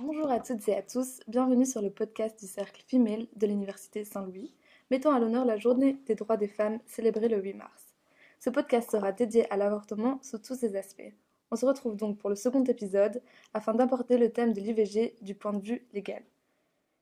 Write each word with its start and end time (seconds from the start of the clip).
Bonjour 0.00 0.30
à 0.30 0.38
toutes 0.38 0.68
et 0.68 0.76
à 0.76 0.82
tous, 0.82 1.18
bienvenue 1.26 1.66
sur 1.66 1.82
le 1.82 1.90
podcast 1.90 2.38
du 2.38 2.46
Cercle 2.46 2.84
Female 2.86 3.26
de 3.34 3.48
l'Université 3.48 4.04
Saint-Louis, 4.04 4.54
mettant 4.92 5.12
à 5.12 5.18
l'honneur 5.18 5.44
la 5.44 5.56
journée 5.56 5.98
des 6.06 6.14
droits 6.14 6.36
des 6.36 6.46
femmes 6.46 6.78
célébrée 6.86 7.26
le 7.28 7.42
8 7.42 7.54
mars. 7.54 7.96
Ce 8.38 8.48
podcast 8.48 8.92
sera 8.92 9.10
dédié 9.10 9.50
à 9.52 9.56
l'avortement 9.56 10.20
sous 10.22 10.38
tous 10.38 10.54
ses 10.54 10.76
aspects. 10.76 11.12
On 11.50 11.56
se 11.56 11.66
retrouve 11.66 11.96
donc 11.96 12.16
pour 12.16 12.30
le 12.30 12.36
second 12.36 12.62
épisode 12.62 13.20
afin 13.54 13.74
d'aborder 13.74 14.18
le 14.18 14.30
thème 14.30 14.52
de 14.52 14.60
l'IVG 14.60 15.16
du 15.20 15.34
point 15.34 15.52
de 15.52 15.64
vue 15.64 15.84
légal. 15.92 16.22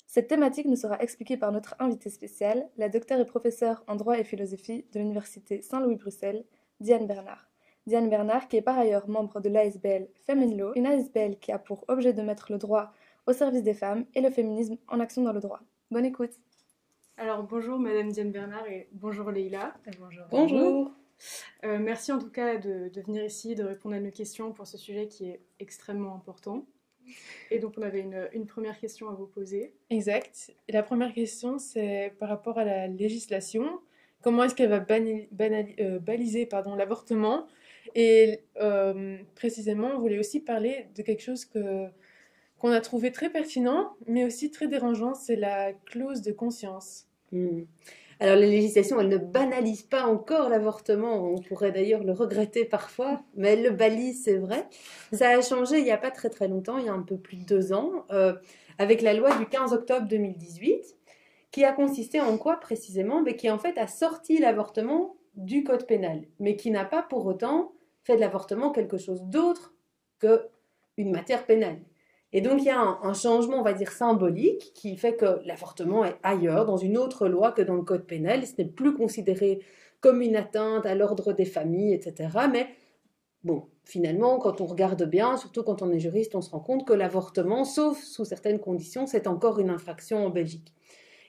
Cette 0.06 0.28
thématique 0.28 0.66
nous 0.66 0.76
sera 0.76 0.98
expliquée 1.02 1.36
par 1.36 1.52
notre 1.52 1.74
invitée 1.78 2.08
spéciale, 2.08 2.66
la 2.78 2.88
docteure 2.88 3.20
et 3.20 3.26
professeure 3.26 3.84
en 3.88 3.96
droit 3.96 4.18
et 4.18 4.24
philosophie 4.24 4.86
de 4.94 5.00
l'Université 5.00 5.60
Saint-Louis-Bruxelles, 5.60 6.46
Diane 6.80 7.06
Bernard. 7.06 7.46
Diane 7.86 8.10
Bernard, 8.10 8.48
qui 8.48 8.56
est 8.56 8.62
par 8.62 8.76
ailleurs 8.76 9.08
membre 9.08 9.40
de 9.40 9.48
l'ASBL 9.48 10.08
Femin 10.26 10.56
Law, 10.56 10.72
une 10.74 10.86
ASBL 10.86 11.38
qui 11.38 11.52
a 11.52 11.58
pour 11.58 11.84
objet 11.86 12.12
de 12.12 12.20
mettre 12.20 12.50
le 12.50 12.58
droit 12.58 12.92
au 13.26 13.32
service 13.32 13.62
des 13.62 13.74
femmes 13.74 14.06
et 14.16 14.20
le 14.20 14.30
féminisme 14.30 14.76
en 14.88 14.98
action 14.98 15.22
dans 15.22 15.32
le 15.32 15.40
droit. 15.40 15.60
Bonne 15.92 16.04
écoute. 16.04 16.32
Alors 17.16 17.44
bonjour 17.44 17.78
Madame 17.78 18.10
Diane 18.10 18.32
Bernard 18.32 18.66
et 18.66 18.88
bonjour 18.90 19.30
Leïla. 19.30 19.74
bonjour. 20.00 20.24
Bonjour. 20.32 20.90
Euh, 21.64 21.78
merci 21.78 22.10
en 22.10 22.18
tout 22.18 22.28
cas 22.28 22.56
de, 22.56 22.88
de, 22.88 23.00
venir 23.02 23.24
ici, 23.24 23.54
de 23.54 23.62
répondre 23.62 23.94
à 23.94 24.00
nos 24.00 24.10
questions 24.10 24.52
pour 24.52 24.66
ce 24.66 24.76
sujet 24.76 25.06
qui 25.06 25.30
est 25.30 25.40
extrêmement 25.60 26.14
important. 26.14 26.66
Et 27.52 27.60
donc 27.60 27.74
on 27.78 27.82
avait 27.82 28.00
une, 28.00 28.28
une 28.32 28.46
première 28.46 28.80
question 28.80 29.08
à 29.08 29.12
vous 29.12 29.28
poser. 29.28 29.72
Exact. 29.90 30.52
Et 30.66 30.72
la 30.72 30.82
première 30.82 31.14
question 31.14 31.58
c'est 31.58 32.14
par 32.18 32.28
rapport 32.28 32.58
à 32.58 32.64
la 32.64 32.88
législation. 32.88 33.80
Comment 34.22 34.42
est-ce 34.42 34.56
qu'elle 34.56 34.70
va 34.70 34.80
banali, 34.80 35.28
banali, 35.30 35.76
euh, 35.78 36.00
baliser 36.00 36.48
l'avortement 36.76 37.46
Et 37.94 38.40
euh, 38.60 39.16
précisément, 39.34 39.92
on 39.94 40.00
voulait 40.00 40.18
aussi 40.18 40.40
parler 40.40 40.86
de 40.96 41.02
quelque 41.02 41.22
chose 41.22 41.44
que 41.44 41.86
qu'on 42.58 42.70
a 42.70 42.80
trouvé 42.80 43.12
très 43.12 43.28
pertinent, 43.28 43.92
mais 44.06 44.24
aussi 44.24 44.50
très 44.50 44.66
dérangeant, 44.66 45.14
c'est 45.14 45.36
la 45.36 45.74
clause 45.74 46.22
de 46.22 46.32
conscience. 46.32 47.06
Mmh. 47.32 47.64
Alors 48.18 48.36
la 48.36 48.46
législation, 48.46 48.98
elle 48.98 49.08
ne 49.08 49.18
banalise 49.18 49.82
pas 49.82 50.06
encore 50.06 50.48
l'avortement, 50.48 51.22
on 51.22 51.38
pourrait 51.38 51.70
d'ailleurs 51.70 52.02
le 52.02 52.12
regretter 52.12 52.64
parfois, 52.64 53.22
mais 53.34 53.50
elle 53.50 53.62
le 53.62 53.70
balise, 53.70 54.24
c'est 54.24 54.38
vrai. 54.38 54.66
Ça 55.12 55.28
a 55.28 55.42
changé 55.42 55.78
il 55.78 55.84
n'y 55.84 55.90
a 55.90 55.98
pas 55.98 56.10
très 56.10 56.30
très 56.30 56.48
longtemps, 56.48 56.78
il 56.78 56.86
y 56.86 56.88
a 56.88 56.94
un 56.94 57.02
peu 57.02 57.18
plus 57.18 57.36
de 57.36 57.44
deux 57.44 57.74
ans, 57.74 58.06
euh, 58.10 58.32
avec 58.78 59.02
la 59.02 59.12
loi 59.12 59.36
du 59.36 59.44
15 59.44 59.74
octobre 59.74 60.08
2018, 60.08 60.96
qui 61.50 61.64
a 61.64 61.72
consisté 61.72 62.20
en 62.22 62.38
quoi 62.38 62.58
précisément? 62.58 63.20
Mais 63.20 63.36
Qui 63.36 63.50
en 63.50 63.58
fait 63.58 63.76
a 63.76 63.86
sorti 63.86 64.38
l'avortement 64.38 65.16
du 65.34 65.62
code 65.62 65.86
pénal, 65.86 66.22
mais 66.40 66.56
qui 66.56 66.70
n'a 66.70 66.86
pas 66.86 67.02
pour 67.02 67.26
autant 67.26 67.72
fait 68.06 68.14
de 68.14 68.20
l'avortement 68.20 68.70
quelque 68.70 68.98
chose 68.98 69.22
d'autre 69.24 69.74
qu'une 70.20 71.10
matière 71.10 71.44
pénale. 71.44 71.78
Et 72.32 72.40
donc, 72.40 72.60
il 72.60 72.66
y 72.66 72.70
a 72.70 72.80
un, 72.80 73.00
un, 73.02 73.14
changement, 73.14 73.58
on 73.58 73.62
va 73.62 73.72
dire, 73.72 73.90
symbolique 73.90 74.72
qui 74.74 74.96
fait 74.96 75.16
que 75.16 75.40
l'avortement 75.44 76.04
est 76.04 76.16
ailleurs, 76.22 76.66
dans 76.66 76.76
une 76.76 76.98
autre 76.98 77.28
loi 77.28 77.50
que 77.50 77.62
dans 77.62 77.74
le 77.74 77.82
code 77.82 78.06
pénal. 78.06 78.46
Ce 78.46 78.52
n'est 78.58 78.68
plus 78.68 78.94
considéré 78.94 79.60
comme 80.00 80.22
une 80.22 80.36
atteinte 80.36 80.86
à 80.86 80.94
l'ordre 80.94 81.32
des 81.32 81.44
familles, 81.44 81.94
etc. 81.94 82.28
Mais 82.52 82.68
bon, 83.42 83.64
finalement, 83.84 84.38
quand 84.38 84.60
on 84.60 84.66
regarde 84.66 85.02
bien, 85.04 85.36
surtout 85.36 85.64
quand 85.64 85.82
on 85.82 85.90
est 85.90 85.98
juriste, 85.98 86.34
on 86.36 86.42
se 86.42 86.50
rend 86.50 86.60
compte 86.60 86.86
que 86.86 86.92
l'avortement, 86.92 87.64
sauf 87.64 88.00
sous 88.02 88.24
certaines 88.24 88.60
conditions, 88.60 89.06
c'est 89.06 89.26
encore 89.26 89.58
une 89.58 89.70
infraction 89.70 90.26
en 90.26 90.30
Belgique. 90.30 90.72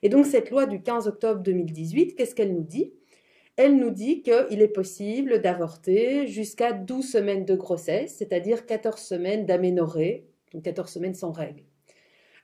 Et 0.03 0.09
donc, 0.09 0.27
cette 0.27 0.51
loi 0.51 0.67
du 0.67 0.81
15 0.81 1.07
octobre 1.07 1.41
2018, 1.41 2.15
qu'est-ce 2.15 2.35
qu'elle 2.35 2.53
nous 2.53 2.63
dit? 2.63 2.93
Elle 3.57 3.77
nous 3.77 3.91
dit 3.91 4.21
qu'il 4.21 4.61
est 4.61 4.67
possible 4.67 5.41
d'avorter 5.41 6.27
jusqu'à 6.27 6.73
12 6.73 7.11
semaines 7.11 7.45
de 7.45 7.55
grossesse, 7.55 8.15
c'est-à-dire 8.17 8.65
14 8.65 9.01
semaines 9.01 9.45
d'aménorrhée 9.45 10.27
donc 10.53 10.63
14 10.63 10.89
semaines 10.89 11.13
sans 11.13 11.31
règles. 11.31 11.63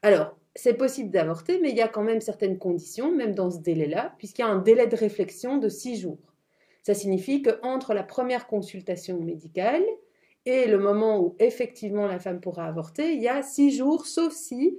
Alors, 0.01 0.35
c'est 0.55 0.75
possible 0.75 1.09
d'avorter, 1.09 1.59
mais 1.61 1.69
il 1.69 1.77
y 1.77 1.81
a 1.81 1.87
quand 1.87 2.03
même 2.03 2.21
certaines 2.21 2.57
conditions, 2.57 3.11
même 3.11 3.33
dans 3.33 3.49
ce 3.49 3.59
délai-là, 3.59 4.13
puisqu'il 4.17 4.41
y 4.41 4.45
a 4.45 4.49
un 4.49 4.59
délai 4.59 4.87
de 4.87 4.95
réflexion 4.95 5.57
de 5.57 5.69
6 5.69 6.01
jours. 6.01 6.33
Ça 6.83 6.93
signifie 6.93 7.41
qu'entre 7.41 7.93
la 7.93 8.03
première 8.03 8.45
consultation 8.45 9.19
médicale 9.19 9.83
et 10.45 10.67
le 10.67 10.77
moment 10.77 11.19
où 11.21 11.35
effectivement 11.39 12.05
la 12.05 12.19
femme 12.19 12.41
pourra 12.41 12.65
avorter, 12.67 13.13
il 13.13 13.21
y 13.21 13.29
a 13.29 13.41
6 13.41 13.71
jours, 13.71 14.05
sauf 14.05 14.33
si 14.33 14.77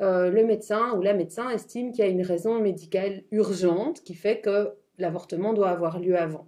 euh, 0.00 0.30
le 0.30 0.44
médecin 0.44 0.92
ou 0.92 1.00
la 1.00 1.14
médecin 1.14 1.48
estime 1.48 1.90
qu'il 1.90 2.04
y 2.04 2.06
a 2.06 2.10
une 2.10 2.22
raison 2.22 2.60
médicale 2.60 3.24
urgente 3.32 4.02
qui 4.02 4.14
fait 4.14 4.40
que 4.40 4.74
l'avortement 4.98 5.52
doit 5.52 5.70
avoir 5.70 5.98
lieu 5.98 6.18
avant. 6.18 6.46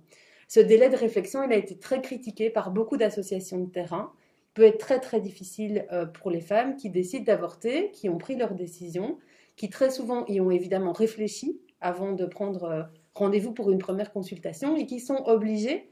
Ce 0.49 0.61
délai 0.61 0.89
de 0.89 0.97
réflexion, 0.97 1.43
il 1.45 1.53
a 1.53 1.57
été 1.57 1.79
très 1.79 2.01
critiqué 2.01 2.51
par 2.51 2.71
beaucoup 2.71 2.97
d'associations 2.97 3.59
de 3.59 3.71
terrain 3.71 4.13
peut 4.55 4.63
être 4.63 4.79
très 4.79 5.01
très 5.01 5.21
difficile 5.21 5.87
euh, 5.93 6.07
pour 6.07 6.31
les 6.31 6.41
femmes 6.41 6.77
qui 6.77 6.91
décident 6.91 7.25
d'avorter, 7.25 7.91
qui 7.93 8.09
ont 8.09 8.19
pris 8.19 8.37
leur 8.37 8.55
décision, 8.55 9.19
qui 9.57 9.71
très 9.71 9.91
souvent 9.91 10.27
y 10.27 10.41
ont 10.41 10.51
évidemment 10.51 10.93
réfléchi 10.93 11.61
avant 11.81 12.13
de 12.13 12.27
prendre 12.27 12.65
euh, 12.65 12.83
rendez-vous 13.15 13.53
pour 13.53 13.71
une 13.71 13.79
première 13.79 14.13
consultation 14.13 14.77
et 14.77 14.87
qui 14.87 15.01
sont 15.01 15.23
obligées 15.27 15.89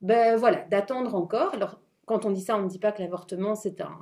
ben, 0.00 0.36
voilà, 0.36 0.64
d'attendre 0.70 1.14
encore. 1.14 1.54
Alors 1.54 1.80
quand 2.06 2.24
on 2.24 2.30
dit 2.30 2.40
ça, 2.40 2.56
on 2.56 2.62
ne 2.62 2.68
dit 2.68 2.78
pas 2.78 2.92
que 2.92 3.02
l'avortement 3.02 3.54
c'est 3.54 3.80
un, 3.80 3.98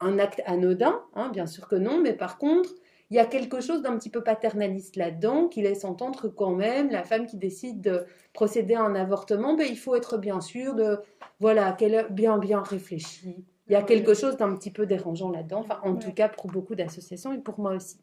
un, 0.00 0.18
acte 0.18 0.42
anodin, 0.46 1.00
hein, 1.14 1.30
bien 1.30 1.46
sûr 1.46 1.68
que 1.68 1.76
non, 1.76 2.00
mais 2.00 2.12
par 2.12 2.38
contre, 2.38 2.70
il 3.10 3.16
y 3.16 3.18
a 3.18 3.26
quelque 3.26 3.60
chose 3.60 3.82
d'un 3.82 3.96
petit 3.98 4.08
peu 4.08 4.22
paternaliste 4.22 4.96
là-dedans 4.96 5.48
qui 5.48 5.62
laisse 5.62 5.84
entendre 5.84 6.22
que 6.22 6.26
quand 6.28 6.54
même 6.54 6.90
la 6.90 7.02
femme 7.02 7.26
qui 7.26 7.36
décide 7.36 7.80
de 7.80 8.04
procéder 8.32 8.74
à 8.74 8.82
un 8.82 8.94
avortement, 8.94 9.54
ben, 9.54 9.66
il 9.68 9.78
faut 9.78 9.96
être 9.96 10.16
bien 10.16 10.40
sûr 10.40 10.74
de 10.74 10.98
voilà 11.40 11.72
qu'elle 11.72 11.96
a 11.96 12.02
bien 12.04 12.38
bien 12.38 12.62
réfléchi. 12.62 13.44
Il 13.66 13.72
y 13.72 13.76
a 13.76 13.82
quelque 13.82 14.14
chose 14.14 14.36
d'un 14.36 14.54
petit 14.54 14.70
peu 14.70 14.86
dérangeant 14.86 15.30
là-dedans, 15.30 15.60
enfin 15.60 15.80
en 15.82 15.96
tout 15.96 16.12
cas 16.12 16.28
pour 16.28 16.46
beaucoup 16.46 16.74
d'associations 16.74 17.32
et 17.32 17.38
pour 17.38 17.58
moi 17.58 17.72
aussi. 17.72 17.98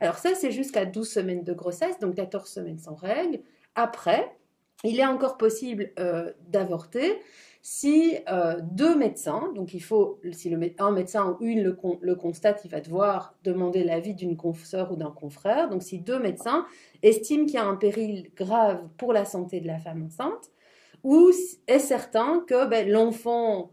Alors 0.00 0.18
ça 0.18 0.34
c'est 0.34 0.52
jusqu'à 0.52 0.84
12 0.84 1.08
semaines 1.08 1.42
de 1.42 1.52
grossesse, 1.52 1.98
donc 1.98 2.14
14 2.14 2.48
semaines 2.48 2.78
sans 2.78 2.94
règles. 2.94 3.40
Après, 3.74 4.36
il 4.84 4.98
est 5.00 5.06
encore 5.06 5.36
possible 5.36 5.90
euh, 5.98 6.32
d'avorter 6.48 7.18
si 7.68 8.16
euh, 8.28 8.60
deux 8.62 8.94
médecins, 8.94 9.50
donc 9.56 9.74
il 9.74 9.82
faut, 9.82 10.20
si 10.30 10.54
un 10.78 10.92
médecin 10.92 11.36
ou 11.40 11.44
une 11.44 11.64
le, 11.64 12.14
constate, 12.14 12.60
il 12.64 12.70
va 12.70 12.80
devoir 12.80 13.34
demander 13.42 13.82
l'avis 13.82 14.14
d'une 14.14 14.36
confesseur 14.36 14.92
ou 14.92 14.96
d'un 14.96 15.10
confrère. 15.10 15.68
Donc 15.68 15.82
si 15.82 15.98
deux 15.98 16.20
médecins 16.20 16.64
estiment 17.02 17.44
qu'il 17.44 17.56
y 17.56 17.58
a 17.58 17.66
un 17.66 17.74
péril 17.74 18.30
grave 18.36 18.84
pour 18.98 19.12
la 19.12 19.24
santé 19.24 19.58
de 19.58 19.66
la 19.66 19.80
femme 19.80 20.04
enceinte, 20.04 20.52
ou 21.02 21.32
est 21.66 21.80
certain 21.80 22.44
que 22.46 22.68
ben, 22.68 22.88
l'enfant 22.88 23.72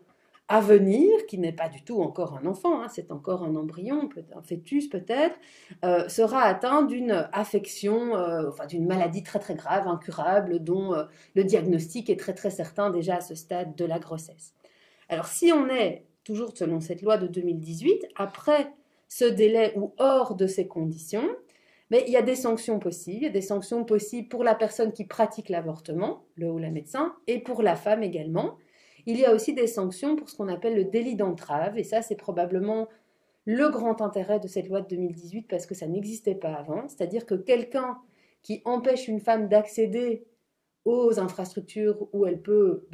à 0.54 0.60
venir, 0.60 1.26
qui 1.26 1.40
n'est 1.40 1.52
pas 1.52 1.68
du 1.68 1.82
tout 1.82 2.00
encore 2.00 2.38
un 2.38 2.46
enfant, 2.46 2.84
hein, 2.84 2.88
c'est 2.88 3.12
encore 3.12 3.42
un 3.42 3.56
embryon, 3.56 4.08
un 4.36 4.44
fœtus 4.44 4.88
peut-être, 4.88 5.36
euh, 5.84 6.08
sera 6.08 6.44
atteint 6.44 6.84
d'une 6.84 7.28
affection, 7.34 8.16
euh, 8.16 8.50
enfin 8.50 8.68
d'une 8.68 8.86
maladie 8.86 9.24
très 9.24 9.40
très 9.40 9.56
grave, 9.56 9.88
incurable, 9.88 10.64
dont 10.64 10.94
euh, 10.94 11.06
le 11.34 11.44
diagnostic 11.44 12.08
est 12.12 12.20
très 12.20 12.36
très 12.36 12.52
certain 12.52 12.92
déjà 12.92 13.16
à 13.16 13.22
ce 13.22 13.34
stade 13.34 13.76
de 13.76 13.84
la 13.84 13.98
grossesse. 13.98 14.54
Alors 15.10 15.26
si 15.26 15.52
on 15.52 15.70
est, 15.70 16.06
toujours 16.24 16.56
selon 16.56 16.82
cette 16.82 17.02
loi 17.02 17.18
de 17.18 17.26
2018, 17.26 18.10
après 18.16 18.72
ce 19.08 19.26
délai 19.26 19.74
ou 19.76 19.96
hors 19.98 20.36
de 20.36 20.46
ces 20.46 20.68
conditions, 20.68 21.36
mais 21.90 22.04
il 22.06 22.14
y 22.14 22.18
a 22.18 22.22
des 22.22 22.36
sanctions 22.36 22.78
possibles, 22.78 23.32
des 23.32 23.42
sanctions 23.42 23.86
possibles 23.86 24.28
pour 24.28 24.44
la 24.44 24.54
personne 24.54 24.94
qui 24.94 25.06
pratique 25.06 25.50
l'avortement, 25.50 26.26
le 26.36 26.52
ou 26.52 26.60
la 26.60 26.70
médecin, 26.70 27.16
et 27.26 27.40
pour 27.40 27.64
la 27.64 27.76
femme 27.76 28.04
également. 28.04 28.56
Il 29.06 29.18
y 29.18 29.26
a 29.26 29.34
aussi 29.34 29.54
des 29.54 29.68
sanctions 29.68 30.16
pour 30.16 30.30
ce 30.30 30.38
qu'on 30.38 30.48
appelle 30.48 30.76
le 30.76 30.86
délit 30.86 31.16
d'entrave, 31.16 31.78
et 31.78 31.84
ça 31.84 32.02
c'est 32.02 32.16
probablement 32.16 32.88
le 33.46 33.70
grand 33.70 34.02
intérêt 34.02 34.40
de 34.40 34.48
cette 34.48 34.70
loi 34.70 34.82
de 34.82 34.88
2018 34.88 35.48
parce 35.50 35.66
que 35.66 35.76
ça 35.76 35.88
n'existait 35.88 36.36
pas 36.36 36.54
avant, 36.54 36.88
c'est-à-dire 36.88 37.26
que 37.26 37.36
quelqu'un 37.36 37.98
qui 38.42 38.62
empêche 38.66 39.08
une 39.08 39.20
femme 39.20 39.50
d'accéder 39.50 40.26
aux 40.86 41.20
infrastructures 41.20 42.08
où 42.14 42.26
elle 42.26 42.42
peut 42.42 42.86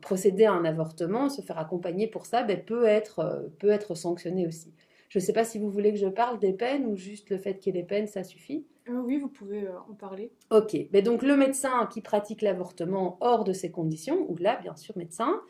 procéder 0.00 0.46
à 0.46 0.52
un 0.52 0.64
avortement, 0.64 1.28
se 1.28 1.42
faire 1.42 1.58
accompagner 1.58 2.06
pour 2.06 2.24
ça, 2.26 2.42
ben, 2.42 2.62
peut, 2.64 2.86
être, 2.86 3.18
euh, 3.18 3.48
peut 3.58 3.70
être 3.70 3.94
sanctionné 3.94 4.46
aussi. 4.46 4.72
Je 5.10 5.18
ne 5.18 5.24
sais 5.24 5.32
pas 5.32 5.44
si 5.44 5.58
vous 5.58 5.70
voulez 5.70 5.92
que 5.92 5.98
je 5.98 6.06
parle 6.06 6.38
des 6.38 6.52
peines 6.52 6.86
ou 6.86 6.96
juste 6.96 7.30
le 7.30 7.36
fait 7.36 7.58
qu'il 7.58 7.74
y 7.74 7.78
ait 7.78 7.82
des 7.82 7.86
peines, 7.86 8.06
ça 8.06 8.24
suffit? 8.24 8.66
Euh, 8.90 9.00
oui, 9.04 9.18
vous 9.18 9.28
pouvez 9.28 9.66
euh, 9.66 9.78
en 9.88 9.94
parler. 9.94 10.32
Ok, 10.50 10.76
mais 10.92 11.02
donc 11.02 11.22
le 11.22 11.36
médecin 11.36 11.86
qui 11.86 12.00
pratique 12.00 12.42
l'avortement 12.42 13.16
hors 13.20 13.44
de 13.44 13.52
ces 13.52 13.70
conditions, 13.70 14.26
ou 14.28 14.36
là, 14.36 14.56
bien 14.56 14.76
sûr, 14.76 14.96
médecin, 14.96 15.40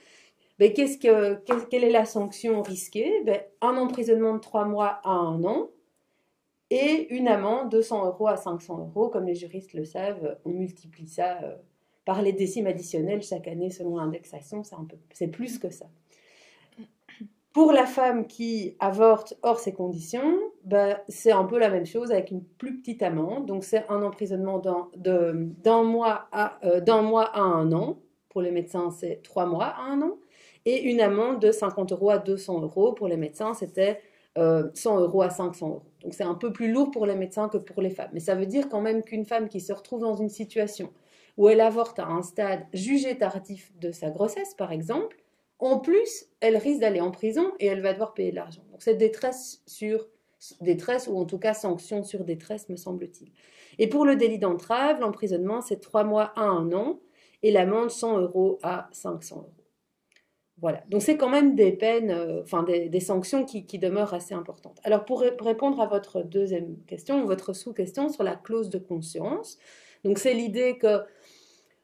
mais 0.58 0.72
qu'est-ce 0.74 0.98
que, 0.98 1.42
quelle 1.70 1.84
est 1.84 1.90
la 1.90 2.04
sanction 2.04 2.62
risquée? 2.62 3.22
Ben, 3.24 3.40
Un 3.62 3.76
emprisonnement 3.78 4.34
de 4.34 4.40
3 4.40 4.66
mois 4.66 5.00
à 5.04 5.10
1 5.10 5.42
an 5.44 5.70
et 6.68 7.12
une 7.14 7.28
amende 7.28 7.70
de 7.70 7.80
100 7.80 8.06
euros 8.06 8.28
à 8.28 8.36
500 8.36 8.78
euros. 8.78 9.08
Comme 9.08 9.24
les 9.24 9.34
juristes 9.34 9.72
le 9.72 9.84
savent, 9.84 10.36
on 10.44 10.50
multiplie 10.50 11.08
ça 11.08 11.42
euh, 11.42 11.56
par 12.04 12.22
les 12.22 12.32
décimes 12.32 12.66
additionnelles 12.66 13.22
chaque 13.22 13.48
année 13.48 13.70
selon 13.70 13.96
l'indexation, 13.96 14.62
c'est 15.12 15.28
plus 15.28 15.58
que 15.58 15.70
ça. 15.70 15.86
Pour 17.52 17.72
la 17.72 17.84
femme 17.84 18.28
qui 18.28 18.76
avorte 18.78 19.34
hors 19.42 19.58
ces 19.58 19.72
conditions, 19.72 20.38
bah, 20.64 21.00
c'est 21.08 21.32
un 21.32 21.44
peu 21.44 21.58
la 21.58 21.68
même 21.68 21.86
chose 21.86 22.12
avec 22.12 22.30
une 22.30 22.44
plus 22.44 22.78
petite 22.78 23.02
amende. 23.02 23.46
Donc 23.46 23.64
c'est 23.64 23.84
un 23.88 24.02
emprisonnement 24.02 24.62
d'un 24.96 25.82
mois, 25.82 26.28
à, 26.30 26.58
euh, 26.64 27.02
mois 27.02 27.24
à 27.24 27.40
un 27.40 27.72
an. 27.72 27.98
Pour 28.28 28.40
les 28.40 28.52
médecins, 28.52 28.90
c'est 28.92 29.20
trois 29.24 29.46
mois 29.46 29.66
à 29.66 29.82
un 29.82 30.00
an. 30.00 30.18
Et 30.64 30.82
une 30.82 31.00
amende 31.00 31.40
de 31.40 31.50
50 31.50 31.90
euros 31.90 32.10
à 32.10 32.18
200 32.18 32.60
euros. 32.60 32.92
Pour 32.92 33.08
les 33.08 33.16
médecins, 33.16 33.52
c'était 33.54 34.00
100 34.36 35.00
euros 35.00 35.22
à 35.22 35.30
500 35.30 35.68
euros. 35.68 35.82
Donc 36.02 36.14
c'est 36.14 36.24
un 36.24 36.34
peu 36.34 36.52
plus 36.52 36.72
lourd 36.72 36.92
pour 36.92 37.04
les 37.04 37.16
médecins 37.16 37.48
que 37.48 37.58
pour 37.58 37.82
les 37.82 37.90
femmes. 37.90 38.10
Mais 38.12 38.20
ça 38.20 38.36
veut 38.36 38.46
dire 38.46 38.68
quand 38.68 38.80
même 38.80 39.02
qu'une 39.02 39.24
femme 39.24 39.48
qui 39.48 39.60
se 39.60 39.72
retrouve 39.72 40.00
dans 40.00 40.14
une 40.14 40.28
situation 40.28 40.90
où 41.36 41.48
elle 41.48 41.60
avorte 41.60 41.98
à 41.98 42.06
un 42.06 42.22
stade 42.22 42.64
jugé 42.72 43.16
tardif 43.18 43.72
de 43.80 43.92
sa 43.92 44.10
grossesse, 44.10 44.54
par 44.54 44.72
exemple, 44.72 45.16
en 45.60 45.78
plus, 45.78 46.26
elle 46.40 46.56
risque 46.56 46.80
d'aller 46.80 47.00
en 47.00 47.10
prison 47.10 47.52
et 47.58 47.66
elle 47.66 47.82
va 47.82 47.92
devoir 47.92 48.14
payer 48.14 48.30
de 48.30 48.36
l'argent. 48.36 48.62
Donc 48.70 48.82
c'est 48.82 48.94
détresse 48.94 49.62
sur 49.66 50.06
détresse 50.60 51.06
ou 51.06 51.18
en 51.18 51.26
tout 51.26 51.38
cas 51.38 51.54
sanction 51.54 52.02
sur 52.02 52.24
détresse, 52.24 52.68
me 52.68 52.76
semble-t-il. 52.76 53.30
Et 53.78 53.88
pour 53.88 54.04
le 54.04 54.16
délit 54.16 54.38
d'entrave, 54.38 55.00
l'emprisonnement, 55.00 55.60
c'est 55.60 55.80
3 55.80 56.04
mois 56.04 56.32
à 56.36 56.42
1 56.42 56.72
an 56.72 57.00
et 57.42 57.50
l'amende 57.50 57.90
100 57.90 58.20
euros 58.20 58.58
à 58.62 58.88
500 58.92 59.36
euros. 59.36 59.52
Voilà, 60.60 60.82
donc 60.90 61.00
c'est 61.00 61.16
quand 61.16 61.30
même 61.30 61.54
des 61.54 61.72
peines, 61.72 62.10
euh, 62.10 62.42
enfin 62.42 62.62
des, 62.62 63.00
sanctions 63.00 63.46
qui, 63.46 63.78
demeurent 63.78 64.12
assez 64.12 64.34
importantes. 64.34 64.78
Alors 64.84 65.06
pour, 65.06 65.20
répondre 65.20 65.80
à 65.80 65.86
votre 65.86 66.22
deuxième 66.22 66.76
question, 66.86 67.24
votre 67.24 67.54
sous-question 67.54 68.10
sur 68.10 68.22
la 68.24 68.36
clause 68.36 68.68
de 68.68 68.78
conscience, 68.78 69.56
donc 70.04 70.18
c'est 70.18 70.34
l'idée 70.34 70.76
que 70.76 71.00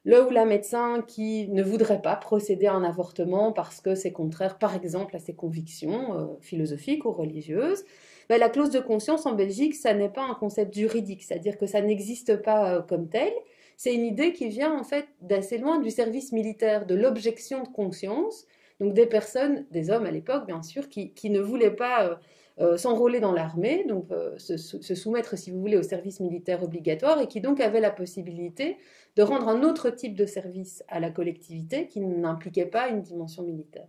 le 0.07 0.25
ou 0.25 0.31
la 0.31 0.45
médecin 0.45 1.03
qui 1.07 1.49
ne 1.49 1.65
voudrait 1.65 2.01
pas 2.01 2.15
procéder 2.15 2.67
à 2.67 2.75
un 2.75 2.85
avortement 2.85 3.51
parce 3.51 3.81
que 3.81 3.97
c'est 3.97 4.13
contraire, 4.13 4.57
par 4.57 4.77
exemple, 4.77 5.17
à 5.17 5.19
ses 5.19 5.35
convictions 5.35 6.17
euh, 6.17 6.27
philosophiques 6.41 7.05
ou 7.05 7.11
religieuses, 7.11 7.85
ben, 8.29 8.39
la 8.39 8.49
clause 8.49 8.71
de 8.71 8.79
conscience 8.79 9.27
en 9.27 9.35
Belgique, 9.35 9.75
ça 9.75 9.95
n'est 9.95 10.09
pas 10.09 10.23
un 10.23 10.35
concept 10.35 10.75
juridique, 10.75 11.25
c'est-à-dire 11.25 11.59
que 11.59 11.67
ça 11.67 11.81
n'existe 11.81 12.37
pas 12.37 12.77
euh, 12.77 12.83
comme 12.83 13.09
tel. 13.09 13.33
C'est 13.77 13.93
une 13.97 14.05
idée 14.05 14.33
qui 14.33 14.49
vient 14.49 14.79
en 14.79 14.85
fait 14.85 15.07
d'assez 15.23 15.59
loin 15.59 15.81
du 15.81 15.91
service 15.91 16.31
militaire, 16.31 16.87
de 16.87 16.95
l'objection 16.95 17.65
de 17.65 17.69
conscience, 17.69 18.47
donc 18.79 18.95
des 18.95 19.07
personnes, 19.07 19.67
des 19.73 19.91
hommes 19.91 20.07
à 20.07 20.13
l'époque 20.13 20.47
bien 20.47 20.63
sûr, 20.63 20.89
qui, 20.89 21.31
ne 21.31 21.41
voulaient 21.41 21.75
pas 21.75 22.21
euh, 22.61 22.77
s'enrôler 22.77 23.19
dans 23.19 23.33
l'armée, 23.33 23.85
donc 23.89 24.07
se, 24.39 24.57
soumettre, 24.95 25.37
si 25.37 25.51
vous 25.51 25.61
voulez, 25.61 25.77
au 25.77 25.83
service 25.83 26.21
militaire 26.21 26.63
obligatoire, 26.63 27.21
et 27.21 27.27
qui 27.27 27.41
donc 27.41 27.61
avaient 27.61 27.81
la 27.81 27.91
possibilité 27.91 28.77
de 29.17 29.23
rendre 29.23 29.49
un 29.49 29.63
autre 29.63 29.91
type 29.91 30.15
de 30.15 30.27
service 30.27 30.85
à 30.89 31.01
la 31.01 31.11
collectivité 31.11 31.89
qui 31.89 32.01
n'impliquait 32.01 32.67
pas 32.67 32.89
une 32.89 33.03
dimension 33.03 33.43
militaire. 33.43 33.89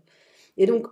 Et 0.55 0.65
donc, 0.65 0.87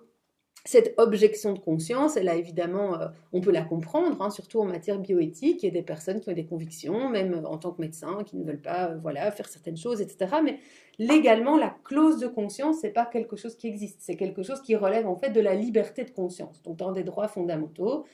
cette 0.68 0.96
objection 0.98 1.54
de 1.54 1.60
conscience, 1.60 2.18
elle 2.18 2.28
a 2.28 2.36
évidemment, 2.36 3.00
euh, 3.00 3.08
on 3.34 3.40
peut 3.40 3.52
la 3.52 3.62
comprendre, 3.62 4.20
hein, 4.22 4.32
surtout 4.32 4.60
en 4.60 4.66
matière 4.66 4.98
bioéthique. 4.98 5.62
Il 5.62 5.68
y 5.68 5.70
a 5.70 5.72
des 5.72 5.84
personnes 5.84 6.20
qui 6.20 6.30
ont 6.30 6.34
des 6.34 6.46
convictions, 6.46 7.08
même 7.08 7.46
en 7.46 7.58
tant 7.60 7.72
que 7.72 7.82
médecin, 7.82 8.24
qui 8.26 8.36
ne 8.36 8.44
veulent 8.44 8.62
pas, 8.62 8.90
euh, 8.90 8.98
voilà, 8.98 9.32
faire 9.32 9.48
certaines 9.48 9.78
choses, 9.78 10.02
etc. 10.02 10.38
Mais 10.44 10.58
légalement, 10.98 11.56
la 11.56 11.76
clause 11.84 12.20
de 12.20 12.28
conscience, 12.28 12.78
c'est 12.82 12.90
pas 12.90 13.06
quelque 13.06 13.36
chose 13.36 13.56
qui 13.56 13.68
existe. 13.68 14.02
C'est 14.02 14.16
quelque 14.16 14.42
chose 14.42 14.60
qui 14.62 14.76
relève 14.76 15.08
en 15.08 15.16
fait 15.16 15.30
de 15.30 15.40
la 15.40 15.54
liberté 15.54 16.04
de 16.04 16.12
conscience. 16.12 16.64
Donc, 16.64 16.78
dans 16.78 16.92
des 16.92 17.04
droits 17.04 17.28
fondamentaux, 17.28 18.06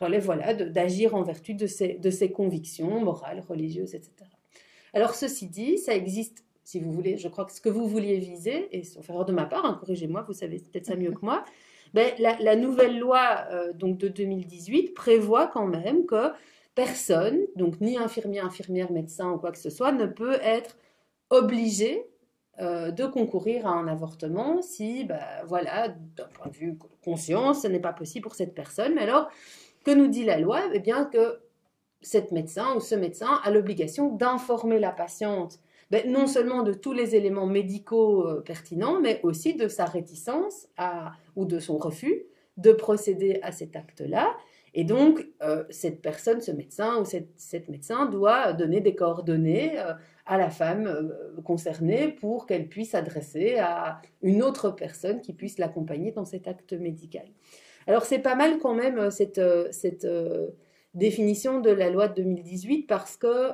relève 0.00 0.24
voilà 0.24 0.54
d'agir 0.54 1.14
en 1.14 1.22
vertu 1.22 1.54
de 1.54 1.66
de 1.98 2.10
ses 2.10 2.32
convictions 2.32 3.00
morales, 3.00 3.44
religieuses, 3.46 3.94
etc. 3.94 4.37
Alors, 4.94 5.14
ceci 5.14 5.46
dit, 5.46 5.78
ça 5.78 5.94
existe 5.94 6.44
si 6.68 6.80
vous 6.80 6.92
voulez, 6.92 7.16
je 7.16 7.28
crois 7.28 7.46
que 7.46 7.52
ce 7.52 7.62
que 7.62 7.70
vous 7.70 7.88
vouliez 7.88 8.18
viser, 8.18 8.68
et 8.76 8.82
sauf 8.82 9.08
erreur 9.08 9.24
de 9.24 9.32
ma 9.32 9.46
part, 9.46 9.64
hein, 9.64 9.78
corrigez-moi, 9.80 10.22
vous 10.28 10.34
savez 10.34 10.58
peut-être 10.58 10.84
ça 10.84 10.96
mieux 10.96 11.12
que 11.12 11.24
moi, 11.24 11.42
ben, 11.94 12.12
la, 12.18 12.56
nouvelle 12.56 12.98
loi 12.98 13.46
euh, 13.50 13.72
donc 13.72 13.96
de 13.96 14.08
2018 14.08 14.92
prévoit 14.92 15.46
quand 15.46 15.66
même 15.66 16.04
que 16.04 16.30
personne, 16.74 17.38
donc 17.56 17.80
ni 17.80 17.96
infirmier, 17.96 18.40
infirmière, 18.40 18.92
médecin 18.92 19.30
ou 19.32 19.38
quoi 19.38 19.50
que 19.50 19.56
ce 19.56 19.70
soit, 19.70 19.92
ne 19.92 20.04
peut 20.04 20.38
être 20.42 20.76
obligé 21.30 22.04
euh, 22.60 22.90
de 22.90 23.06
concourir 23.06 23.66
à 23.66 23.70
un 23.70 23.88
avortement 23.88 24.60
si, 24.60 25.04
ben, 25.04 25.22
voilà, 25.46 25.88
d'un 25.88 26.28
point 26.34 26.50
de 26.50 26.56
vue 26.56 26.78
conscience, 27.02 27.62
ce 27.62 27.68
n'est 27.68 27.80
pas 27.80 27.94
possible 27.94 28.24
pour 28.24 28.34
cette 28.34 28.54
personne. 28.54 28.94
Mais 28.94 29.02
alors, 29.04 29.30
que 29.84 29.90
nous 29.92 30.08
dit 30.08 30.24
la 30.24 30.38
loi? 30.38 30.60
Eh 30.74 30.80
bien 30.80 31.06
que 31.06 31.40
cette 32.00 32.32
médecin 32.32 32.74
ou 32.76 32.80
ce 32.80 32.94
médecin 32.94 33.40
a 33.42 33.50
l'obligation 33.50 34.08
d'informer 34.08 34.78
la 34.78 34.92
patiente 34.92 35.60
ben, 35.90 36.10
non 36.10 36.26
seulement 36.26 36.62
de 36.62 36.74
tous 36.74 36.92
les 36.92 37.16
éléments 37.16 37.46
médicaux 37.46 38.26
euh, 38.26 38.42
pertinents, 38.42 39.00
mais 39.00 39.20
aussi 39.22 39.54
de 39.54 39.68
sa 39.68 39.86
réticence 39.86 40.68
à, 40.76 41.12
ou 41.34 41.46
de 41.46 41.58
son 41.58 41.78
refus 41.78 42.24
de 42.58 42.72
procéder 42.72 43.38
à 43.42 43.52
cet 43.52 43.74
acte-là. 43.74 44.36
Et 44.74 44.84
donc, 44.84 45.26
euh, 45.42 45.64
cette 45.70 46.02
personne, 46.02 46.42
ce 46.42 46.50
médecin 46.50 47.00
ou 47.00 47.04
cette, 47.04 47.68
médecin 47.68 48.04
doit 48.04 48.52
donner 48.52 48.80
des 48.80 48.94
coordonnées 48.94 49.78
euh, 49.78 49.94
à 50.26 50.36
la 50.36 50.50
femme 50.50 51.10
concernée 51.42 52.08
pour 52.08 52.46
qu'elle 52.46 52.68
puisse 52.68 52.90
s'adresser 52.90 53.56
à 53.56 54.02
une 54.20 54.42
autre 54.42 54.70
personne 54.70 55.22
qui 55.22 55.32
puisse 55.32 55.56
l'accompagner 55.56 56.10
dans 56.12 56.26
cet 56.26 56.48
acte 56.48 56.74
médical. 56.74 57.24
Alors, 57.86 58.04
c'est 58.04 58.18
pas 58.18 58.34
mal 58.34 58.58
quand 58.58 58.74
même 58.74 59.10
cette, 59.10 59.40
cette 59.70 60.06
définition 60.98 61.60
de 61.60 61.70
la 61.70 61.90
loi 61.90 62.08
de 62.08 62.22
2018 62.22 62.86
parce 62.86 63.16
que 63.16 63.52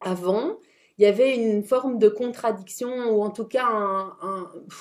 avant, 0.00 0.58
il 0.98 1.04
y 1.04 1.06
avait 1.06 1.36
une 1.36 1.62
forme 1.62 1.98
de 1.98 2.08
contradiction, 2.08 3.10
ou 3.10 3.22
en 3.22 3.30
tout 3.30 3.44
cas 3.44 4.16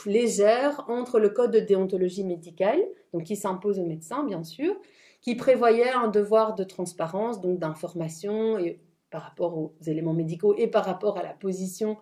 légère, 0.06 0.84
entre 0.88 1.20
le 1.20 1.30
code 1.30 1.52
de 1.52 1.60
déontologie 1.60 2.24
médicale, 2.24 2.80
donc 3.14 3.24
qui 3.24 3.36
s'impose 3.36 3.80
aux 3.80 3.86
médecins, 3.86 4.24
bien 4.24 4.44
sûr, 4.44 4.76
qui 5.22 5.36
prévoyait 5.36 5.90
un 5.90 6.08
devoir 6.08 6.56
de 6.56 6.64
transparence, 6.64 7.40
donc 7.40 7.60
d'information 7.60 8.58
par 9.12 9.22
rapport 9.22 9.58
aux 9.58 9.74
éléments 9.86 10.14
médicaux 10.14 10.56
et 10.58 10.68
par 10.68 10.86
rapport 10.86 11.18
à 11.18 11.24
la 11.24 11.34
position 11.34 11.98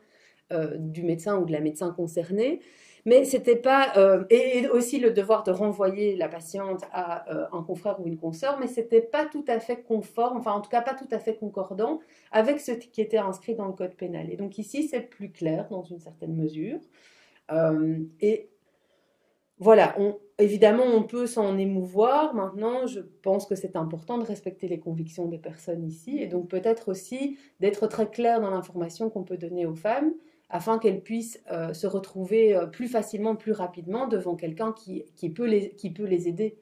euh, 0.54 0.78
du 0.78 1.04
médecin 1.04 1.38
ou 1.38 1.46
de 1.46 1.52
la 1.52 1.60
médecin 1.60 1.92
concernée, 1.92 2.62
mais 3.06 3.24
c'était 3.24 3.56
pas 3.56 3.94
euh, 3.98 4.26
et 4.30 4.68
aussi 4.70 5.00
le 5.00 5.12
devoir 5.12 5.44
de 5.44 5.52
renvoyer 5.52 6.16
la 6.16 6.28
patiente 6.28 6.84
à 6.92 7.32
euh, 7.32 7.46
un 7.54 7.62
confrère 7.62 8.00
ou 8.00 8.08
une 8.08 8.18
consoeur, 8.18 8.60
mais 8.60 8.68
c'était 8.68 9.02
pas 9.02 9.26
tout 9.26 9.46
à 9.48 9.60
fait 9.60 9.84
conforme, 9.84 10.38
enfin 10.38 10.54
en 10.54 10.62
tout 10.62 10.70
cas 10.70 10.82
pas 10.82 10.96
tout 10.96 11.08
à 11.12 11.20
fait 11.20 11.36
concordant 11.36 12.00
avec 12.32 12.60
ce 12.60 12.72
qui 12.72 13.02
était 13.02 13.18
inscrit 13.18 13.56
dans 13.56 13.68
le 13.68 13.74
code 13.74 13.96
pénal. 13.96 14.32
Et 14.32 14.38
donc 14.38 14.58
ici 14.58 14.88
c'est 14.88 15.02
plus 15.02 15.32
clair 15.32 15.68
dans 15.70 15.84
une 15.84 16.00
certaine 16.00 16.36
mesure. 16.36 16.80
Euh, 17.52 18.00
et 18.22 18.50
voilà, 19.58 19.96
évidemment, 20.38 20.84
on 20.84 21.04
peut 21.04 21.28
s'en 21.28 21.58
émouvoir. 21.58 22.34
Maintenant, 22.34 22.88
je 22.88 23.00
pense 23.00 23.46
que 23.46 23.56
c'est 23.56 23.78
important 23.78 24.18
de 24.18 24.26
respecter 24.26 24.68
les 24.68 24.80
convictions 24.80 25.28
des 25.28 25.38
personnes 25.38 25.86
ici 25.86 26.18
et 26.20 26.28
donc 26.28 26.50
peut-être 26.50 26.90
aussi 26.90 27.38
d'être 27.62 27.88
très 27.88 28.10
clair 28.10 28.42
dans 28.42 28.50
l'information 28.50 29.10
qu'on 29.10 29.24
peut 29.24 29.38
donner 29.38 29.66
aux 29.66 29.76
femmes 29.76 30.14
afin 30.56 30.80
qu'elles 30.80 31.02
puissent 31.02 31.44
euh, 31.52 31.74
se 31.74 31.86
retrouver 31.86 32.56
euh, 32.56 32.66
plus 32.66 32.88
facilement, 32.88 33.36
plus 33.36 33.52
rapidement 33.52 34.08
devant 34.08 34.36
quelqu'un 34.36 34.74
qui, 34.74 35.04
peut 35.30 35.46
les, 35.46 35.72
qui 35.72 35.92
peut 35.92 36.06
les 36.06 36.30
aider. 36.30 36.58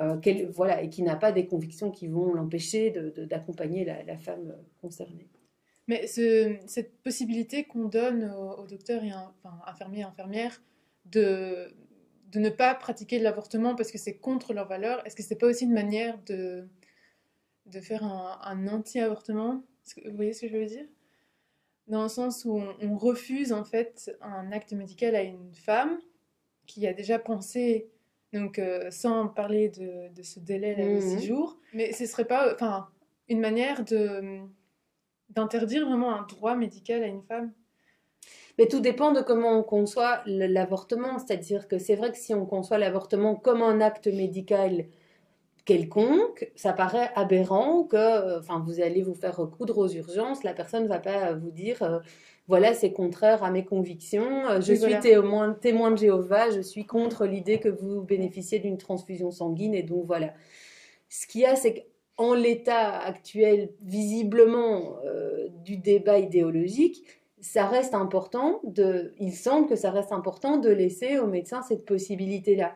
Euh, 0.00 0.16
voilà, 0.50 0.82
et 0.82 0.88
qui 0.88 1.02
n'a 1.02 1.14
pas 1.14 1.30
des 1.30 1.46
convictions 1.46 1.90
qui 1.92 2.08
vont 2.08 2.32
l'empêcher 2.34 2.90
d'accompagner 3.16 3.84
la, 3.84 4.16
femme 4.18 4.56
concernée. 4.80 5.28
Mais 5.86 6.08
ce, 6.08 6.56
cette 6.66 7.00
possibilité 7.02 7.62
qu'on 7.64 7.84
donne 7.84 8.32
aux, 8.58 8.66
docteurs 8.66 9.04
et 9.04 9.12
enfin, 9.12 9.56
infirmiers 9.66 10.00
et 10.00 10.04
infirmières 10.04 10.60
de, 11.04 11.72
ne 12.34 12.48
pas 12.50 12.74
pratiquer 12.74 13.20
l'avortement 13.20 13.76
parce 13.76 13.92
que 13.92 13.98
c'est 13.98 14.16
contre 14.16 14.52
leurs 14.52 14.66
valeurs, 14.66 15.06
est-ce 15.06 15.14
que 15.14 15.22
c'est 15.22 15.38
pas 15.38 15.46
aussi 15.46 15.64
une 15.64 15.74
manière 15.74 16.18
de, 16.26 16.66
faire 17.80 18.02
un, 18.02 18.40
un 18.42 18.66
anti-avortement? 18.66 19.62
Vous 20.04 20.16
voyez 20.16 20.32
ce 20.32 20.42
que 20.42 20.48
je 20.48 20.56
veux 20.56 20.66
dire? 20.66 20.86
Dans 21.86 22.02
le 22.02 22.08
sens 22.08 22.44
où 22.44 22.60
on, 22.80 22.96
refuse 22.96 23.52
en 23.52 23.64
fait 23.64 24.16
un 24.20 24.52
acte 24.52 24.72
médical 24.72 25.14
à 25.14 25.22
une 25.22 25.54
femme 25.54 25.98
qui 26.66 26.86
a 26.86 26.92
déjà 26.92 27.18
pensé, 27.18 27.90
donc 28.32 28.58
euh, 28.58 28.90
sans 28.90 29.28
parler 29.28 29.68
de, 29.68 30.12
de 30.14 30.22
ce 30.22 30.40
délai 30.40 30.74
là 30.74 30.94
de 30.94 31.00
six 31.00 31.16
mhm. 31.16 31.22
jours, 31.22 31.58
mais 31.74 31.92
ce 31.92 32.06
serait 32.06 32.24
pas, 32.24 32.54
enfin, 32.54 32.88
une 33.28 33.40
manière 33.40 33.84
de 33.84 34.40
d'interdire 35.30 35.86
vraiment 35.86 36.14
un 36.14 36.22
droit 36.22 36.54
médical 36.54 37.02
à 37.02 37.06
une 37.06 37.22
femme. 37.22 37.52
Mais 38.56 38.68
tout 38.68 38.80
dépend 38.80 39.10
de 39.12 39.20
comment 39.20 39.58
on 39.58 39.62
conçoit 39.62 40.22
l'avortement, 40.26 41.18
c'est-à-dire 41.18 41.66
que 41.66 41.78
c'est 41.78 41.96
vrai 41.96 42.12
que 42.12 42.18
si 42.18 42.34
on 42.34 42.46
conçoit 42.46 42.78
l'avortement 42.78 43.34
comme 43.34 43.62
un 43.62 43.80
acte 43.80 44.06
médical 44.06 44.86
quelconque, 45.64 46.50
ça 46.56 46.72
paraît 46.72 47.10
aberrant 47.14 47.84
que, 47.84 47.96
euh, 47.96 48.38
enfin, 48.38 48.62
vous 48.64 48.80
allez 48.80 49.02
vous 49.02 49.14
faire 49.14 49.36
recoudre 49.36 49.78
aux 49.78 49.88
urgences, 49.88 50.44
la 50.44 50.52
personne 50.52 50.84
ne 50.84 50.88
va 50.88 50.98
pas 50.98 51.32
vous 51.32 51.50
dire, 51.50 51.82
euh, 51.82 51.98
voilà, 52.48 52.74
c'est 52.74 52.92
contraire 52.92 53.42
à 53.42 53.50
mes 53.50 53.64
convictions, 53.64 54.46
euh, 54.46 54.60
je 54.60 54.74
suis 54.74 54.98
témoin, 55.00 55.54
témoin 55.54 55.90
de 55.90 55.96
Jéhovah, 55.96 56.50
je 56.50 56.60
suis 56.60 56.84
contre 56.84 57.24
l'idée 57.24 57.60
que 57.60 57.70
vous 57.70 58.02
bénéficiez 58.02 58.58
d'une 58.58 58.76
transfusion 58.76 59.30
sanguine, 59.30 59.74
et 59.74 59.82
donc 59.82 60.04
voilà. 60.04 60.34
Ce 61.08 61.26
qu'il 61.26 61.42
y 61.42 61.46
a, 61.46 61.56
c'est 61.56 61.86
qu'en 62.16 62.34
l'état 62.34 62.98
actuel, 62.98 63.70
visiblement, 63.82 64.96
du 65.64 65.76
débat 65.76 66.18
idéologique, 66.18 67.04
ça 67.40 67.66
reste 67.66 67.94
important 67.94 68.60
de, 68.64 69.12
il 69.18 69.32
semble 69.32 69.68
que 69.68 69.76
ça 69.76 69.90
reste 69.90 70.12
important 70.12 70.56
de 70.56 70.70
laisser 70.70 71.18
aux 71.18 71.26
médecins 71.26 71.62
cette 71.62 71.84
possibilité-là. 71.84 72.74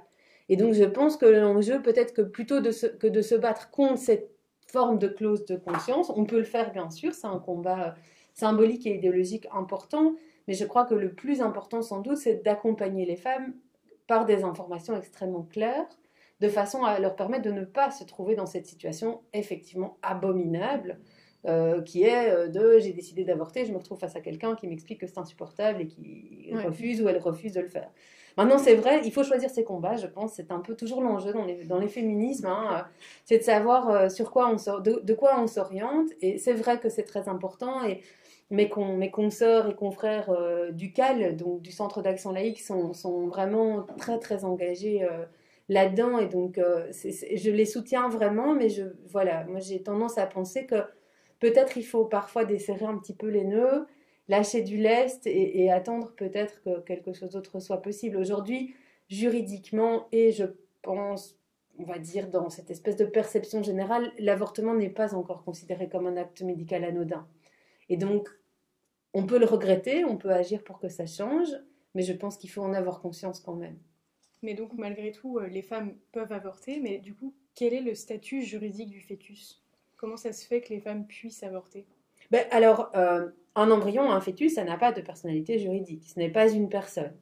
Et 0.48 0.56
donc, 0.56 0.72
je 0.74 0.84
pense 0.84 1.16
que 1.16 1.26
l'enjeu, 1.26 1.82
peut-être 1.82 2.14
que 2.14 2.22
plutôt 2.22 2.60
de 2.60 2.70
que 2.96 3.06
de 3.06 3.22
se 3.22 3.34
battre 3.34 3.70
contre 3.70 3.98
cette 3.98 4.30
forme 4.70 4.98
de 4.98 5.08
clause 5.08 5.44
de 5.46 5.56
conscience, 5.56 6.10
on 6.14 6.24
peut 6.24 6.38
le 6.38 6.44
faire 6.44 6.72
bien 6.72 6.90
sûr, 6.90 7.14
c'est 7.14 7.26
un 7.26 7.38
combat 7.38 7.94
symbolique 8.34 8.86
et 8.86 8.94
idéologique 8.96 9.46
important, 9.52 10.14
mais 10.46 10.54
je 10.54 10.64
crois 10.64 10.84
que 10.84 10.94
le 10.94 11.12
plus 11.12 11.40
important 11.40 11.82
sans 11.82 12.00
doute, 12.00 12.18
c'est 12.18 12.42
d'accompagner 12.44 13.04
les 13.04 13.16
femmes 13.16 13.54
par 14.06 14.24
des 14.26 14.42
informations 14.44 14.96
extrêmement 14.96 15.42
claires, 15.42 15.86
de 16.40 16.48
façon 16.48 16.84
à 16.84 16.98
leur 17.00 17.16
permettre 17.16 17.42
de 17.44 17.50
ne 17.50 17.64
pas 17.64 17.90
se 17.90 18.04
trouver 18.04 18.34
dans 18.36 18.46
cette 18.46 18.66
situation 18.66 19.20
effectivement 19.32 19.98
abominable 20.02 20.98
euh, 21.46 21.82
qui 21.82 22.02
est 22.04 22.30
euh, 22.30 22.48
de 22.48 22.78
j'ai 22.78 22.92
décidé 22.92 23.24
d'avorter, 23.24 23.64
je 23.64 23.72
me 23.72 23.78
retrouve 23.78 23.98
face 23.98 24.16
à 24.16 24.20
quelqu'un 24.20 24.54
qui 24.54 24.66
m'explique 24.66 25.00
que 25.00 25.06
c'est 25.06 25.18
insupportable 25.18 25.82
et 25.82 25.86
qui 25.86 26.50
Ouais. 26.52 26.62
refuse 26.64 27.02
ou 27.02 27.08
elle 27.08 27.18
refuse 27.18 27.52
de 27.52 27.60
le 27.60 27.68
faire. 27.68 27.90
Maintenant, 28.38 28.58
c'est 28.58 28.76
vrai, 28.76 29.02
il 29.04 29.12
faut 29.12 29.24
choisir 29.24 29.50
ses 29.50 29.64
combats, 29.64 29.96
je 29.96 30.06
pense, 30.06 30.34
c'est 30.34 30.52
un 30.52 30.60
peu 30.60 30.76
toujours 30.76 31.02
l'enjeu 31.02 31.32
dans 31.32 31.44
les, 31.44 31.64
dans 31.64 31.78
les 31.80 31.88
féminismes, 31.88 32.46
hein, 32.46 32.86
c'est 33.24 33.38
de 33.38 33.42
savoir 33.42 33.90
euh, 33.90 34.08
sur 34.08 34.30
quoi 34.30 34.48
on 34.50 34.58
sort, 34.58 34.80
de, 34.80 35.14
quoi 35.14 35.40
on 35.40 35.48
s'oriente, 35.48 36.08
et 36.22 36.38
c'est 36.38 36.54
vrai 36.54 36.78
que 36.78 36.88
c'est 36.88 37.02
très 37.02 37.28
important, 37.28 37.84
et 37.84 38.00
mes, 38.50 38.68
con- 38.70 38.96
mes 38.96 39.10
consoeurs 39.10 39.68
et 39.68 39.74
confrères 39.74 40.30
euh, 40.30 40.70
du 40.70 40.92
CAL, 40.92 41.36
donc 41.36 41.62
du 41.62 41.72
Centre 41.72 42.00
d'action 42.00 42.32
laïque, 42.32 42.60
sont, 42.60 42.94
sont 42.94 43.26
vraiment 43.26 43.82
très 43.98 44.20
très 44.20 44.44
engagés 44.44 45.02
euh, 45.02 45.24
là-dedans, 45.68 46.18
et 46.18 46.28
donc 46.28 46.60
je 46.92 47.50
les 47.50 47.66
soutiens 47.66 48.08
vraiment, 48.08 48.54
mais 48.54 48.70
je, 48.70 48.84
voilà, 49.10 49.44
moi 49.46 49.60
j'ai 49.60 49.82
tendance 49.82 50.16
à 50.16 50.26
penser 50.26 50.64
que 50.66 50.76
peut-être 51.40 51.76
il 51.76 51.84
faut 51.84 52.04
parfois 52.04 52.44
desserrer 52.44 52.86
un 52.86 52.98
petit 52.98 53.14
peu 53.14 53.28
les 53.28 53.44
nœuds, 53.44 53.86
lâcher 54.28 54.62
du 54.62 54.76
lest 54.76 55.26
et, 55.26 55.62
et 55.62 55.70
attendre 55.70 56.12
peut-être 56.16 56.62
que 56.62 56.80
quelque 56.80 57.12
chose 57.12 57.30
d'autre 57.30 57.60
soit 57.60 57.82
possible. 57.82 58.16
Aujourd'hui, 58.16 58.74
juridiquement, 59.08 60.08
et 60.12 60.32
je 60.32 60.44
pense, 60.82 61.38
on 61.78 61.84
va 61.84 61.98
dire, 61.98 62.28
dans 62.28 62.50
cette 62.50 62.70
espèce 62.70 62.96
de 62.96 63.04
perception 63.04 63.62
générale, 63.62 64.12
l'avortement 64.18 64.74
n'est 64.74 64.90
pas 64.90 65.14
encore 65.14 65.44
considéré 65.44 65.88
comme 65.88 66.06
un 66.06 66.16
acte 66.16 66.42
médical 66.42 66.84
anodin. 66.84 67.26
Et 67.88 67.96
donc, 67.96 68.28
on 69.14 69.26
peut 69.26 69.38
le 69.38 69.46
regretter, 69.46 70.04
on 70.04 70.16
peut 70.16 70.30
agir 70.30 70.62
pour 70.62 70.78
que 70.78 70.88
ça 70.88 71.06
change, 71.06 71.48
mais 71.94 72.02
je 72.02 72.12
pense 72.12 72.36
qu'il 72.36 72.50
faut 72.50 72.62
en 72.62 72.74
avoir 72.74 73.00
conscience 73.00 73.40
quand 73.40 73.54
même. 73.54 73.78
Mais 74.42 74.54
donc, 74.54 74.72
malgré 74.74 75.10
tout, 75.10 75.38
euh, 75.38 75.48
les 75.48 75.62
femmes 75.62 75.96
peuvent 76.12 76.32
avorter, 76.32 76.80
mais 76.80 76.98
du 76.98 77.14
coup, 77.14 77.34
quel 77.54 77.74
est 77.74 77.80
le 77.80 77.94
statut 77.94 78.42
juridique 78.42 78.90
du 78.90 79.00
fœtus? 79.00 79.64
Comment 79.96 80.16
ça 80.16 80.32
se 80.32 80.46
fait 80.46 80.60
que 80.60 80.68
les 80.68 80.80
femmes 80.80 81.06
puissent 81.06 81.42
avorter? 81.42 81.86
Ben, 82.30 82.46
alors, 82.50 82.92
euh, 82.94 83.30
un 83.58 83.70
embryon, 83.70 84.10
un 84.10 84.20
fœtus, 84.20 84.54
ça 84.54 84.64
n'a 84.64 84.76
pas 84.76 84.92
de 84.92 85.00
personnalité 85.00 85.58
juridique. 85.58 86.04
Ce 86.06 86.18
n'est 86.18 86.30
pas 86.30 86.48
une 86.50 86.68
personne. 86.68 87.12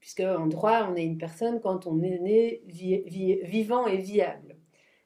Puisque 0.00 0.20
en 0.20 0.46
droit, 0.46 0.88
on 0.90 0.94
est 0.96 1.04
une 1.04 1.18
personne 1.18 1.60
quand 1.60 1.86
on 1.86 2.02
est 2.02 2.18
né 2.18 2.62
vi- 2.66 3.02
vi- 3.06 3.40
vivant 3.42 3.86
et 3.86 3.96
viable. 3.96 4.56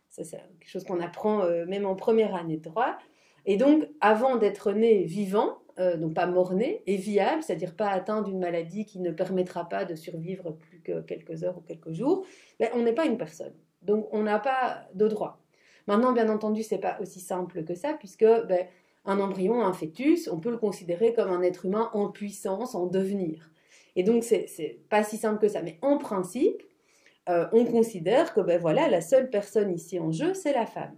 Ça, 0.08 0.24
c'est 0.24 0.38
quelque 0.58 0.68
chose 0.70 0.84
qu'on 0.84 1.00
apprend 1.00 1.42
euh, 1.42 1.64
même 1.66 1.86
en 1.86 1.94
première 1.94 2.34
année 2.34 2.56
de 2.56 2.62
droit. 2.62 2.98
Et 3.46 3.56
donc, 3.56 3.88
avant 4.00 4.36
d'être 4.36 4.72
né 4.72 5.04
vivant, 5.04 5.58
euh, 5.78 5.96
donc 5.96 6.14
pas 6.14 6.26
mort-né, 6.26 6.82
et 6.86 6.96
viable, 6.96 7.42
c'est-à-dire 7.42 7.74
pas 7.76 7.88
atteint 7.88 8.22
d'une 8.22 8.38
maladie 8.38 8.84
qui 8.84 9.00
ne 9.00 9.10
permettra 9.10 9.68
pas 9.68 9.84
de 9.84 9.94
survivre 9.94 10.50
plus 10.52 10.80
que 10.80 11.00
quelques 11.00 11.44
heures 11.44 11.56
ou 11.56 11.62
quelques 11.62 11.92
jours, 11.92 12.26
ben, 12.58 12.68
on 12.74 12.82
n'est 12.82 12.92
pas 12.92 13.06
une 13.06 13.16
personne. 13.16 13.54
Donc, 13.82 14.08
on 14.12 14.22
n'a 14.22 14.38
pas 14.38 14.88
de 14.94 15.08
droit. 15.08 15.40
Maintenant, 15.86 16.12
bien 16.12 16.28
entendu, 16.28 16.62
c'est 16.62 16.78
pas 16.78 16.98
aussi 17.00 17.20
simple 17.20 17.64
que 17.64 17.74
ça, 17.74 17.94
puisque 17.94 18.24
ben, 18.24 18.66
un 19.04 19.20
embryon, 19.20 19.62
un 19.62 19.72
fœtus, 19.72 20.28
on 20.30 20.38
peut 20.38 20.50
le 20.50 20.58
considérer 20.58 21.14
comme 21.14 21.30
un 21.30 21.42
être 21.42 21.66
humain 21.66 21.90
en 21.94 22.08
puissance, 22.08 22.74
en 22.74 22.86
devenir. 22.86 23.50
Et 23.96 24.02
donc, 24.02 24.24
c'est 24.24 24.80
pas 24.88 25.02
si 25.02 25.16
simple 25.16 25.40
que 25.40 25.48
ça. 25.48 25.62
Mais 25.62 25.78
en 25.82 25.98
principe, 25.98 26.62
euh, 27.28 27.46
on 27.52 27.64
considère 27.64 28.34
que 28.34 28.40
ben 28.40 28.60
voilà, 28.60 28.88
la 28.88 29.00
seule 29.00 29.30
personne 29.30 29.72
ici 29.72 29.98
en 29.98 30.10
jeu, 30.10 30.34
c'est 30.34 30.52
la 30.52 30.66
femme. 30.66 30.96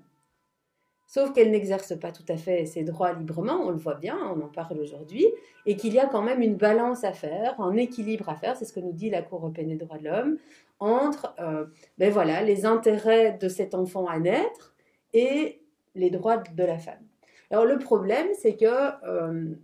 Sauf 1.07 1.35
qu'elle 1.35 1.51
n'exerce 1.51 1.99
pas 1.99 2.11
tout 2.11 2.25
à 2.29 2.39
fait 2.39 2.65
ses 2.65 2.85
droits 2.85 3.13
librement, 3.13 3.61
on 3.61 3.71
le 3.71 3.77
voit 3.77 3.97
bien, 3.97 4.17
on 4.35 4.41
en 4.41 4.49
parle 4.49 4.79
aujourd'hui, 4.79 5.27
et 5.67 5.77
qu'il 5.77 5.93
y 5.93 5.99
a 5.99 6.07
quand 6.07 6.23
même 6.23 6.41
une 6.41 6.57
balance 6.57 7.05
à 7.05 7.13
faire, 7.13 7.61
un 7.61 7.77
équilibre 7.77 8.31
à 8.31 8.35
faire, 8.35 8.57
c'est 8.57 8.65
ce 8.65 8.73
que 8.73 8.81
nous 8.81 8.93
dit 8.93 9.11
la 9.11 9.21
Cour 9.21 9.41
européenne 9.41 9.69
des 9.69 9.77
droits 9.77 9.99
de 9.99 10.05
l'homme, 10.05 10.39
entre 10.81 11.35
euh, 11.39 11.67
ben 11.99 12.45
les 12.47 12.65
intérêts 12.65 13.37
de 13.39 13.49
cet 13.49 13.75
enfant 13.75 14.07
à 14.07 14.19
naître 14.19 14.75
et 15.13 15.61
les 15.95 16.09
droits 16.09 16.39
de 16.39 16.65
la 16.65 16.79
femme. 16.79 17.07
Alors 17.53 17.67
le 17.67 17.79
problème, 17.79 18.27
c'est 18.41 18.57
que 18.57 19.07
euh, 19.07 19.55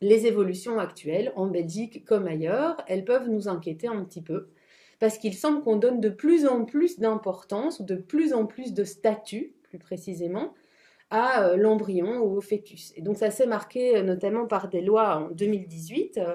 les 0.00 0.26
évolutions 0.26 0.78
actuelles, 0.78 1.32
en 1.36 1.46
Belgique 1.46 2.04
comme 2.04 2.26
ailleurs, 2.26 2.76
elles 2.88 3.04
peuvent 3.04 3.30
nous 3.30 3.48
inquiéter 3.48 3.86
un 3.86 4.04
petit 4.04 4.20
peu, 4.20 4.48
parce 4.98 5.18
qu'il 5.18 5.34
semble 5.34 5.62
qu'on 5.62 5.76
donne 5.76 6.00
de 6.00 6.08
plus 6.08 6.46
en 6.46 6.64
plus 6.64 6.98
d'importance, 6.98 7.82
de 7.82 7.94
plus 7.94 8.34
en 8.34 8.46
plus 8.46 8.74
de 8.74 8.84
statut, 8.84 9.54
plus 9.62 9.78
précisément, 9.78 10.54
à 11.10 11.44
euh, 11.44 11.56
l'embryon 11.56 12.18
ou 12.22 12.36
au 12.36 12.40
fœtus. 12.40 12.92
Et 12.96 13.02
donc 13.02 13.16
ça 13.16 13.30
s'est 13.30 13.46
marqué 13.46 13.96
euh, 13.96 14.02
notamment 14.02 14.46
par 14.46 14.68
des 14.68 14.80
lois 14.80 15.18
en 15.18 15.30
2018 15.30 16.18
euh, 16.18 16.34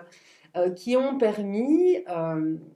euh, 0.55 0.69
qui 0.71 0.95
ont 0.95 1.17
permis, 1.17 1.97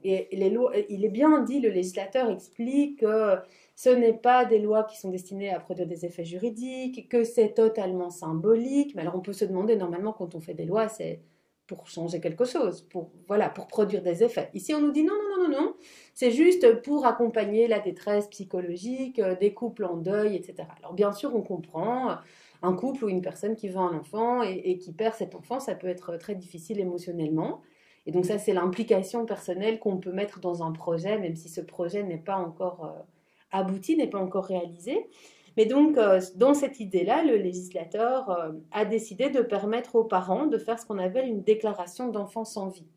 et 0.03 0.27
les 0.31 0.49
lois, 0.49 0.73
il 0.89 1.05
est 1.05 1.09
bien 1.09 1.41
dit, 1.41 1.59
le 1.59 1.69
législateur 1.69 2.29
explique 2.29 2.99
que 2.99 3.37
ce 3.75 3.89
n'est 3.89 4.13
pas 4.13 4.45
des 4.45 4.59
lois 4.59 4.83
qui 4.83 4.97
sont 4.97 5.09
destinées 5.09 5.51
à 5.51 5.59
produire 5.59 5.87
des 5.87 6.05
effets 6.05 6.25
juridiques, 6.25 7.09
que 7.09 7.23
c'est 7.23 7.53
totalement 7.53 8.09
symbolique. 8.09 8.93
Mais 8.95 9.01
alors 9.01 9.15
on 9.15 9.21
peut 9.21 9.33
se 9.33 9.45
demander, 9.45 9.75
normalement, 9.75 10.13
quand 10.13 10.35
on 10.35 10.39
fait 10.39 10.53
des 10.53 10.65
lois, 10.65 10.89
c'est 10.89 11.21
pour 11.65 11.87
changer 11.87 12.19
quelque 12.19 12.45
chose, 12.45 12.81
pour, 12.81 13.11
voilà, 13.27 13.49
pour 13.49 13.67
produire 13.67 14.03
des 14.03 14.23
effets. 14.23 14.49
Ici, 14.53 14.73
on 14.73 14.81
nous 14.81 14.91
dit 14.91 15.03
non, 15.03 15.13
non, 15.13 15.43
non, 15.43 15.49
non, 15.49 15.61
non, 15.61 15.75
c'est 16.13 16.31
juste 16.31 16.81
pour 16.81 17.05
accompagner 17.05 17.67
la 17.67 17.79
détresse 17.79 18.27
psychologique 18.27 19.19
euh, 19.19 19.35
des 19.35 19.53
couples 19.53 19.85
en 19.85 19.95
deuil, 19.97 20.35
etc. 20.35 20.67
Alors 20.79 20.93
bien 20.93 21.13
sûr, 21.13 21.33
on 21.35 21.41
comprend, 21.41 22.11
euh, 22.11 22.15
un 22.63 22.73
couple 22.73 23.05
ou 23.05 23.09
une 23.09 23.21
personne 23.21 23.55
qui 23.55 23.69
veut 23.69 23.77
un 23.77 23.97
enfant 23.97 24.43
et, 24.43 24.61
et 24.65 24.77
qui 24.77 24.93
perd 24.93 25.15
cet 25.15 25.35
enfant, 25.35 25.59
ça 25.59 25.73
peut 25.73 25.87
être 25.87 26.17
très 26.17 26.35
difficile 26.35 26.79
émotionnellement. 26.79 27.61
Et 28.05 28.11
donc 28.11 28.25
ça, 28.25 28.37
c'est 28.37 28.53
l'implication 28.53 29.25
personnelle 29.25 29.79
qu'on 29.79 29.97
peut 29.97 30.11
mettre 30.11 30.41
dans 30.41 30.63
un 30.63 30.73
projet, 30.73 31.17
même 31.17 31.35
si 31.35 31.49
ce 31.49 31.61
projet 31.61 32.03
n'est 32.03 32.17
pas 32.17 32.35
encore... 32.35 33.05
abouti, 33.53 33.95
n'est 33.95 34.09
pas 34.09 34.19
encore 34.19 34.45
réalisé. 34.45 35.07
Mais 35.55 35.65
donc, 35.65 35.97
euh, 35.97 36.19
dans 36.35 36.53
cette 36.53 36.79
idée-là, 36.79 37.23
le 37.23 37.37
législateur 37.37 38.29
euh, 38.29 38.51
a 38.71 38.85
décidé 38.85 39.29
de 39.29 39.41
permettre 39.41 39.95
aux 39.95 40.03
parents 40.03 40.47
de 40.47 40.57
faire 40.57 40.79
ce 40.79 40.85
qu'on 40.85 40.97
appelle 40.97 41.27
une 41.27 41.43
déclaration 41.43 42.09
d'enfant 42.09 42.43
sans 42.43 42.69
vie. 42.69 42.87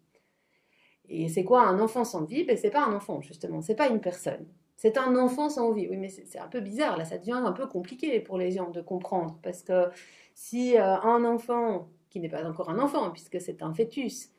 Et 1.08 1.28
c'est 1.28 1.44
quoi 1.44 1.62
un 1.66 1.78
enfant 1.78 2.04
sans 2.04 2.24
vie? 2.24 2.44
Ben, 2.44 2.56
C'est 2.56 2.70
pas 2.70 2.84
un 2.84 2.94
enfant, 2.94 3.20
justement, 3.20 3.60
c'est 3.60 3.76
pas 3.76 3.88
une 3.88 4.00
personne. 4.00 4.46
C'est 4.76 4.98
un 4.98 5.16
enfant 5.16 5.48
sans 5.48 5.72
vie. 5.72 5.86
Oui, 5.88 5.96
mais 5.96 6.08
c'est 6.08 6.26
c'est 6.26 6.38
un 6.38 6.48
peu 6.48 6.60
bizarre, 6.60 6.96
là, 6.96 7.04
ça 7.04 7.18
devient 7.18 7.32
un 7.32 7.52
peu 7.52 7.66
compliqué 7.66 8.20
pour 8.20 8.38
les 8.38 8.50
gens 8.50 8.70
de 8.70 8.80
comprendre. 8.80 9.38
Parce 9.42 9.62
que 9.62 9.88
si 10.34 10.76
euh, 10.76 10.96
un 11.00 11.24
enfant, 11.24 11.88
qui 12.10 12.20
n'est 12.20 12.28
pas 12.28 12.44
encore 12.44 12.70
un 12.70 12.78
enfant, 12.78 13.10
puisque 13.10 13.40
c'est 13.40 13.62
un 13.62 13.72
fœtus, 13.72 14.30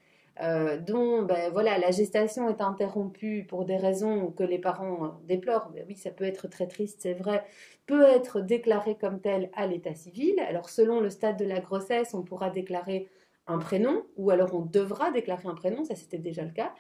euh, 0.42 0.78
dont 0.78 1.24
ben, 1.24 1.52
voilà, 1.52 1.78
la 1.78 1.92
gestation 1.92 2.50
est 2.50 2.62
interrompue 2.62 3.46
pour 3.48 3.66
des 3.66 3.78
raisons 3.78 4.32
que 4.32 4.44
les 4.44 4.60
parents 4.60 5.06
euh, 5.06 5.10
déplorent, 5.28 5.72
ben 5.72 5.84
oui, 5.88 5.96
ça 5.96 6.12
peut 6.12 6.26
être 6.26 6.48
très 6.48 6.68
triste, 6.68 7.00
c'est 7.02 7.14
vrai, 7.14 7.44
peut 7.88 8.04
être 8.04 8.42
déclaré 8.42 8.96
comme 8.96 9.20
tel 9.20 9.50
à 9.56 9.66
l'état 9.66 9.96
civil. 9.96 10.40
Alors 10.40 10.70
selon 10.70 11.00
le 11.00 11.10
stade 11.10 11.38
de 11.38 11.46
la 11.46 11.60
grossesse, 11.60 12.14
on 12.14 12.22
pourra 12.24 12.50
déclarer 12.50 13.10
un 13.48 13.58
prénom, 13.58 14.06
ou 14.18 14.30
alors 14.30 14.54
on 14.54 14.62
devra 14.62 15.12
déclarer 15.12 15.48
un 15.48 15.56
prénom, 15.56 15.84
ça 15.86 15.96
c'était 15.96 16.18
déjà 16.18 16.44
le 16.44 16.52
cas. 16.52 16.74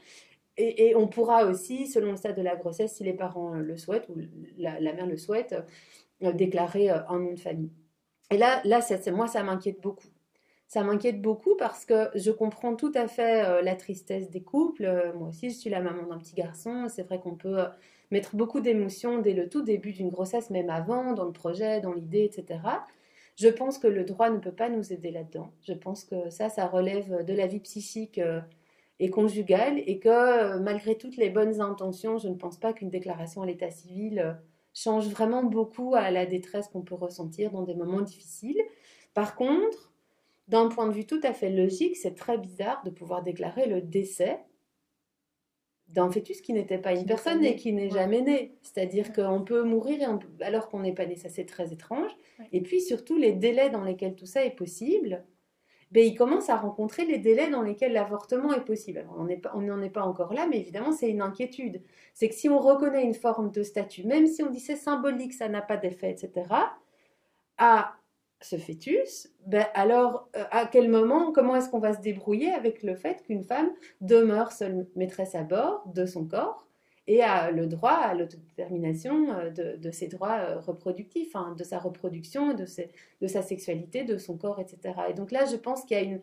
Et, 0.59 0.95
on 0.95 1.07
pourra 1.07 1.45
aussi, 1.45 1.87
selon 1.87 2.11
le 2.11 2.17
stade 2.17 2.35
de 2.35 2.41
la 2.41 2.55
grossesse, 2.55 2.95
si 2.95 3.03
les 3.03 3.13
parents 3.13 3.53
le 3.53 3.77
souhaitent, 3.77 4.09
ou 4.09 4.15
la, 4.57 4.79
mère 4.79 5.05
le 5.05 5.17
souhaite, 5.17 5.55
euh, 6.23 6.31
déclarer 6.31 6.89
un 6.89 7.19
nom 7.19 7.33
de 7.33 7.39
famille. 7.39 7.71
Et 8.31 8.37
là, 8.37 8.61
là 8.65 8.79
moi, 9.13 9.27
ça 9.27 9.43
m'inquiète 9.43 9.81
beaucoup. 9.81 10.07
Ça 10.67 10.83
m'inquiète 10.83 11.21
beaucoup 11.21 11.55
parce 11.55 11.85
que 11.85 12.09
je 12.13 12.29
comprends 12.29 12.75
tout 12.75 12.91
à 12.93 13.07
fait 13.07 13.45
euh, 13.45 13.61
la 13.61 13.75
tristesse 13.75 14.29
des 14.29 14.41
couples. 14.41 14.83
Euh, 14.83 15.13
moi 15.13 15.29
aussi, 15.29 15.49
je 15.49 15.55
suis 15.55 15.69
la 15.69 15.79
maman 15.79 16.03
d'un 16.03 16.17
petit 16.17 16.35
garçon. 16.35 16.87
C'est 16.89 17.03
vrai 17.03 17.19
qu'on 17.21 17.35
peut 17.35 17.59
euh, 17.59 17.67
mettre 18.11 18.35
beaucoup 18.35 18.59
d'émotions 18.59 19.19
dès 19.19 19.33
le 19.33 19.47
tout 19.47 19.61
début 19.61 19.93
d'une 19.93 20.09
grossesse, 20.09 20.49
même 20.49 20.69
avant, 20.69 21.13
dans 21.13 21.23
le 21.23 21.31
projet, 21.31 21.79
dans 21.79 21.93
l'idée, 21.93 22.25
etc. 22.25 22.59
Je 23.37 23.47
pense 23.47 23.77
que 23.77 23.87
le 23.87 24.03
droit 24.03 24.29
ne 24.29 24.39
peut 24.39 24.51
pas 24.51 24.67
nous 24.67 24.91
aider 24.91 25.09
là-dedans. 25.09 25.53
Je 25.61 25.71
pense 25.73 26.03
que 26.03 26.29
ça, 26.29 26.49
ça 26.49 26.67
relève 26.67 27.23
de 27.23 27.33
la 27.33 27.47
vie 27.47 27.59
psychique 27.61 28.19
et 28.99 29.09
conjugale 29.09 29.77
et 29.85 29.99
que 29.99 30.57
malgré 30.57 30.97
toutes 30.97 31.17
les 31.17 31.29
bonnes 31.29 31.61
intentions, 31.61 32.17
je 32.17 32.27
ne 32.29 32.35
pense 32.35 32.57
pas 32.57 32.73
qu'une 32.73 32.89
déclaration 32.89 33.43
à 33.43 33.45
l'état 33.45 33.69
civil 33.69 34.37
change 34.73 35.07
vraiment 35.07 35.43
beaucoup 35.43 35.93
à 35.93 36.09
la 36.09 36.25
détresse 36.25 36.67
qu'on 36.67 36.81
peut 36.81 36.95
ressentir 36.95 37.51
dans 37.51 37.61
des 37.61 37.75
moments 37.75 38.01
difficiles. 38.01 38.61
Par 39.13 39.35
contre, 39.35 39.86
d'un 40.47 40.69
point 40.69 40.87
de 40.87 40.93
vue 40.93 41.05
tout 41.05 41.19
à 41.23 41.33
fait 41.33 41.49
logique, 41.49 41.97
c'est 41.97 42.15
très 42.15 42.37
bizarre 42.37 42.81
de 42.83 42.89
pouvoir 42.89 43.23
déclarer 43.23 43.67
le 43.67 43.81
décès 43.81 44.39
d'un 45.89 46.11
fœtus 46.11 46.41
qui 46.41 46.53
n'était 46.53 46.77
pas 46.77 46.93
une 46.93 47.05
personne 47.05 47.43
et 47.45 47.55
qui 47.55 47.71
n'est 47.71 47.89
jamais 47.89 48.21
né. 48.21 48.57
C'est-à-dire 48.61 49.13
qu'on 49.13 49.41
peut 49.43 49.63
mourir 49.63 50.19
alors 50.41 50.69
qu'on 50.69 50.81
n'est 50.81 50.93
pas 50.93 51.05
né, 51.05 51.15
ça 51.15 51.29
c'est 51.29 51.45
très 51.45 51.71
étrange. 51.71 52.11
Et 52.51 52.61
puis 52.61 52.81
surtout 52.81 53.17
les 53.17 53.33
délais 53.33 53.69
dans 53.69 53.83
lesquels 53.83 54.15
tout 54.15 54.25
ça 54.25 54.43
est 54.43 54.55
possible, 54.55 55.23
ben, 55.91 56.05
il 56.05 56.15
commence 56.15 56.49
à 56.49 56.57
rencontrer 56.57 57.05
les 57.05 57.17
délais 57.17 57.49
dans 57.49 57.61
lesquels 57.61 57.93
l'avortement 57.93 58.53
est 58.53 58.65
possible. 58.65 58.99
Alors, 58.99 59.15
on 59.53 59.61
n'en 59.61 59.81
est 59.81 59.89
pas 59.89 60.03
encore 60.03 60.33
là, 60.33 60.45
mais 60.45 60.59
évidemment 60.59 60.91
c'est 60.91 61.09
une 61.09 61.21
inquiétude. 61.21 61.81
C'est 62.13 62.27
que 62.27 62.35
si 62.35 62.49
on 62.49 62.59
reconnaît 62.59 63.03
une 63.03 63.13
forme 63.13 63.51
de 63.51 63.63
statut, 63.63 64.03
même 64.05 64.27
si 64.27 64.43
on 64.43 64.49
dit 64.49 64.59
c'est 64.59 64.75
symbolique, 64.75 65.33
ça 65.33 65.47
n'a 65.47 65.61
pas 65.61 65.77
d'effet, 65.77 66.11
etc., 66.11 66.47
à 67.57 67.96
ce 68.41 68.57
fœtus, 68.57 69.29
ben 69.45 69.65
alors 69.73 70.29
euh, 70.35 70.43
à 70.51 70.67
quel 70.67 70.89
moment, 70.89 71.31
comment 71.31 71.55
est-ce 71.55 71.69
qu'on 71.69 71.79
va 71.79 71.93
se 71.93 72.01
débrouiller 72.01 72.51
avec 72.51 72.83
le 72.83 72.95
fait 72.95 73.23
qu'une 73.23 73.43
femme 73.43 73.71
demeure 74.01 74.51
seule 74.51 74.87
maîtresse 74.95 75.33
à 75.33 75.43
bord 75.43 75.83
de 75.87 76.05
son 76.05 76.25
corps 76.25 76.67
et 77.07 77.23
a 77.23 77.51
le 77.51 77.67
droit 77.67 77.91
à 77.91 78.13
l'autodétermination 78.13 79.33
euh, 79.33 79.77
de, 79.77 79.91
ses 79.91 80.07
droits 80.07 80.39
euh, 80.39 80.59
reproductifs, 80.59 81.35
hein, 81.35 81.55
de 81.57 81.63
sa 81.63 81.79
reproduction, 81.79 82.53
de, 82.53 82.65
sa 82.65 83.41
sexualité, 83.41 84.03
de 84.03 84.17
son 84.17 84.37
corps, 84.37 84.59
etc. 84.59 84.93
Et 85.09 85.13
donc 85.13 85.31
là, 85.31 85.45
je 85.45 85.55
pense 85.55 85.83
qu'il 85.85 85.97
y 85.97 85.99
a 85.99 86.03
une, 86.03 86.21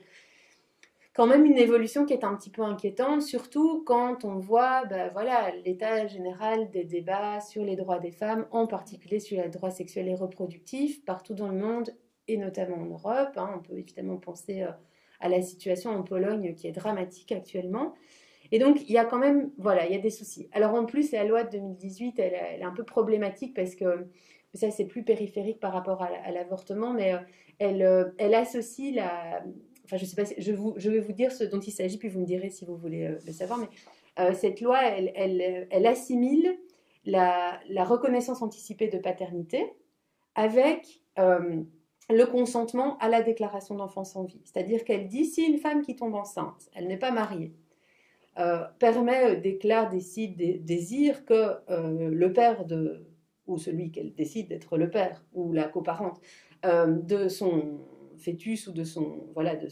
quand 1.14 1.26
même 1.26 1.46
une 1.46 1.56
évolution 1.56 2.04
qui 2.04 2.12
est 2.12 2.24
un 2.24 2.36
petit 2.36 2.50
peu 2.50 2.62
inquiétante, 2.62 3.22
surtout 3.22 3.82
quand 3.84 4.24
on 4.24 4.36
voit 4.36 4.84
ben, 4.84 5.10
voilà, 5.12 5.52
l'état 5.64 6.06
général 6.06 6.70
des 6.70 6.84
débats 6.84 7.40
sur 7.40 7.64
les 7.64 7.76
droits 7.76 7.98
des 7.98 8.12
femmes, 8.12 8.46
en 8.50 8.66
particulier 8.66 9.20
sur 9.20 9.40
les 9.40 9.48
droits 9.48 9.70
sexuels 9.70 10.08
et 10.08 10.14
reproductifs, 10.14 11.04
partout 11.04 11.34
dans 11.34 11.48
le 11.48 11.56
monde, 11.56 11.94
et 12.28 12.36
notamment 12.36 12.76
en 12.76 12.86
Europe. 12.86 13.32
Hein. 13.36 13.50
On 13.56 13.58
peut 13.60 13.78
évidemment 13.78 14.16
penser 14.16 14.62
euh, 14.62 14.70
à 15.20 15.28
la 15.28 15.42
situation 15.42 15.90
en 15.90 16.02
Pologne 16.02 16.54
qui 16.54 16.66
est 16.66 16.72
dramatique 16.72 17.32
actuellement. 17.32 17.94
Et 18.52 18.58
donc, 18.58 18.82
il 18.88 18.92
y 18.92 18.98
a 18.98 19.04
quand 19.04 19.18
même, 19.18 19.50
voilà, 19.58 19.86
il 19.86 19.92
y 19.92 19.96
a 19.96 20.00
des 20.00 20.10
soucis. 20.10 20.48
Alors, 20.52 20.74
en 20.74 20.84
plus, 20.84 21.12
la 21.12 21.24
loi 21.24 21.44
de 21.44 21.50
2018, 21.50 22.18
elle, 22.18 22.34
est 22.60 22.62
un 22.62 22.72
peu 22.72 22.84
problématique 22.84 23.54
parce 23.54 23.74
que 23.74 24.06
ça, 24.52 24.70
c'est 24.70 24.84
plus 24.84 25.02
périphérique 25.02 25.58
par 25.60 25.72
rapport 25.72 26.02
à, 26.02 26.30
l'avortement, 26.30 26.92
mais 26.92 27.14
euh, 27.14 27.18
elle, 27.58 27.82
euh, 27.82 28.04
elle 28.18 28.34
associe 28.34 28.94
la. 28.94 29.42
Enfin, 29.84 29.96
je 29.96 30.04
sais 30.04 30.16
pas, 30.16 30.24
je, 30.38 30.52
je 30.76 30.90
vais 30.90 31.00
vous 31.00 31.12
dire 31.12 31.32
ce 31.32 31.44
dont 31.44 31.60
il 31.60 31.72
s'agit, 31.72 31.98
puis 31.98 32.08
vous 32.08 32.20
me 32.20 32.26
direz 32.26 32.48
si 32.48 32.64
vous 32.64 32.76
voulez 32.76 33.16
le 33.26 33.32
savoir, 33.32 33.58
mais 33.58 33.68
cette 34.34 34.62
loi, 34.62 34.82
elle, 34.82 35.12
elle, 35.70 35.86
assimile 35.86 36.56
la, 37.04 37.60
reconnaissance 37.84 38.40
anticipée 38.40 38.88
de 38.88 38.96
paternité 38.96 39.72
avec 40.34 41.02
le 42.10 42.24
consentement 42.24 42.98
à 42.98 43.08
la 43.08 43.22
déclaration 43.22 43.74
d'enfance 43.74 44.16
en 44.16 44.24
vie. 44.24 44.40
C'est-à-dire 44.44 44.84
qu'elle 44.84 45.08
dit 45.08 45.24
si 45.24 45.42
une 45.42 45.58
femme 45.58 45.82
qui 45.82 45.96
tombe 45.96 46.14
enceinte, 46.14 46.68
elle 46.74 46.86
n'est 46.86 46.98
pas 46.98 47.10
mariée, 47.10 47.52
euh, 48.38 48.64
permet, 48.80 49.36
euh, 49.36 49.40
déclare, 49.40 49.88
décide, 49.88 50.64
désire 50.64 51.24
que 51.24 51.52
euh, 51.70 52.10
le 52.10 52.32
père 52.32 52.64
de, 52.64 53.06
ou 53.46 53.58
celui 53.58 53.92
qu'elle 53.92 54.12
décide 54.12 54.48
d'être 54.48 54.76
le 54.76 54.90
père 54.90 55.24
ou 55.34 55.52
la 55.52 55.64
coparente 55.64 56.20
de 56.64 57.28
son 57.28 57.78
fœtus 58.16 58.68
ou 58.68 58.72
de, 58.72 58.84
son, 58.84 59.28
voilà, 59.34 59.54
de, 59.54 59.68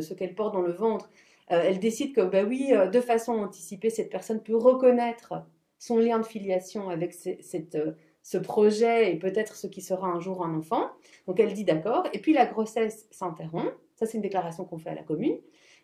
ce 0.00 0.14
qu'elle 0.14 0.34
porte 0.34 0.54
dans 0.54 0.62
le 0.62 0.72
ventre, 0.72 1.10
elle 1.48 1.78
décide 1.78 2.14
que, 2.14 2.22
bah 2.22 2.44
oui, 2.44 2.72
de 2.90 3.00
façon 3.02 3.32
anticipée, 3.32 3.90
cette 3.90 4.08
personne 4.08 4.42
peut 4.42 4.56
reconnaître 4.56 5.34
son 5.78 5.98
lien 5.98 6.18
de 6.18 6.24
filiation 6.24 6.88
avec 6.88 7.12
cette, 7.12 7.76
ce 8.22 8.38
projet 8.38 9.12
et 9.12 9.18
peut-être 9.18 9.56
ce 9.56 9.66
qui 9.66 9.80
sera 9.80 10.08
un 10.08 10.20
jour 10.20 10.44
un 10.44 10.56
enfant. 10.56 10.90
Donc 11.26 11.40
elle 11.40 11.52
dit 11.52 11.64
d'accord. 11.64 12.04
Et 12.12 12.18
puis 12.20 12.32
la 12.32 12.46
grossesse 12.46 13.06
s'interrompt. 13.10 13.72
Ça, 13.94 14.06
c'est 14.06 14.16
une 14.16 14.22
déclaration 14.22 14.64
qu'on 14.64 14.78
fait 14.78 14.90
à 14.90 14.94
la 14.94 15.02
commune 15.02 15.36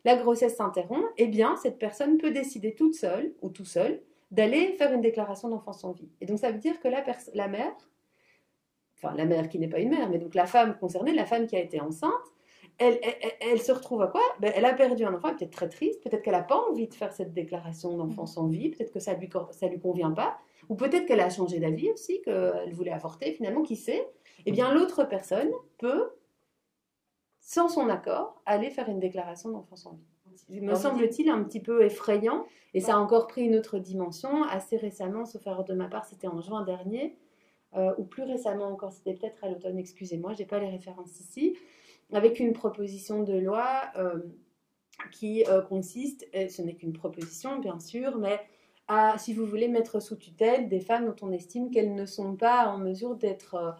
la 0.07 0.17
grossesse 0.17 0.55
s'interrompt, 0.55 1.05
eh 1.17 1.27
bien, 1.27 1.57
cette 1.57 1.81
personne 1.81 2.17
peut 2.17 2.31
décider 2.31 2.77
toute 2.77 2.95
seule 2.95 3.35
ou 3.43 3.51
tout 3.51 3.65
seul 3.65 4.01
d'aller 4.31 4.73
faire 4.75 4.93
une 4.93 5.01
déclaration 5.01 5.49
d'enfance 5.49 5.83
en 5.83 5.91
vie. 5.91 6.09
Et 6.21 6.27
donc, 6.27 6.39
ça 6.39 6.53
veut 6.53 6.59
dire 6.59 6.79
que 6.79 6.87
la, 6.87 7.05
la 7.35 7.49
mère, 7.49 7.73
enfin, 8.97 9.15
la 9.17 9.25
mère 9.25 9.49
qui 9.49 9.59
n'est 9.59 9.69
pas 9.69 9.81
une 9.81 9.91
mère, 9.91 10.09
mais 10.09 10.19
donc 10.19 10.37
la 10.37 10.47
femme 10.47 10.79
concernée, 10.79 11.13
la 11.13 11.27
femme 11.27 11.49
qui 11.49 11.57
a 11.57 11.61
été 11.61 11.81
enceinte, 11.81 12.13
elle, 12.79 13.01
elle, 13.41 13.61
se 13.61 13.73
retrouve 13.73 14.03
à 14.03 14.07
quoi? 14.07 14.21
Ben, 14.39 14.53
Elle 14.55 14.65
a 14.65 14.75
perdu 14.75 15.05
un 15.05 15.13
enfant, 15.13 15.29
elle 15.29 15.35
est 15.35 15.39
peut-être 15.39 15.53
très 15.53 15.69
triste, 15.69 16.01
peut-être 16.05 16.23
qu'elle 16.23 16.35
n'a 16.35 16.43
pas 16.43 16.63
envie 16.71 16.87
de 16.87 16.95
faire 16.95 17.13
cette 17.13 17.33
déclaration 17.33 17.97
d'enfance 17.97 18.37
en 18.37 18.47
vie, 18.47 18.69
peut-être 18.69 18.93
que 18.93 19.01
ça 19.01 19.15
ne 19.15 19.21
lui, 19.21 19.29
ça 19.51 19.67
lui 19.67 19.81
convient 19.81 20.13
pas, 20.13 20.39
ou 20.69 20.75
peut-être 20.75 21.07
qu'elle 21.07 21.21
a 21.21 21.31
changé 21.31 21.59
d'avis 21.59 21.91
aussi, 21.91 22.23
qu'elle 22.23 22.73
voulait 22.73 22.93
avorter 22.93 23.33
finalement, 23.33 23.63
qui 23.63 23.77
sait. 23.77 24.07
Eh 24.47 24.53
bien, 24.53 24.73
l'autre 24.73 25.05
personne 25.05 25.51
peut 25.79 26.11
sans 27.47 27.69
son 27.69 27.89
accord, 27.89 28.43
aller 28.45 28.71
faire 28.71 28.89
une 28.89 28.99
déclaration 28.99 29.51
d'enfance 29.51 29.87
en 29.87 29.93
vie. 30.49 30.61
Me 30.61 30.75
semble-t-il 30.75 31.31
un 31.31 31.45
petit 31.45 31.61
peu 31.61 31.85
effrayant, 31.85 32.45
et 32.75 32.81
ça 32.81 32.97
a 32.97 32.99
encore 32.99 33.29
pris 33.29 33.43
une 33.43 33.55
autre 33.55 33.79
dimension. 33.79 34.43
Assez 34.43 34.77
récemment, 34.77 35.25
sauf 35.25 35.47
erreur 35.47 35.65
de 35.65 35.73
ma 35.73 35.87
part, 35.87 36.05
c'était 36.05 36.27
en 36.27 36.41
juin 36.41 36.65
dernier, 36.65 37.17
euh, 37.77 37.95
ou 37.99 38.05
plus 38.05 38.25
récemment 38.25 38.67
encore, 38.67 38.93
c'était 38.93 39.15
peut-être 39.15 39.45
à 39.45 39.49
l'automne, 39.49 39.79
excusez-moi, 39.79 40.33
je 40.33 40.41
n'ai 40.41 40.47
pas 40.47 40.59
les 40.59 40.69
références 40.69 41.21
ici, 41.21 41.57
avec 42.13 42.41
une 42.41 42.53
proposition 42.53 43.23
de 43.23 43.35
loi 43.35 43.65
euh, 43.97 44.19
qui 45.13 45.45
euh, 45.47 45.63
consiste, 45.63 46.27
et 46.33 46.49
ce 46.49 46.63
n'est 46.63 46.75
qu'une 46.75 46.95
proposition 46.95 47.61
bien 47.61 47.79
sûr, 47.79 48.19
mais 48.19 48.41
à, 48.89 49.19
si 49.19 49.35
vous 49.35 49.47
voulez, 49.47 49.69
mettre 49.69 50.01
sous 50.01 50.17
tutelle 50.17 50.69
des 50.69 50.81
femmes 50.81 51.07
dont 51.07 51.27
on 51.27 51.33
estime 51.33 51.71
qu'elles 51.71 51.95
ne 51.95 52.07
sont 52.07 52.37
pas 52.37 52.69
en 52.69 52.79
mesure 52.79 53.17
d'être 53.17 53.77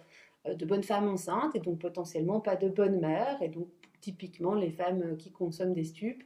euh, 0.47 0.55
de 0.55 0.65
bonnes 0.65 0.83
femmes 0.83 1.09
enceintes 1.09 1.55
et 1.55 1.61
donc 1.61 1.79
potentiellement 1.79 2.41
pas 2.41 2.57
de 2.57 2.69
bonnes 2.69 3.01
mères. 3.01 3.41
Et 3.43 3.49
donc 3.49 3.69
typiquement 4.01 4.55
les 4.55 4.71
femmes 4.71 5.17
qui 5.17 5.31
consomment 5.33 5.75
des 5.75 5.85
stupes. 5.85 6.23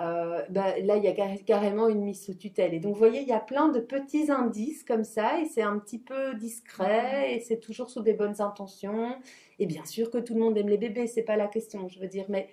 Euh, 0.00 0.42
bah, 0.50 0.78
là, 0.78 0.96
il 0.96 1.02
y 1.02 1.08
a 1.08 1.36
carrément 1.38 1.88
une 1.88 2.02
mise 2.02 2.24
sous 2.24 2.34
tutelle. 2.34 2.72
Et 2.72 2.78
donc, 2.78 2.92
vous 2.92 2.98
voyez, 2.98 3.20
il 3.20 3.26
y 3.26 3.32
a 3.32 3.40
plein 3.40 3.68
de 3.68 3.80
petits 3.80 4.30
indices 4.30 4.84
comme 4.84 5.02
ça, 5.02 5.40
et 5.40 5.46
c'est 5.46 5.62
un 5.62 5.78
petit 5.78 5.98
peu 5.98 6.34
discret, 6.34 7.34
et 7.34 7.40
c'est 7.40 7.58
toujours 7.58 7.90
sous 7.90 8.02
des 8.02 8.12
bonnes 8.12 8.40
intentions. 8.40 9.16
Et 9.58 9.66
bien 9.66 9.84
sûr 9.84 10.10
que 10.10 10.18
tout 10.18 10.34
le 10.34 10.40
monde 10.40 10.56
aime 10.56 10.68
les 10.68 10.78
bébés, 10.78 11.08
c'est 11.08 11.24
pas 11.24 11.36
la 11.36 11.48
question, 11.48 11.88
je 11.88 11.98
veux 11.98 12.06
dire, 12.06 12.26
mais 12.28 12.48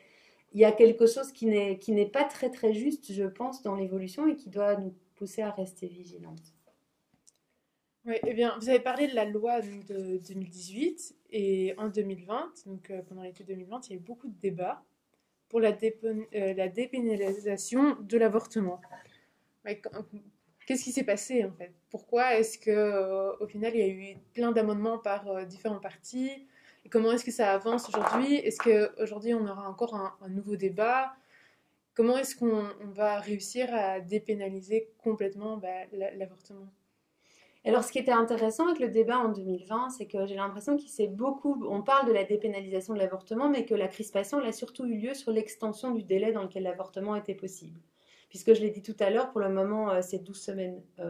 il 0.54 0.60
y 0.60 0.66
a 0.66 0.72
quelque 0.72 1.06
chose 1.06 1.32
qui 1.32 1.46
n'est 1.46 2.06
pas 2.12 2.24
très 2.24 2.50
très 2.50 2.74
juste, 2.74 3.14
je 3.14 3.26
pense, 3.26 3.62
dans 3.62 3.76
l'évolution 3.76 4.28
et 4.28 4.36
qui 4.36 4.50
doit 4.50 4.78
nous 4.78 4.94
pousser 5.16 5.42
à 5.42 5.52
rester 5.52 5.88
vigilantes. 5.88 6.56
Oui, 8.06 8.16
eh 8.28 8.34
bien, 8.36 8.56
vous 8.60 8.70
avez 8.70 8.80
parlé 8.80 9.08
de 9.08 9.16
la 9.16 9.26
loi 9.26 9.62
de 9.62 10.18
2018 10.28 11.16
et 11.32 11.74
en 11.80 11.90
2020, 11.90 12.54
donc 12.68 12.92
euh, 12.92 13.02
pendant 13.02 13.24
l'été 13.24 13.44
2020, 13.44 13.88
il 13.88 13.94
y 13.94 13.94
a 13.94 13.98
eu 13.98 14.00
beaucoup 14.00 14.28
de 14.28 14.40
débats 14.40 14.84
pour 15.50 15.60
la, 15.60 15.72
euh, 15.72 16.70
dépénalisation 16.70 17.98
de 18.00 18.18
l'avortement. 18.20 18.80
Qu'est-ce 20.68 20.84
qui 20.84 20.92
s'est 20.92 21.04
passé 21.04 21.44
en 21.44 21.52
fait? 21.52 21.74
Pourquoi 21.90 22.36
est-ce 22.36 22.60
que 22.60 22.70
euh, 22.70 23.36
au 23.38 23.48
final 23.48 23.74
il 23.74 23.80
y 23.80 23.84
a 23.84 23.88
eu 23.88 24.18
plein 24.34 24.52
d'amendements 24.52 25.00
par 25.00 25.44
différents 25.48 25.80
partis? 25.80 26.48
Comment 26.92 27.12
est-ce 27.12 27.26
que 27.26 27.32
ça 27.32 27.54
avance 27.54 27.90
aujourd'hui? 27.90 28.36
Est-ce 28.36 28.60
qu'aujourd'hui 28.60 29.34
on 29.34 29.48
aura 29.48 29.68
encore 29.68 29.96
un, 29.96 30.30
nouveau 30.30 30.56
débat? 30.56 31.16
Comment 31.96 32.18
est-ce 32.18 32.36
qu'on 32.36 32.66
va 32.94 33.20
réussir 33.20 33.74
à 33.74 34.02
dépénaliser 34.02 34.90
complètement 34.98 35.58
bah, 35.58 35.86
l'avortement? 35.94 36.68
Alors, 37.64 37.84
ce 37.84 37.92
qui 37.92 37.98
était 37.98 38.12
intéressant 38.12 38.68
avec 38.68 38.80
le 38.80 38.90
débat 38.90 39.18
en 39.18 39.30
2020, 39.30 39.90
c'est 39.90 40.06
que 40.06 40.28
j'ai 40.28 40.36
l'impression 40.36 40.78
qu'il 40.78 40.90
s'est 40.90 41.08
beaucoup. 41.08 41.66
On 41.68 41.82
parle 41.82 42.08
de 42.08 42.14
la 42.14 42.24
dépénalisation 42.24 42.94
de 42.94 43.00
l'avortement, 43.00 43.50
mais 43.50 43.66
que 43.66 43.74
la 43.74 43.88
crispation 43.88 44.38
a 44.40 44.52
surtout 44.52 44.86
eu 44.86 44.98
lieu 44.98 45.14
sur 45.16 45.32
l'extension 45.32 45.92
du 45.92 46.04
délai 46.04 46.32
dans 46.32 46.44
lequel 46.44 46.64
l'avortement 46.64 47.16
était 47.16 47.34
possible. 47.34 47.80
Puisque 48.30 48.54
je 48.54 48.62
l'ai 48.62 48.70
dit 48.70 48.84
tout 48.84 48.96
à 49.00 49.10
l'heure, 49.10 49.32
pour 49.32 49.40
le 49.40 49.50
moment, 49.50 49.90
euh, 49.90 50.02
c'est 50.04 50.20
12 50.20 50.40
semaines 50.40 50.84
euh, 51.00 51.10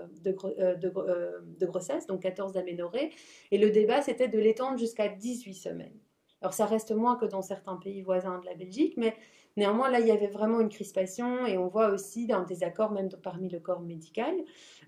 euh, 0.60 0.76
de, 0.76 1.66
grossesse, 1.66 2.08
donc 2.08 2.22
14 2.22 2.54
d'aménorrhée. 2.54 3.10
Et 3.52 3.58
le 3.58 3.70
débat, 3.72 4.02
c'était 4.02 4.30
de 4.30 4.40
l'étendre 4.40 4.78
jusqu'à 4.78 5.10
18 5.10 5.54
semaines. 5.56 5.98
Alors, 6.42 6.54
ça 6.54 6.66
reste 6.66 6.92
moins 6.92 7.18
que 7.18 7.26
dans 7.26 7.42
certains 7.42 7.76
pays 7.76 8.02
voisins 8.02 8.40
de 8.40 8.46
la 8.46 8.54
Belgique, 8.54 8.94
mais 8.96 9.16
Néanmoins, 9.58 9.90
là, 9.90 10.00
il 10.00 10.08
y 10.08 10.12
avait 10.12 10.28
vraiment 10.28 10.60
une 10.60 10.70
crispation 10.70 11.46
et 11.46 11.58
on 11.58 11.68
voit 11.68 11.90
aussi 11.90 12.28
un 12.32 12.44
désaccord 12.44 12.92
même 12.92 13.10
parmi 13.24 13.50
le 13.50 13.60
corps 13.60 13.82
médical. 13.82 14.36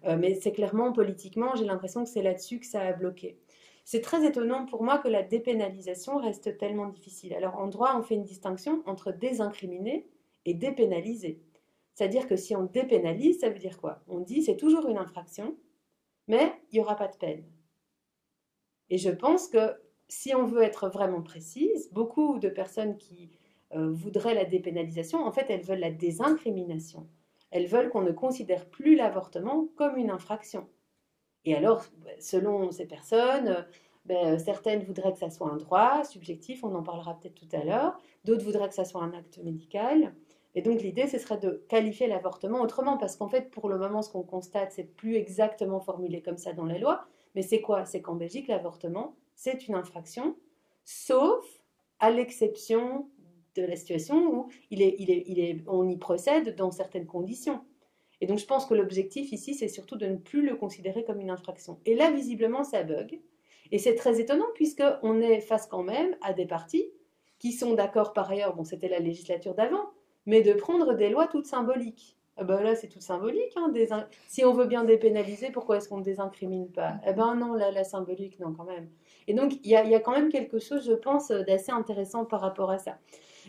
Euh, 0.05 0.17
mais 0.17 0.35
c'est 0.35 0.51
clairement 0.51 0.91
politiquement, 0.91 1.55
j'ai 1.55 1.65
l'impression 1.65 2.03
que 2.03 2.09
c'est 2.09 2.21
là-dessus 2.21 2.59
que 2.59 2.65
ça 2.65 2.81
a 2.81 2.93
bloqué. 2.93 3.37
C'est 3.85 4.01
très 4.01 4.25
étonnant 4.27 4.65
pour 4.65 4.83
moi 4.83 4.97
que 4.97 5.07
la 5.07 5.23
dépénalisation 5.23 6.17
reste 6.17 6.57
tellement 6.57 6.87
difficile. 6.87 7.33
Alors 7.33 7.55
en 7.57 7.67
droit, 7.67 7.95
on 7.97 8.03
fait 8.03 8.15
une 8.15 8.25
distinction 8.25 8.83
entre 8.85 9.13
désincriminer 9.13 10.05
et 10.45 10.53
dépénaliser. 10.53 11.41
C'est-à-dire 11.93 12.27
que 12.27 12.35
si 12.35 12.55
on 12.55 12.63
dépénalise, 12.63 13.39
ça 13.39 13.49
veut 13.49 13.59
dire 13.59 13.79
quoi? 13.79 14.03
On 14.09 14.19
dit 14.19 14.43
c'est 14.43 14.57
toujours 14.57 14.87
une 14.87 14.97
infraction, 14.97 15.55
mais 16.27 16.51
il 16.71 16.75
n'y 16.75 16.81
aura 16.81 16.97
pas 16.97 17.07
de 17.07 17.15
peine. 17.15 17.45
Et 18.89 18.97
je 18.97 19.09
pense 19.09 19.47
que 19.47 19.75
si 20.09 20.35
on 20.35 20.45
veut 20.45 20.63
être 20.63 20.89
vraiment 20.89 21.21
précise, 21.21 21.89
beaucoup 21.91 22.39
de 22.39 22.49
personnes 22.49 22.97
qui 22.97 23.31
euh, 23.75 23.91
voudraient 23.91 24.33
la 24.33 24.45
dépénalisation, 24.45 25.25
en 25.25 25.31
fait, 25.31 25.47
elles 25.49 25.63
veulent 25.63 25.79
la 25.79 25.91
désincrimination. 25.91 27.07
Elles 27.51 27.67
veulent 27.67 27.89
qu'on 27.89 28.01
ne 28.01 28.11
considère 28.11 28.65
plus 28.65 28.95
l'avortement 28.95 29.67
comme 29.75 29.97
une 29.97 30.09
infraction. 30.09 30.67
Et 31.45 31.55
alors, 31.55 31.85
selon 32.19 32.71
ces 32.71 32.85
personnes, 32.85 33.65
ben, 34.05 34.39
certaines 34.39 34.83
voudraient 34.83 35.11
que 35.11 35.19
ça 35.19 35.29
soit 35.29 35.49
un 35.49 35.57
droit 35.57 36.03
subjectif, 36.03 36.63
on 36.63 36.73
en 36.75 36.83
parlera 36.83 37.19
peut-être 37.19 37.35
tout 37.35 37.55
à 37.55 37.63
l'heure, 37.63 37.97
d'autres 38.23 38.43
voudraient 38.43 38.69
que 38.69 38.75
ça 38.75 38.85
soit 38.85 39.01
un 39.01 39.13
acte 39.13 39.39
médical. 39.43 40.13
Et 40.55 40.61
donc 40.61 40.81
l'idée, 40.81 41.07
ce 41.07 41.17
serait 41.17 41.37
de 41.37 41.63
qualifier 41.69 42.07
l'avortement 42.07 42.61
autrement, 42.61 42.97
parce 42.97 43.15
qu'en 43.15 43.27
fait, 43.27 43.51
pour 43.51 43.69
le 43.69 43.77
moment, 43.77 44.01
ce 44.01 44.09
qu'on 44.09 44.23
constate, 44.23 44.71
c'est 44.71 44.95
plus 44.95 45.15
exactement 45.15 45.79
formulé 45.79 46.21
comme 46.21 46.37
ça 46.37 46.53
dans 46.53 46.65
la 46.65 46.77
loi. 46.77 47.05
Mais 47.35 47.41
c'est 47.41 47.61
quoi? 47.61 47.85
C'est 47.85 48.01
qu'en 48.01 48.15
Belgique, 48.15 48.47
l'avortement, 48.47 49.15
c'est 49.35 49.67
une 49.67 49.75
infraction, 49.75 50.35
sauf 50.83 51.45
à 51.99 52.09
l'exception 52.09 53.09
de 53.61 53.67
la 53.67 53.75
situation 53.75 54.17
où 54.33 54.49
il 54.71 54.81
est, 54.81 55.63
on 55.67 55.87
y 55.87 55.97
procède 55.97 56.55
dans 56.55 56.71
certaines 56.71 57.05
conditions. 57.05 57.61
Et 58.21 58.25
donc 58.25 58.39
je 58.39 58.45
pense 58.45 58.65
que 58.65 58.73
l'objectif 58.73 59.31
ici, 59.31 59.53
c'est 59.53 59.67
surtout 59.67 59.97
de 59.97 60.07
ne 60.07 60.15
plus 60.15 60.45
le 60.45 60.55
considérer 60.55 61.03
comme 61.03 61.19
une 61.19 61.29
infraction. 61.29 61.79
Et 61.85 61.95
là, 61.95 62.11
visiblement, 62.11 62.63
ça 62.63 62.83
bug. 62.83 63.19
Et 63.71 63.77
c'est 63.79 63.95
très 63.95 64.19
étonnant 64.19 64.47
puisqu'on 64.55 65.21
est 65.21 65.41
face 65.41 65.67
quand 65.67 65.83
même 65.83 66.15
à 66.21 66.33
des 66.33 66.45
partis 66.45 66.85
qui 67.39 67.51
sont 67.51 67.73
d'accord 67.73 68.13
par 68.13 68.31
ailleurs, 68.31 68.55
bon 68.55 68.63
c'était 68.63 68.87
la 68.87 68.99
législature 68.99 69.53
d'avant, 69.53 69.91
mais 70.25 70.41
de 70.41 70.53
prendre 70.53 70.93
des 70.93 71.09
lois 71.09 71.27
toutes 71.27 71.45
symboliques. 71.45 72.17
Ah 72.39 72.43
ben 72.43 72.61
là, 72.61 72.75
c'est 72.75 72.87
tout 72.87 73.01
symbolique. 73.01 73.53
hein, 73.55 73.73
Si 74.27 74.45
on 74.45 74.53
veut 74.53 74.67
bien 74.67 74.83
dépénaliser, 74.83 75.49
pourquoi 75.51 75.77
est-ce 75.77 75.89
qu'on 75.89 75.97
ne 75.97 76.03
désincrimine 76.03 76.71
pas? 76.71 76.93
Eh 77.07 77.13
ben 77.13 77.33
non, 77.35 77.53
là, 77.53 77.71
la 77.71 77.83
symbolique, 77.83 78.39
non, 78.39 78.53
quand 78.53 78.65
même. 78.65 78.89
Et 79.27 79.33
donc, 79.33 79.53
il 79.63 79.71
y 79.71 79.75
a, 79.75 79.99
quand 79.99 80.11
même 80.11 80.29
quelque 80.29 80.59
chose, 80.59 80.85
je 80.85 80.93
pense, 80.93 81.29
d'assez 81.29 81.71
intéressant 81.71 82.25
par 82.25 82.41
rapport 82.41 82.69
à 82.69 82.77
ça. 82.77 82.99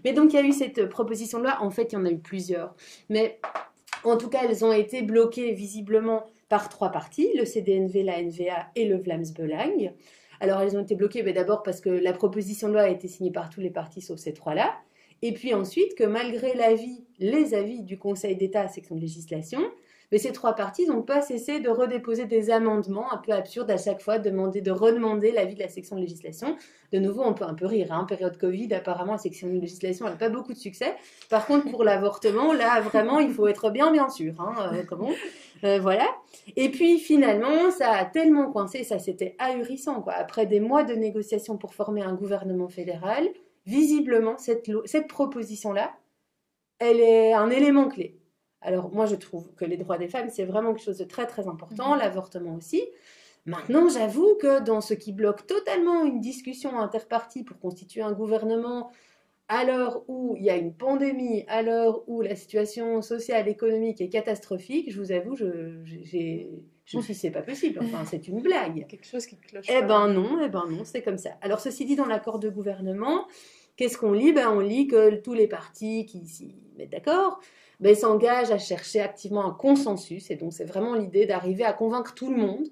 Mais 0.04 0.12
donc, 0.12 0.32
il 0.32 0.36
y 0.36 0.38
a 0.38 0.44
eu 0.44 0.52
cette 0.52 0.78
euh, 0.78 0.86
proposition 0.86 1.38
de 1.38 1.44
loi. 1.44 1.58
En 1.60 1.70
fait, 1.70 1.92
il 1.92 1.94
y 1.94 1.98
en 1.98 2.04
a 2.04 2.10
eu 2.10 2.18
plusieurs. 2.18 2.74
Mais 3.08 3.40
en 4.04 4.16
tout 4.16 4.28
cas, 4.28 4.40
elles 4.44 4.64
ont 4.64 4.72
été 4.72 5.02
bloquées 5.02 5.52
visiblement 5.52 6.24
par 6.48 6.68
trois 6.68 6.90
partis, 6.90 7.30
le 7.36 7.44
CDNV, 7.44 8.02
la 8.02 8.22
NVA 8.22 8.68
et 8.74 8.86
le 8.86 8.96
Vlaams 8.96 9.32
Belang. 9.36 9.92
Alors, 10.40 10.60
elles 10.60 10.76
ont 10.76 10.82
été 10.82 10.94
bloquées 10.94 11.22
ben, 11.22 11.34
d'abord 11.34 11.62
parce 11.62 11.80
que 11.80 11.90
la 11.90 12.12
proposition 12.12 12.68
de 12.68 12.74
loi 12.74 12.82
a 12.82 12.88
été 12.88 13.08
signée 13.08 13.32
par 13.32 13.50
tous 13.50 13.60
les 13.60 13.70
partis 13.70 14.00
sauf 14.00 14.18
ces 14.18 14.32
trois-là. 14.32 14.74
Et 15.20 15.32
puis 15.32 15.52
ensuite 15.52 15.96
que 15.96 16.04
malgré 16.04 16.54
l'avis, 16.54 17.04
les 17.18 17.54
avis 17.54 17.82
du 17.82 17.98
Conseil 17.98 18.36
d'État 18.36 18.62
à 18.62 18.68
section 18.68 18.94
de 18.94 19.00
législation, 19.00 19.60
mais 20.10 20.18
ces 20.18 20.32
trois 20.32 20.54
partis 20.54 20.86
n'ont 20.86 21.02
pas 21.02 21.20
cessé 21.20 21.60
de 21.60 21.68
redéposer 21.68 22.24
des 22.24 22.50
amendements 22.50 23.12
un 23.12 23.18
peu 23.18 23.32
absurdes 23.32 23.70
à 23.70 23.76
chaque 23.76 24.00
fois, 24.00 24.18
demander, 24.18 24.60
de 24.60 24.70
redemander 24.70 25.32
l'avis 25.32 25.54
de 25.54 25.60
la 25.60 25.68
section 25.68 25.96
de 25.96 26.00
législation. 26.00 26.56
De 26.92 26.98
nouveau, 26.98 27.22
on 27.24 27.34
peut 27.34 27.44
un 27.44 27.54
peu 27.54 27.66
rire, 27.66 27.92
hein, 27.92 28.04
période 28.04 28.38
Covid, 28.38 28.72
apparemment 28.72 29.12
la 29.12 29.18
section 29.18 29.48
de 29.48 29.60
législation 29.60 30.06
n'a 30.06 30.16
pas 30.16 30.30
beaucoup 30.30 30.52
de 30.52 30.58
succès. 30.58 30.94
Par 31.28 31.46
contre, 31.46 31.70
pour 31.70 31.84
l'avortement, 31.84 32.52
là, 32.52 32.80
vraiment, 32.80 33.18
il 33.18 33.32
faut 33.32 33.46
être 33.46 33.70
bien, 33.70 33.92
bien 33.92 34.08
sûr. 34.08 34.34
Hein, 34.40 34.54
euh, 34.72 34.82
comment 34.88 35.10
Euh, 35.64 35.78
voilà. 35.80 36.06
Et 36.56 36.70
puis 36.70 36.98
finalement, 36.98 37.70
ça 37.70 37.90
a 37.90 38.04
tellement 38.04 38.50
coincé, 38.50 38.84
ça 38.84 38.98
c'était 38.98 39.34
ahurissant. 39.38 40.04
Après 40.06 40.46
des 40.46 40.60
mois 40.60 40.84
de 40.84 40.94
négociations 40.94 41.56
pour 41.56 41.74
former 41.74 42.02
un 42.02 42.14
gouvernement 42.14 42.68
fédéral, 42.68 43.28
visiblement, 43.66 44.36
cette 44.38 45.08
proposition-là, 45.08 45.92
elle 46.78 47.00
est 47.00 47.32
un 47.32 47.50
élément 47.50 47.88
clé. 47.88 48.18
Alors 48.60 48.92
moi, 48.92 49.06
je 49.06 49.14
trouve 49.14 49.52
que 49.54 49.64
les 49.64 49.76
droits 49.76 49.98
des 49.98 50.08
femmes, 50.08 50.28
c'est 50.30 50.44
vraiment 50.44 50.74
quelque 50.74 50.84
chose 50.84 50.98
de 50.98 51.04
très 51.04 51.26
très 51.26 51.46
important, 51.48 51.92
Mhm. 51.94 51.98
l'avortement 52.00 52.54
aussi. 52.56 52.82
Maintenant, 53.46 53.88
j'avoue 53.88 54.34
que 54.34 54.60
dans 54.60 54.80
ce 54.80 54.94
qui 54.94 55.12
bloque 55.12 55.46
totalement 55.46 56.04
une 56.04 56.20
discussion 56.20 56.78
interpartie 56.78 57.44
pour 57.44 57.58
constituer 57.58 58.02
un 58.02 58.12
gouvernement, 58.12 58.90
à 59.50 59.64
l'heure 59.64 60.02
où 60.08 60.34
il 60.36 60.44
y 60.44 60.50
a 60.50 60.56
une 60.56 60.74
pandémie, 60.74 61.44
à 61.48 61.62
l'heure 61.62 62.02
où 62.08 62.20
la 62.20 62.36
situation 62.36 63.00
sociale, 63.00 63.48
économique 63.48 64.00
est 64.02 64.10
catastrophique, 64.10 64.92
je 64.92 65.00
vous 65.00 65.12
avoue, 65.12 65.34
je, 65.36 65.80
j'ai- 65.84 66.50
je 66.84 66.96
me 66.98 67.02
suis 67.02 67.14
dit, 67.14 67.18
c'est 67.20 67.30
pas 67.30 67.40
possible, 67.42 67.78
enfin, 67.82 68.04
c'est 68.04 68.28
une 68.28 68.42
blague. 68.42 68.86
Quelque 68.88 69.06
chose 69.06 69.24
qui 69.26 69.36
cloche. 69.38 69.66
Eh 69.70 69.80
ben 69.82 70.08
non, 70.08 70.40
eh 70.44 70.48
ben 70.50 70.64
non, 70.68 70.84
c'est 70.84 71.00
comme 71.00 71.16
ça. 71.18 71.30
Alors 71.40 71.60
ceci 71.60 71.86
dit, 71.86 71.96
dans 71.96 72.04
l'accord 72.06 72.38
de 72.38 72.50
gouvernement, 72.50 73.26
qu'est-ce 73.76 73.96
qu'on 73.96 74.12
lit? 74.12 74.32
Ben, 74.34 74.50
On 74.50 74.60
lit 74.60 74.86
que 74.88 75.14
tous 75.16 75.32
les 75.34 75.46
partis 75.48 76.04
qui 76.04 76.26
s'y 76.26 76.54
mettent 76.76 76.90
d'accord 76.92 77.40
ben, 77.80 77.94
s'engagent 77.94 78.50
à 78.50 78.58
chercher 78.58 79.00
activement 79.00 79.46
un 79.46 79.52
consensus. 79.52 80.30
Et 80.30 80.36
donc 80.36 80.52
c'est 80.52 80.64
vraiment 80.64 80.94
l'idée 80.94 81.26
d'arriver 81.26 81.64
à 81.64 81.72
convaincre 81.72 82.14
tout 82.14 82.30
le 82.30 82.36
monde 82.36 82.68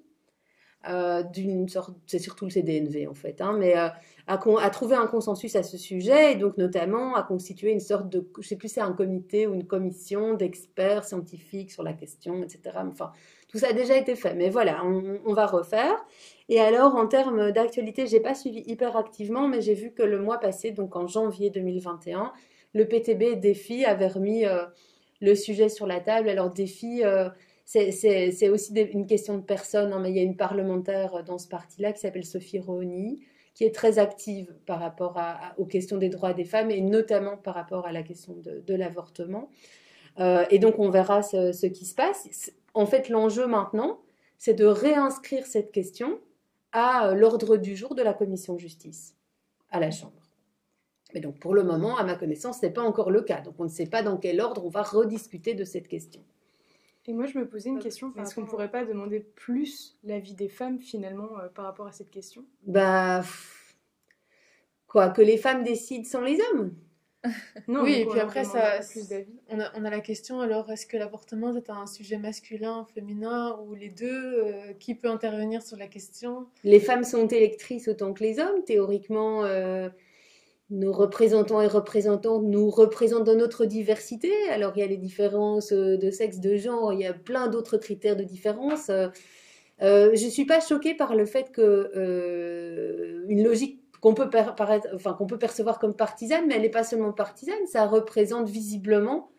euh, 0.88 1.24
d'une 1.24 1.68
sorte, 1.68 1.96
c'est 2.06 2.20
surtout 2.20 2.44
le 2.44 2.50
CDNV 2.50 3.08
en 3.08 3.14
fait, 3.14 3.40
hein, 3.40 3.56
mais 3.58 3.76
euh, 3.76 3.88
à, 4.28 4.70
trouver 4.70 4.94
un 4.94 5.08
consensus 5.08 5.56
à 5.56 5.64
ce 5.64 5.76
sujet 5.76 6.32
et 6.32 6.36
donc 6.36 6.58
notamment 6.58 7.16
à 7.16 7.24
constituer 7.24 7.72
une 7.72 7.80
sorte 7.80 8.08
de, 8.08 8.24
je 8.40 8.46
sais 8.46 8.54
plus 8.54 8.68
si 8.68 8.74
c'est 8.74 8.82
un 8.82 8.92
comité 8.92 9.48
ou 9.48 9.54
une 9.54 9.66
commission 9.66 10.34
d'experts 10.34 11.04
scientifiques 11.04 11.72
sur 11.72 11.82
la 11.82 11.92
question, 11.92 12.40
etc. 12.44 12.78
Enfin, 12.88 13.10
tout 13.48 13.58
ça 13.58 13.68
a 13.70 13.72
déjà 13.72 13.96
été 13.96 14.14
fait, 14.14 14.34
mais 14.34 14.48
voilà, 14.48 14.84
on, 14.84 15.18
on 15.24 15.34
va 15.34 15.46
refaire. 15.46 15.96
Et 16.48 16.60
alors, 16.60 16.94
en 16.94 17.08
termes 17.08 17.50
d'actualité, 17.50 18.06
j'ai 18.06 18.20
pas 18.20 18.34
suivi 18.34 18.62
hyper 18.66 18.96
activement, 18.96 19.48
mais 19.48 19.60
j'ai 19.62 19.74
vu 19.74 19.90
que 19.90 20.04
le 20.04 20.20
mois 20.20 20.38
passé, 20.38 20.70
donc 20.70 20.94
en 20.94 21.08
janvier 21.08 21.50
2021, 21.50 22.32
le 22.74 22.86
PTB 22.86 23.40
Défi 23.40 23.84
avait 23.84 24.06
remis 24.06 24.46
euh, 24.46 24.64
le 25.20 25.34
sujet 25.34 25.68
sur 25.68 25.86
la 25.86 26.00
table. 26.00 26.28
Alors, 26.28 26.50
Défi, 26.50 27.04
euh, 27.04 27.28
c'est- 27.64 28.48
aussi 28.48 28.72
une 28.74 29.06
question 29.06 29.36
de 29.36 29.42
personne, 29.42 29.92
hein, 29.92 29.98
mais 30.00 30.10
il 30.10 30.16
y 30.16 30.20
a 30.20 30.22
une 30.22 30.36
parlementaire 30.36 31.24
dans 31.24 31.38
ce 31.38 31.48
parti-là 31.48 31.92
qui 31.92 32.00
s'appelle 32.00 32.24
Sophie 32.24 32.58
Rohny, 32.58 33.20
qui 33.56 33.64
est 33.64 33.74
très 33.74 33.98
active 33.98 34.54
par 34.66 34.78
rapport 34.80 35.18
aux 35.56 35.64
questions 35.64 35.96
des 35.96 36.10
droits 36.10 36.34
des 36.34 36.44
femmes 36.44 36.70
et 36.70 36.82
notamment 36.82 37.38
par 37.38 37.54
rapport 37.54 37.86
à 37.86 37.92
la 37.92 38.02
question 38.02 38.34
de, 38.34 38.74
l'avortement. 38.74 39.48
Euh, 40.20 40.44
et 40.50 40.58
donc, 40.58 40.78
on 40.78 40.90
verra 40.90 41.22
ce, 41.22 41.66
qui 41.66 41.86
se 41.86 41.94
passe. 41.94 42.52
En 42.74 42.84
fait, 42.84 43.08
l'enjeu 43.08 43.46
maintenant, 43.46 44.00
c'est 44.36 44.52
de 44.52 44.66
réinscrire 44.66 45.46
cette 45.46 45.72
question 45.72 46.20
à 46.72 47.08
euh, 47.08 47.14
l'ordre 47.14 47.56
du 47.56 47.74
jour 47.74 47.94
de 47.94 48.02
la 48.02 48.12
commission 48.12 48.58
justice 48.58 49.16
à 49.70 49.80
la 49.80 49.90
Chambre. 49.90 50.25
Mais 51.16 51.22
donc, 51.22 51.38
pour 51.38 51.54
le 51.54 51.62
moment, 51.62 51.96
à 51.96 52.04
ma 52.04 52.14
connaissance, 52.14 52.60
ce 52.60 52.66
n'est 52.66 52.72
pas 52.72 52.82
encore 52.82 53.10
le 53.10 53.22
cas. 53.22 53.40
Donc, 53.40 53.54
on 53.58 53.64
ne 53.64 53.70
sait 53.70 53.86
pas 53.86 54.02
dans 54.02 54.18
quel 54.18 54.38
ordre 54.38 54.66
on 54.66 54.68
va 54.68 54.82
rediscuter 54.82 55.54
de 55.54 55.64
cette 55.64 55.88
question. 55.88 56.20
Et 57.06 57.14
moi, 57.14 57.24
je 57.24 57.38
me 57.38 57.48
posais 57.48 57.70
une 57.70 57.78
question, 57.78 58.12
est-ce 58.18 58.34
qu'on 58.34 58.42
ne 58.42 58.46
pourrait 58.46 58.70
pas 58.70 58.84
demander 58.84 59.20
plus 59.20 59.96
l'avis 60.04 60.34
des 60.34 60.50
femmes, 60.50 60.78
finalement, 60.78 61.30
euh, 61.38 61.48
par 61.48 61.64
rapport 61.64 61.86
à 61.86 61.92
cette 61.92 62.10
question? 62.10 62.44
Bah. 62.66 63.24
Quoi 64.86 65.08
Que 65.08 65.22
les 65.22 65.38
femmes 65.38 65.64
décident 65.64 66.04
sans 66.04 66.20
les 66.20 66.38
hommes? 66.52 66.74
Non, 67.66 67.82
oui, 67.82 67.94
et 67.94 68.04
puis 68.04 68.20
après, 68.20 68.44
ça, 68.44 68.80
plus 68.80 69.08
on 69.48 69.58
a, 69.58 69.72
on 69.74 69.84
a 69.86 69.90
la 69.90 70.00
question 70.00 70.40
alors 70.40 70.70
est-ce 70.70 70.86
que 70.86 70.96
l'avortement 70.96 71.52
c'est 71.52 71.70
un 71.70 71.86
sujet 71.86 72.18
masculin, 72.18 72.86
féminin 72.94 73.58
ou 73.66 73.74
les 73.74 73.88
deux 73.88 74.44
euh, 74.44 74.72
Qui 74.78 74.94
peut 74.94 75.08
intervenir 75.08 75.62
sur 75.62 75.76
la 75.76 75.88
question? 75.88 76.46
Les 76.62 76.78
femmes 76.78 77.02
sont 77.02 77.26
électrices 77.26 77.88
autant 77.88 78.12
que 78.12 78.22
les 78.22 78.38
hommes. 78.38 78.62
Théoriquement, 78.64 79.44
euh, 79.44 79.88
nos 80.70 80.92
représentants 80.92 81.60
et 81.60 81.66
représentantes 81.66 82.42
nous 82.44 82.70
représentent 82.70 83.24
dans 83.24 83.36
notre 83.36 83.66
diversité. 83.66 84.32
Alors, 84.50 84.72
il 84.76 84.80
y 84.80 84.82
a 84.82 84.86
les 84.86 84.96
différences 84.96 85.72
euh, 85.72 85.96
de 85.96 86.10
sexe, 86.10 86.40
de 86.40 86.56
genre, 86.56 86.92
il 86.92 87.00
y 87.00 87.06
a 87.06 87.14
plein 87.14 87.48
d'autres 87.48 87.76
critères 87.78 88.16
de 88.16 88.24
différence. 88.24 88.88
Euh, 88.88 89.08
euh, 89.82 90.10
je 90.14 90.24
ne 90.24 90.30
suis 90.30 90.46
pas 90.46 90.60
choquée 90.60 90.94
par 90.94 91.14
le 91.14 91.26
fait 91.26 91.52
que 91.52 93.24
une 93.28 93.44
logique 93.44 93.80
qu'on 94.00 94.14
peut, 94.14 94.28
percevoir 95.38 95.78
comme 95.78 95.94
partisane, 95.94 96.46
mais 96.46 96.54
elle 96.54 96.62
n'est 96.62 96.68
pas 96.68 96.84
seulement 96.84 97.12
partisane, 97.12 97.66
ça 97.66 97.86
représente 97.86 98.48
visiblement 98.48 99.30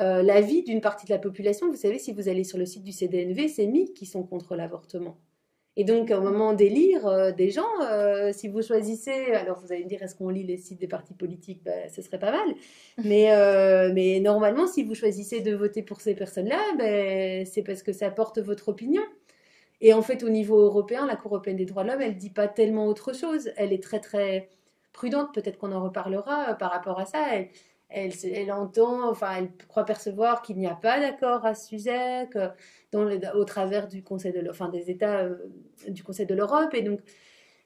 euh, 0.00 0.22
l'avis 0.22 0.62
d'une 0.62 0.80
partie 0.80 1.06
de 1.06 1.12
la 1.12 1.18
population. 1.18 1.68
Vous 1.68 1.76
savez, 1.76 1.98
si 1.98 2.12
vous 2.12 2.28
allez 2.28 2.44
sur 2.44 2.58
le 2.58 2.66
site 2.66 2.82
du 2.82 2.92
CDNV, 2.92 3.48
c'est 3.48 3.66
mis 3.66 3.92
qui 3.92 4.06
sont 4.06 4.22
contre 4.22 4.54
l'avortement. 4.54 5.18
Et 5.76 5.84
donc, 5.84 6.10
au 6.10 6.20
moment 6.20 6.52
d'élire 6.52 7.06
euh, 7.06 7.32
des 7.32 7.50
gens, 7.50 7.80
euh, 7.82 8.30
si 8.32 8.48
vous 8.48 8.60
choisissez, 8.62 9.32
alors 9.32 9.58
vous 9.60 9.72
allez 9.72 9.84
me 9.84 9.88
dire, 9.88 10.02
est-ce 10.02 10.14
qu'on 10.14 10.28
lit 10.28 10.42
les 10.42 10.58
sites 10.58 10.78
des 10.78 10.86
partis 10.86 11.14
politiques? 11.14 11.62
Ben, 11.64 11.88
Ce 11.88 12.02
serait 12.02 12.18
pas 12.18 12.30
mal. 12.30 12.54
Mais, 13.04 13.32
euh, 13.32 13.90
mais 13.94 14.20
normalement, 14.20 14.66
si 14.66 14.82
vous 14.84 14.94
choisissez 14.94 15.40
de 15.40 15.54
voter 15.54 15.82
pour 15.82 16.00
ces 16.02 16.14
personnes-là, 16.14 16.60
ben, 16.76 17.46
c'est 17.46 17.62
parce 17.62 17.82
que 17.82 17.92
ça 17.92 18.10
porte 18.10 18.38
votre 18.38 18.68
opinion. 18.68 19.02
Et 19.80 19.94
en 19.94 20.02
fait, 20.02 20.22
au 20.22 20.28
niveau 20.28 20.58
européen, 20.60 21.06
la 21.06 21.16
Cour 21.16 21.32
européenne 21.34 21.56
des 21.56 21.64
droits 21.64 21.84
de 21.84 21.88
l'homme, 21.88 22.02
elle 22.02 22.16
dit 22.16 22.30
pas 22.30 22.48
tellement 22.48 22.86
autre 22.86 23.14
chose. 23.14 23.50
Elle 23.56 23.72
est 23.72 23.82
très, 23.82 24.00
très 24.00 24.50
prudente. 24.92 25.32
Peut-être 25.34 25.58
qu'on 25.58 25.72
en 25.72 25.82
reparlera 25.82 26.54
par 26.54 26.70
rapport 26.70 27.00
à 27.00 27.06
ça. 27.06 27.34
Elle, 27.34 27.48
elle, 27.88 28.12
elle 28.32 28.52
entend, 28.52 29.08
enfin, 29.10 29.30
elle 29.38 29.50
croit 29.68 29.84
percevoir 29.84 30.42
qu'il 30.42 30.58
n'y 30.58 30.66
a 30.66 30.74
pas 30.74 31.00
d'accord 31.00 31.44
à 31.44 31.54
ce 31.54 31.68
sujet, 31.68 32.28
que 32.30 32.48
dans 32.92 33.08
au 33.34 33.44
travers 33.44 33.88
du 33.88 34.02
Conseil 34.04 34.32
de, 34.32 34.40
l'E- 34.40 34.50
enfin, 34.50 34.68
des 34.68 34.90
États 34.90 35.24
euh, 35.24 35.36
du 35.88 36.02
Conseil 36.04 36.26
de 36.26 36.34
l'Europe. 36.34 36.74
Et 36.74 36.82
donc, 36.82 37.00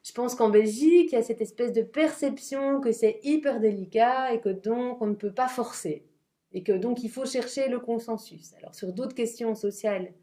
je 0.03 0.11
pense 0.13 0.35
qu'en 0.35 0.49
Belgique, 0.49 1.11
il 1.11 1.15
y 1.15 1.17
a 1.17 1.23
cette 1.23 1.41
espèce 1.41 1.73
de 1.73 1.81
perception 1.81 2.79
que 2.79 2.91
c'est 2.91 3.19
hyper 3.23 3.59
délicat 3.59 4.33
et 4.33 4.39
que 4.39 4.49
donc 4.49 5.01
on 5.01 5.07
ne 5.07 5.15
peut 5.15 5.33
pas 5.33 5.47
forcer. 5.47 6.05
Et 6.53 6.63
que 6.63 6.71
donc 6.71 7.03
il 7.03 7.09
faut 7.09 7.25
chercher 7.25 7.67
le 7.67 7.79
consensus. 7.79 8.53
Alors, 8.59 8.73
sur 8.73 8.93
d'autres 8.93 9.13
questions 9.15 9.53
sociales, 9.53 10.13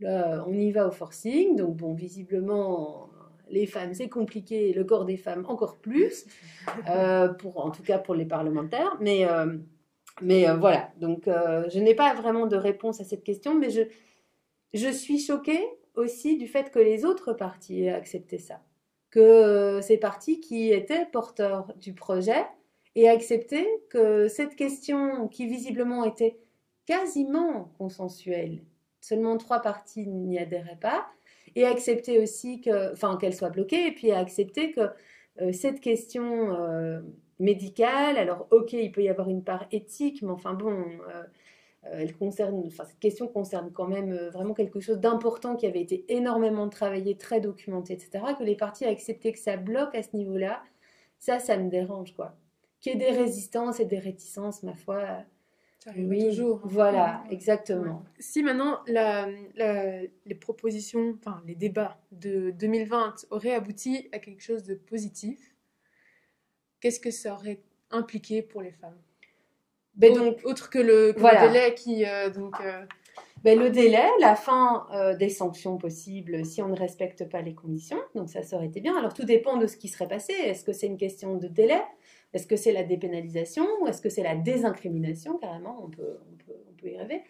là, 0.00 0.44
on 0.46 0.52
y 0.52 0.70
va 0.72 0.86
au 0.86 0.90
forcing. 0.90 1.56
Donc, 1.56 1.76
bon, 1.76 1.94
visiblement, 1.94 3.08
les 3.48 3.66
femmes, 3.66 3.94
c'est 3.94 4.08
compliqué, 4.10 4.72
le 4.74 4.84
corps 4.84 5.06
des 5.06 5.16
femmes 5.16 5.44
encore 5.48 5.76
plus, 5.78 6.26
euh, 6.90 7.28
pour, 7.28 7.64
en 7.64 7.70
tout 7.70 7.82
cas 7.82 7.98
pour 7.98 8.14
les 8.14 8.26
parlementaires. 8.26 8.96
Mais, 9.00 9.26
euh, 9.26 9.56
mais 10.20 10.48
euh, 10.48 10.54
voilà, 10.56 10.90
donc 11.00 11.24
je 11.26 11.78
n'ai 11.78 11.94
pas 11.94 12.14
vraiment 12.14 12.46
de 12.46 12.56
réponse 12.56 13.00
à 13.00 13.04
cette 13.04 13.24
question, 13.24 13.54
mais 13.54 13.70
je, 13.70 13.82
je 14.74 14.88
suis 14.88 15.20
choquée 15.20 15.64
aussi 15.94 16.36
du 16.36 16.48
fait 16.48 16.70
que 16.70 16.80
les 16.80 17.04
autres 17.04 17.32
partis 17.32 17.84
aient 17.84 17.92
accepté 17.92 18.38
ça. 18.38 18.60
Que 19.10 19.20
euh, 19.20 19.80
ces 19.80 19.96
partis 19.96 20.40
qui 20.40 20.72
étaient 20.72 21.06
porteurs 21.06 21.72
du 21.80 21.94
projet 21.94 22.44
aient 22.96 23.08
accepté 23.08 23.66
que 23.88 24.28
cette 24.28 24.56
question, 24.56 25.28
qui 25.28 25.46
visiblement 25.46 26.04
était 26.04 26.36
quasiment 26.86 27.72
consensuelle, 27.78 28.62
seulement 29.00 29.36
trois 29.36 29.60
partis 29.60 30.06
n'y 30.06 30.38
adhéraient 30.38 30.78
pas, 30.80 31.06
et 31.54 31.64
accepté 31.64 32.18
aussi 32.18 32.60
que, 32.60 33.16
qu'elle 33.18 33.34
soit 33.34 33.50
bloquée, 33.50 33.86
et 33.86 33.92
puis 33.92 34.10
accepter 34.10 34.72
que 34.72 34.90
euh, 35.40 35.52
cette 35.52 35.80
question 35.80 36.52
euh, 36.52 37.00
médicale, 37.38 38.18
alors 38.18 38.48
ok, 38.50 38.72
il 38.72 38.90
peut 38.90 39.02
y 39.02 39.08
avoir 39.08 39.28
une 39.28 39.44
part 39.44 39.66
éthique, 39.70 40.22
mais 40.22 40.30
enfin 40.30 40.54
bon, 40.54 40.84
elle 41.92 42.16
concerne, 42.16 42.62
enfin, 42.66 42.84
cette 42.84 42.98
question 42.98 43.28
concerne 43.28 43.70
quand 43.72 43.86
même 43.88 44.12
euh, 44.12 44.30
vraiment 44.30 44.54
quelque 44.54 44.80
chose 44.80 44.98
d'important 44.98 45.56
qui 45.56 45.66
avait 45.66 45.80
été 45.82 46.04
énormément 46.08 46.68
travaillé, 46.68 47.16
très 47.16 47.40
documenté, 47.40 47.92
etc., 47.94 48.24
que 48.38 48.44
les 48.44 48.56
partis 48.56 48.84
aient 48.84 48.88
accepté 48.88 49.32
que 49.32 49.38
ça 49.38 49.56
bloque 49.56 49.94
à 49.94 50.02
ce 50.02 50.16
niveau-là, 50.16 50.62
ça, 51.18 51.38
ça 51.38 51.56
me 51.56 51.68
dérange, 51.70 52.14
quoi. 52.14 52.36
Qu'il 52.80 52.92
y 52.92 52.96
ait 52.96 53.10
des 53.10 53.16
résistances 53.16 53.80
et 53.80 53.84
des 53.86 53.98
réticences, 53.98 54.62
ma 54.62 54.74
foi, 54.74 55.24
Ça 55.78 55.90
arrive 55.90 56.08
Oui, 56.08 56.24
toujours. 56.28 56.58
hein. 56.64 56.68
voilà, 56.70 57.22
Ouais. 57.28 57.34
exactement. 57.34 58.02
Si 58.18 58.42
maintenant 58.42 58.80
la, 58.86 59.28
la- 59.54 60.00
les 60.02 60.34
propositions, 60.34 61.14
enfin 61.18 61.42
les 61.46 61.54
débats 61.54 61.98
de 62.12 62.50
2020 62.52 63.26
auraient 63.30 63.54
abouti 63.54 64.08
à 64.12 64.18
quelque 64.18 64.42
chose 64.42 64.62
de 64.64 64.74
positif, 64.74 65.54
qu'est-ce 66.80 67.00
que 67.00 67.10
ça 67.10 67.34
aurait 67.34 67.60
impliqué 67.90 68.42
pour 68.42 68.62
les 68.62 68.72
femmes? 68.72 68.98
Au- 70.02 70.14
donc, 70.14 70.40
Autre 70.44 70.70
que 70.70 70.78
le, 70.78 71.12
que 71.12 71.16
le 71.16 71.20
voilà. 71.20 71.48
délai 71.48 71.74
qui... 71.74 72.04
euh, 72.04 72.30
donc, 72.30 72.54
euh, 72.60 72.84
Ben, 73.44 73.58
le 73.58 73.68
délai, 73.68 74.06
la 74.20 74.36
fin 74.36 74.86
euh, 74.94 75.14
des 75.14 75.28
sanctions 75.28 75.76
possibles 75.76 76.46
si 76.46 76.62
on 76.62 76.68
ne 76.68 76.76
respecte 76.78 77.28
pas 77.28 77.42
les 77.42 77.54
conditions. 77.54 78.00
Donc 78.14 78.30
ça, 78.30 78.42
ça 78.42 78.56
aurait 78.56 78.66
été 78.66 78.80
bien. 78.80 78.96
Alors 78.96 79.12
tout 79.12 79.24
dépend 79.24 79.58
de 79.58 79.66
ce 79.66 79.76
qui 79.76 79.88
serait 79.88 80.08
passé. 80.08 80.32
Est-ce 80.32 80.64
que 80.64 80.72
c'est 80.72 80.86
une 80.86 80.96
question 80.96 81.36
de 81.36 81.46
délai? 81.46 81.82
Est-ce 82.32 82.46
que 82.46 82.56
c'est 82.56 82.72
la 82.72 82.84
dépénalisation? 82.84 83.66
Ou 83.80 83.86
est-ce 83.86 84.00
que 84.00 84.08
c'est 84.08 84.22
la 84.22 84.34
désincrimination? 84.34 85.36
Carrément, 85.36 85.78
on 85.84 85.90
peut, 85.90 86.18
on 86.32 86.36
peut, 86.42 86.58
on 86.70 86.72
peut 86.72 86.88
y 86.88 86.96
rêver. 86.96 87.22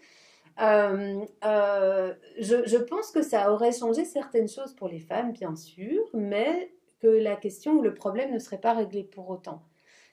Euh, 0.63 1.25
euh, 1.45 2.15
je, 2.39 2.65
je 2.65 2.77
pense 2.77 3.11
que 3.11 3.21
ça 3.21 3.53
aurait 3.53 3.73
changé 3.73 4.05
certaines 4.05 4.49
choses 4.49 4.73
pour 4.73 4.89
les 4.89 5.01
femmes, 5.01 5.33
bien 5.33 5.57
sûr, 5.57 6.01
mais 6.15 6.71
que 7.01 7.09
la 7.09 7.35
question 7.35 7.73
ou 7.73 7.83
le 7.83 7.93
problème 7.93 8.33
ne 8.33 8.39
serait 8.39 8.61
pas 8.61 8.73
réglé 8.73 9.03
pour 9.03 9.29
autant. 9.29 9.63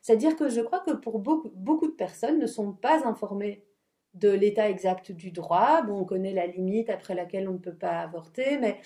C'est-à-dire 0.02 0.36
que 0.36 0.50
je 0.50 0.62
crois 0.62 0.80
que 0.80 0.92
pour 0.92 1.20
beaucoup, 1.20 1.88
de 1.88 1.94
personnes 1.94 2.40
ne 2.40 2.48
sont 2.48 2.74
pas 2.74 3.08
informées 3.08 3.64
de 4.16 4.30
l'état 4.30 4.70
exact 4.70 5.12
du 5.12 5.32
droit. 5.32 5.84
Bon, 5.84 6.00
on 6.00 6.06
connaît 6.06 6.34
la 6.34 6.48
limite 6.48 6.90
après 6.90 7.14
laquelle 7.14 7.48
on 7.48 7.54
ne 7.54 7.58
peut 7.60 7.74
pas 7.74 8.00
avorter, 8.00 8.58
mais 8.58 8.80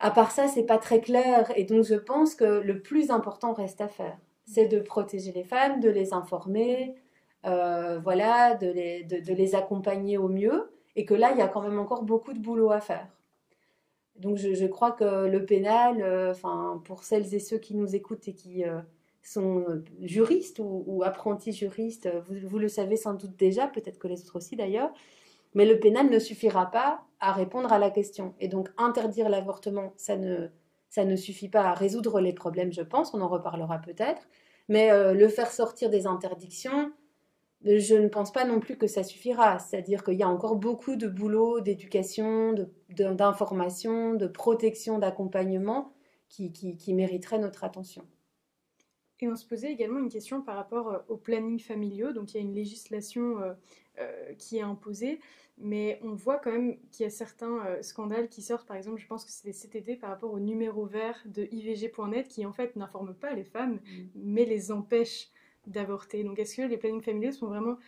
à 0.00 0.10
part 0.10 0.30
ça, 0.30 0.48
c'est 0.48 0.64
pas 0.64 0.78
très 0.78 1.00
clair. 1.00 1.52
Et 1.56 1.64
donc, 1.64 1.84
je 1.84 1.94
pense 1.94 2.34
que 2.34 2.44
le 2.44 2.80
plus 2.80 3.10
important 3.10 3.52
reste 3.52 3.80
à 3.80 3.88
faire. 3.88 4.16
C'est 4.46 4.66
de 4.66 4.80
protéger 4.80 5.32
les 5.32 5.44
femmes, 5.44 5.80
de 5.80 5.88
les 5.88 6.12
informer, 6.12 6.94
euh, 7.46 7.98
voilà, 8.00 8.54
de 8.54 8.66
les, 8.68 9.04
de, 9.04 9.32
les 9.32 9.54
accompagner 9.54 10.18
au 10.18 10.28
mieux. 10.28 10.70
Et 10.96 11.04
que 11.04 11.14
là, 11.14 11.32
il 11.32 11.38
y 11.38 11.42
a 11.42 11.48
quand 11.48 11.62
même 11.62 11.78
encore 11.78 12.02
beaucoup 12.02 12.32
de 12.32 12.38
boulot 12.38 12.70
à 12.70 12.80
faire. 12.80 13.06
Donc, 14.16 14.36
je, 14.36 14.54
je 14.54 14.66
crois 14.66 14.92
que 14.92 15.26
le 15.26 15.44
pénal, 15.44 16.00
euh, 16.02 16.30
enfin, 16.30 16.80
pour 16.84 17.04
celles 17.04 17.34
et 17.34 17.40
ceux 17.40 17.58
qui 17.58 17.74
nous 17.74 17.94
écoutent 17.96 18.28
et 18.28 18.34
qui 18.34 18.64
euh, 18.64 18.80
sont 19.24 19.64
euh, 19.68 19.84
juristes 20.02 20.60
ou, 20.60 21.02
apprentis 21.04 21.52
juristes, 21.52 22.06
euh, 22.06 22.20
vous, 22.28 22.58
le 22.58 22.68
savez 22.68 22.96
sans 22.96 23.14
doute 23.14 23.36
déjà, 23.36 23.66
peut-être 23.66 23.98
que 23.98 24.06
les 24.06 24.20
autres 24.20 24.36
aussi 24.36 24.54
d'ailleurs, 24.54 24.90
mais 25.54 25.64
le 25.64 25.78
pénal 25.80 26.10
ne 26.10 26.18
suffira 26.18 26.70
pas 26.70 27.02
à 27.20 27.32
répondre 27.32 27.72
à 27.72 27.78
la 27.78 27.90
question. 27.90 28.34
Et 28.38 28.48
donc 28.48 28.68
interdire 28.76 29.28
l'avortement, 29.28 29.94
ça 29.96 30.16
ne, 30.16 30.48
ça 30.90 31.04
ne 31.04 31.16
suffit 31.16 31.48
pas 31.48 31.62
à 31.62 31.74
résoudre 31.74 32.20
les 32.20 32.34
problèmes, 32.34 32.72
je 32.72 32.82
pense, 32.82 33.14
on 33.14 33.20
en 33.20 33.28
reparlera 33.28 33.78
peut-être, 33.78 34.22
mais 34.68 34.90
euh, 34.90 35.14
le 35.14 35.28
faire 35.28 35.50
sortir 35.50 35.90
des 35.90 36.06
interdictions, 36.06 36.92
je 37.64 37.94
ne 37.94 38.08
pense 38.08 38.30
pas 38.30 38.44
non 38.44 38.60
plus 38.60 38.76
que 38.76 38.86
ça 38.86 39.02
suffira. 39.02 39.58
C'est-à-dire 39.58 40.04
qu'il 40.04 40.18
y 40.18 40.22
a 40.22 40.28
encore 40.28 40.56
beaucoup 40.56 40.96
de 40.96 41.08
boulot, 41.08 41.60
d'éducation, 41.60 42.54
d'information, 42.90 44.12
de, 44.14 44.26
protection, 44.26 44.98
d'accompagnement 44.98 45.94
qui, 46.28 46.52
qui, 46.52 46.76
qui 46.76 46.92
mériterait 46.92 47.38
notre 47.38 47.64
attention. 47.64 48.04
Et 49.24 49.28
on 49.28 49.36
se 49.36 49.46
posait 49.46 49.72
également 49.72 50.00
une 50.00 50.10
question 50.10 50.42
par 50.42 50.54
rapport 50.54 50.88
euh, 50.88 50.98
aux 51.08 51.16
plannings 51.16 51.58
familiaux. 51.58 52.12
Donc 52.12 52.34
il 52.34 52.36
y 52.36 52.40
a 52.40 52.42
une 52.42 52.54
législation 52.54 53.40
euh, 53.40 53.54
euh, 54.00 54.34
qui 54.36 54.58
est 54.58 54.60
imposée, 54.60 55.18
mais 55.56 55.98
on 56.02 56.12
voit 56.12 56.38
quand 56.38 56.52
même 56.52 56.76
qu'il 56.90 57.04
y 57.04 57.06
a 57.06 57.10
certains 57.10 57.64
euh, 57.64 57.80
scandales 57.80 58.28
qui 58.28 58.42
sortent. 58.42 58.66
Par 58.66 58.76
exemple, 58.76 59.00
je 59.00 59.06
pense 59.06 59.24
que 59.24 59.30
c'est 59.30 59.46
les 59.46 59.54
CTD 59.54 59.96
par 59.96 60.10
rapport 60.10 60.32
au 60.32 60.40
numéro 60.40 60.84
vert 60.84 61.22
de 61.24 61.48
IVG.net 61.50 62.28
qui 62.28 62.44
en 62.44 62.52
fait 62.52 62.76
n'informent 62.76 63.14
pas 63.14 63.32
les 63.32 63.44
femmes, 63.44 63.80
mais 64.14 64.44
les 64.44 64.72
empêchent 64.72 65.30
d'avorter. 65.66 66.22
Donc 66.22 66.38
est-ce 66.38 66.56
que 66.56 66.62
les 66.62 66.76
plannings 66.76 67.02
familiaux 67.02 67.32
sont 67.32 67.46
vraiment 67.46 67.78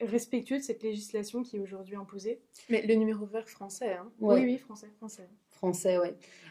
respectueux 0.00 0.56
de 0.56 0.62
cette 0.62 0.82
législation 0.82 1.42
qui 1.42 1.56
est 1.56 1.60
aujourd'hui 1.60 1.96
imposée? 1.96 2.40
Mais 2.70 2.86
le 2.86 2.94
numéro 2.94 3.26
vert 3.26 3.48
français, 3.50 3.94
hein. 3.94 4.10
Ouais. 4.20 4.36
Oui, 4.36 4.44
oui, 4.44 4.58
français. 4.58 4.88
français. 4.96 5.28
Français. 5.60 5.98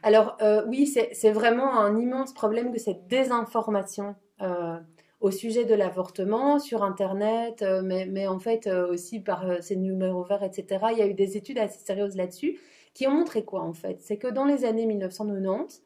Alors, 0.03 0.37
euh, 0.41 0.63
oui, 0.67 0.85
c'est 0.87 1.31
vraiment 1.31 1.79
un 1.79 1.97
immense 1.97 2.33
problème 2.33 2.71
que 2.71 2.79
cette 2.79 3.07
désinformation 3.07 4.15
euh, 4.41 4.77
au 5.19 5.31
sujet 5.31 5.65
de 5.65 5.73
l'avortement 5.73 6.59
sur 6.59 6.83
Internet, 6.83 7.63
euh, 7.63 7.81
mais, 7.83 8.27
en 8.27 8.39
fait 8.39 8.67
aussi 8.67 9.19
par 9.19 9.61
ces 9.61 9.75
numéros 9.75 10.23
verts, 10.23 10.43
etc. 10.43 10.85
Il 10.91 10.99
y 10.99 11.01
a 11.01 11.07
eu 11.07 11.15
des 11.15 11.37
études 11.37 11.57
assez 11.57 11.79
sérieuses 11.79 12.15
là-dessus 12.15 12.59
qui 12.93 13.07
ont 13.07 13.11
montré 13.11 13.43
quoi, 13.43 13.61
en 13.61 13.73
fait? 13.73 13.99
C'est 14.01 14.17
que 14.17 14.27
dans 14.27 14.45
les 14.45 14.63
années 14.63 14.85
1990, 14.85 15.83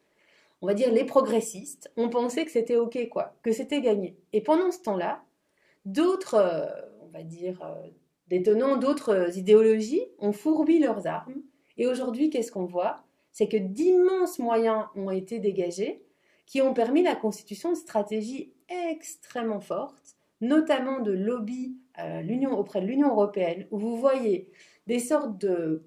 on 0.62 0.66
va 0.66 0.74
dire 0.74 0.92
les 0.92 1.04
progressistes 1.04 1.90
ont 1.96 2.08
pensé 2.08 2.44
que 2.44 2.50
c'était 2.50 2.76
OK, 2.76 3.08
quoi, 3.10 3.34
que 3.42 3.52
c'était 3.52 3.80
gagné. 3.80 4.16
Et 4.32 4.42
pendant 4.42 4.70
ce 4.70 4.80
temps-là, 4.82 5.22
d'autres, 5.84 6.36
on 7.02 7.08
va 7.08 7.22
dire, 7.22 7.62
euh, 7.62 7.88
des 8.28 8.42
tenants 8.42 8.76
d'autres 8.76 9.36
idéologies 9.36 10.04
ont 10.18 10.32
fourbi 10.32 10.78
leurs 10.78 11.06
armes. 11.06 11.42
Et 11.76 11.86
aujourd'hui, 11.86 12.30
qu'est-ce 12.30 12.52
qu'on 12.52 12.64
voit? 12.64 13.04
C'est 13.34 13.48
que 13.48 13.56
d'immenses 13.56 14.38
moyens 14.38 14.84
ont 14.94 15.10
été 15.10 15.40
dégagés 15.40 16.02
qui 16.46 16.62
ont 16.62 16.72
permis 16.72 17.02
la 17.02 17.16
constitution 17.16 17.70
de 17.70 17.76
stratégies 17.76 18.54
extrêmement 18.90 19.60
fortes, 19.60 20.14
notamment 20.40 21.00
de 21.00 21.10
lobby 21.10 21.76
euh, 21.98 22.22
auprès 22.50 22.80
de 22.80 22.86
l'Union 22.86 23.10
européenne, 23.10 23.66
où 23.72 23.78
vous 23.78 23.96
voyez 23.96 24.48
des 24.86 25.00
sortes 25.00 25.36
de 25.38 25.82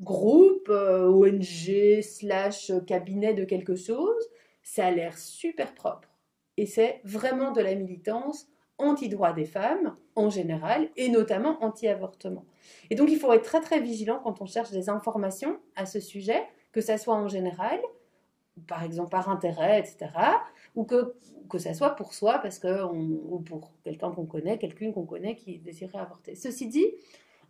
groupes, 0.00 0.68
euh, 0.68 1.06
ONG, 1.06 2.02
slash 2.02 2.72
cabinet 2.84 3.32
de 3.32 3.44
quelque 3.44 3.76
chose, 3.76 4.28
ça 4.64 4.86
a 4.86 4.90
l'air 4.90 5.16
super 5.16 5.72
propre. 5.72 6.08
Et 6.56 6.66
c'est 6.66 7.00
vraiment 7.04 7.52
de 7.52 7.60
la 7.60 7.76
militance 7.76 8.48
anti-droit 8.78 9.32
des 9.32 9.44
femmes 9.44 9.96
en 10.16 10.30
général, 10.30 10.90
et 10.96 11.10
notamment 11.10 11.62
anti-avortement. 11.62 12.44
Et 12.90 12.96
donc 12.96 13.08
il 13.10 13.18
faut 13.20 13.32
être 13.32 13.44
très 13.44 13.60
très 13.60 13.80
vigilant 13.80 14.20
quand 14.22 14.40
on 14.40 14.46
cherche 14.46 14.72
des 14.72 14.88
informations 14.88 15.60
à 15.76 15.86
ce 15.86 16.00
sujet, 16.00 16.42
que 16.76 16.82
ça 16.82 16.98
soit 16.98 17.14
en 17.14 17.26
général, 17.26 17.80
par 18.68 18.82
exemple 18.82 19.08
par 19.08 19.30
intérêt, 19.30 19.80
etc., 19.80 19.96
ou 20.74 20.84
que, 20.84 21.14
que 21.48 21.56
ça 21.56 21.72
soit 21.72 21.96
pour 21.96 22.12
soi, 22.12 22.38
parce 22.40 22.58
que 22.58 22.84
ou 22.84 23.40
pour 23.40 23.72
quelqu'un 23.82 24.10
qu'on 24.10 24.26
connaît, 24.26 24.58
quelqu'une 24.58 24.92
qu'on 24.92 25.06
connaît 25.06 25.36
qui 25.36 25.58
désirait 25.58 25.98
avorter. 25.98 26.34
Ceci 26.34 26.66
dit, 26.66 26.84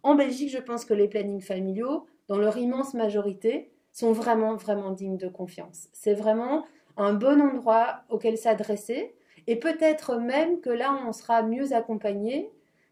en 0.04 0.14
Belgique, 0.14 0.50
je 0.50 0.58
pense 0.58 0.84
que 0.84 0.94
les 0.94 1.08
plannings 1.08 1.40
familiaux, 1.40 2.06
dans 2.28 2.38
leur 2.38 2.56
immense 2.56 2.94
majorité, 2.94 3.68
sont 3.90 4.12
vraiment, 4.12 4.54
vraiment 4.54 4.92
dignes 4.92 5.18
de 5.18 5.26
confiance. 5.26 5.88
C'est 5.92 6.14
vraiment 6.14 6.64
un 6.96 7.12
bon 7.12 7.40
endroit 7.40 8.02
auquel 8.08 8.38
s'adresser, 8.38 9.16
et 9.48 9.56
peut-être 9.56 10.18
même 10.18 10.60
que 10.60 10.70
là, 10.70 10.96
on 11.04 11.12
sera 11.12 11.42
mieux 11.42 11.72
accompagné 11.72 12.48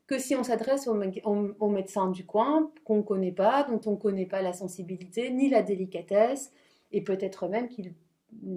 que 0.06 0.18
si 0.18 0.34
on 0.36 0.42
s'adresse 0.44 0.86
au, 0.86 0.94
au- 1.24 1.50
au 1.60 1.68
médecin 1.68 2.10
du 2.10 2.24
coin 2.26 2.70
qu'on 2.84 2.96
ne 2.98 3.02
connaît 3.02 3.32
pas, 3.32 3.64
dont 3.64 3.80
on 3.86 3.92
ne 3.92 3.96
connaît 3.96 4.26
pas 4.26 4.42
la 4.42 4.52
sensibilité 4.52 5.30
ni 5.30 5.48
la 5.48 5.62
délicatesse, 5.62 6.52
et 6.92 7.02
peut-être 7.02 7.48
même 7.48 7.68
qu'il 7.68 7.94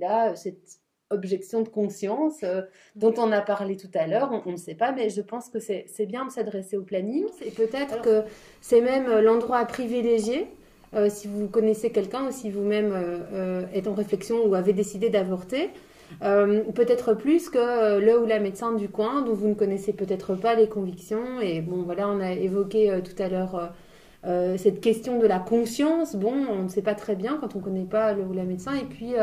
a 0.04 0.36
cette 0.36 0.80
objection 1.10 1.62
de 1.62 1.70
conscience 1.70 2.44
euh, 2.44 2.62
dont 2.98 3.14
on 3.18 3.32
a 3.32 3.40
parlé 3.42 3.78
tout 3.78 3.90
à 3.94 4.08
l'heure, 4.08 4.44
on 4.46 4.52
ne 4.52 4.58
sait 4.58 4.76
pas, 4.76 4.92
mais 4.92 5.10
je 5.10 5.22
pense 5.22 5.48
que 5.48 5.60
c'est 5.60 6.06
bien 6.06 6.26
de 6.26 6.32
s'adresser 6.32 6.76
au 6.76 6.84
planning, 6.84 7.24
et 7.46 7.52
peut-être 7.52 8.02
que 8.02 8.24
c'est 8.60 8.82
même 8.82 9.08
euh, 9.08 9.22
l'endroit 9.22 9.58
à 9.60 9.66
privilégier 9.66 10.48
euh, 10.94 11.10
si 11.10 11.28
vous 11.30 11.48
connaissez 11.48 11.92
quelqu'un 11.92 12.28
ou 12.28 12.32
si 12.32 12.50
vous-même 12.52 12.92
euh, 12.92 13.20
euh, 13.34 13.66
êtes 13.74 13.88
en 13.88 13.94
réflexion 13.94 14.46
ou 14.46 14.54
avez 14.54 14.74
décidé 14.74 15.10
d'avorter. 15.10 15.70
Euh, 16.24 16.64
peut-être 16.74 17.14
plus 17.14 17.50
que 17.50 17.58
euh, 17.58 18.00
le 18.00 18.20
ou 18.20 18.26
la 18.26 18.40
médecin 18.40 18.74
du 18.74 18.90
coin 18.90 19.22
dont 19.22 19.34
vous 19.34 19.48
ne 19.48 19.54
connaissez 19.54 19.94
peut-être 19.94 20.36
pas 20.36 20.56
les 20.56 20.68
convictions. 20.68 21.40
Et 21.42 21.62
bon, 21.62 21.84
voilà, 21.84 22.10
on 22.10 22.20
a 22.20 22.32
évoqué 22.32 22.92
euh, 22.92 23.02
tout 23.02 23.22
à 23.22 23.30
l'heure 23.30 23.72
cette 24.58 24.82
question 24.82 25.20
de 25.20 25.26
la 25.26 25.40
conscience. 25.40 26.18
Bon, 26.18 26.34
on 26.34 26.64
ne 26.64 26.68
sait 26.68 26.82
pas 26.82 26.96
très 26.96 27.16
bien 27.16 27.38
quand 27.40 27.56
on 27.56 27.60
ne 27.60 27.64
connaît 27.64 27.86
pas 27.86 28.12
le 28.12 28.24
ou 28.24 28.34
la 28.34 28.44
médecin. 28.44 28.74
Et 28.74 28.84
puis 28.84 29.14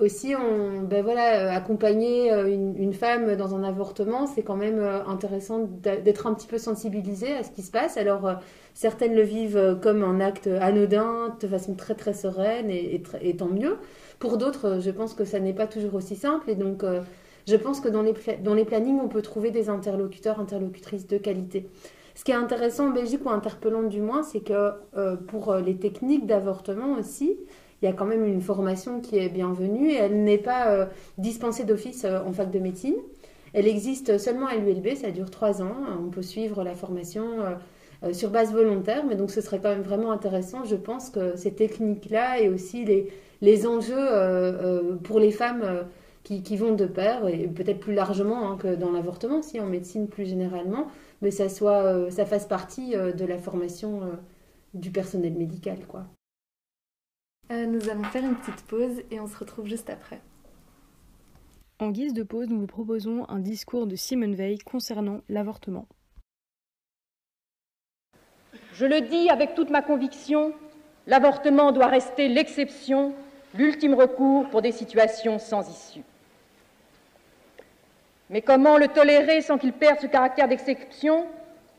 aussi, 0.00 0.34
on, 0.34 0.80
ben 0.80 1.04
voilà, 1.04 1.52
accompagner 1.52 2.32
une, 2.32 2.94
femme 2.94 3.36
dans 3.36 3.54
un 3.54 3.62
avortement, 3.62 4.26
c'est 4.26 4.40
quand 4.40 4.56
même 4.56 4.82
intéressant 5.06 5.68
d'être 5.82 6.26
un 6.26 6.32
petit 6.32 6.46
peu 6.46 6.56
sensibilisé 6.56 7.34
à 7.34 7.42
ce 7.42 7.50
qui 7.50 7.60
se 7.60 7.70
passe. 7.70 7.98
Alors, 7.98 8.30
certaines 8.72 9.14
le 9.14 9.20
vivent 9.20 9.78
comme 9.82 10.02
un 10.02 10.20
acte 10.20 10.46
anodin, 10.46 11.36
de 11.38 11.46
façon 11.46 11.74
très 11.74 11.94
très 11.94 12.14
sereine, 12.14 12.70
et 12.70 13.36
tant 13.36 13.48
mieux. 13.48 13.76
Pour 14.18 14.36
d'autres, 14.36 14.66
euh, 14.66 14.80
je 14.80 14.90
pense 14.90 15.14
que 15.14 15.24
ça 15.24 15.38
n'est 15.40 15.52
pas 15.52 15.66
toujours 15.66 15.94
aussi 15.94 16.16
simple, 16.16 16.50
et 16.50 16.54
donc 16.54 16.82
euh, 16.82 17.00
je 17.46 17.56
pense 17.56 17.80
que 17.80 17.88
dans 17.88 18.02
les, 18.02 18.14
dans 18.42 18.54
les 18.54 18.64
plannings, 18.64 18.98
on 19.00 19.08
peut 19.08 19.22
trouver 19.22 19.50
des 19.50 19.68
interlocuteurs, 19.68 20.40
interlocutrices 20.40 21.06
de 21.06 21.18
qualité. 21.18 21.68
Ce 22.14 22.24
qui 22.24 22.32
est 22.32 22.36
intéressant 22.36 22.88
en 22.88 22.90
Belgique, 22.90 23.24
ou 23.24 23.30
interpellant 23.30 23.84
du 23.84 24.00
moins, 24.00 24.24
c'est 24.24 24.40
que 24.40 24.72
euh, 24.96 25.16
pour 25.16 25.54
les 25.54 25.76
techniques 25.76 26.26
d'avortement 26.26 26.94
aussi, 26.98 27.36
il 27.80 27.84
y 27.84 27.88
a 27.88 27.92
quand 27.92 28.06
même 28.06 28.24
une 28.24 28.40
formation 28.40 29.00
qui 29.00 29.18
est 29.18 29.28
bienvenue 29.28 29.92
et 29.92 29.96
elle 29.96 30.24
n'est 30.24 30.36
pas 30.36 30.88
dispensée 31.16 31.62
d'office 31.62 32.04
en 32.04 32.32
fac 32.32 32.50
de 32.50 32.58
médecine. 32.58 32.96
Elle 33.52 33.68
existe 33.68 34.18
seulement 34.18 34.48
à 34.48 34.56
l'ULB, 34.56 34.96
ça 34.96 35.12
dure 35.12 35.30
trois 35.30 35.62
ans. 35.62 35.76
On 36.04 36.10
peut 36.10 36.22
suivre 36.22 36.64
la 36.64 36.74
formation 36.74 37.24
euh, 38.04 38.12
sur 38.12 38.30
base 38.30 38.52
volontaire, 38.52 39.04
mais 39.06 39.16
donc 39.16 39.30
ce 39.30 39.40
serait 39.40 39.60
quand 39.60 39.70
même 39.70 39.82
vraiment 39.82 40.12
intéressant. 40.12 40.64
Je 40.64 40.76
pense 40.76 41.10
que 41.10 41.36
ces 41.36 41.54
techniques-là 41.54 42.40
et 42.40 42.48
aussi 42.48 42.84
les, 42.84 43.08
les 43.40 43.66
enjeux 43.66 43.96
euh, 43.96 44.92
euh, 44.92 44.96
pour 44.96 45.20
les 45.20 45.30
femmes 45.30 45.62
euh, 45.62 45.82
qui, 46.24 46.42
qui 46.42 46.56
vont 46.56 46.74
de 46.74 46.86
pair, 46.86 47.26
et 47.28 47.48
peut-être 47.48 47.80
plus 47.80 47.94
largement 47.94 48.50
hein, 48.50 48.56
que 48.56 48.74
dans 48.74 48.92
l'avortement, 48.92 49.42
si 49.42 49.60
en 49.60 49.66
médecine 49.66 50.08
plus 50.08 50.26
généralement, 50.26 50.88
mais 51.22 51.30
ça, 51.30 51.48
soit, 51.48 52.10
ça 52.10 52.26
fasse 52.26 52.46
partie 52.46 52.90
de 52.90 53.24
la 53.24 53.38
formation 53.38 54.02
du 54.74 54.90
personnel 54.90 55.32
médical. 55.32 55.78
Quoi. 55.86 56.04
nous 57.50 57.88
allons 57.88 58.04
faire 58.04 58.24
une 58.24 58.34
petite 58.34 58.62
pause 58.66 59.02
et 59.10 59.18
on 59.20 59.26
se 59.26 59.38
retrouve 59.38 59.66
juste 59.66 59.88
après. 59.88 60.20
En 61.78 61.90
guise 61.90 62.12
de 62.12 62.24
pause, 62.24 62.48
nous 62.50 62.60
vous 62.60 62.66
proposons 62.66 63.24
un 63.30 63.38
discours 63.38 63.86
de 63.86 63.96
Simone 63.96 64.34
Veil 64.34 64.58
concernant 64.58 65.22
l'avortement. 65.30 65.88
Je 68.78 68.86
le 68.86 69.00
dis 69.00 69.28
avec 69.28 69.56
toute 69.56 69.70
ma 69.70 69.82
conviction, 69.82 70.52
l'avortement 71.08 71.72
doit 71.72 71.88
rester 71.88 72.28
l'exception, 72.28 73.12
l'ultime 73.56 73.94
recours 73.94 74.48
pour 74.50 74.62
des 74.62 74.70
situations 74.70 75.40
sans 75.40 75.68
issue. 75.68 76.04
Mais 78.30 78.40
comment 78.40 78.78
le 78.78 78.86
tolérer 78.86 79.42
sans 79.42 79.58
qu'il 79.58 79.72
perde 79.72 79.98
ce 79.98 80.06
caractère 80.06 80.46
d'exception, 80.46 81.26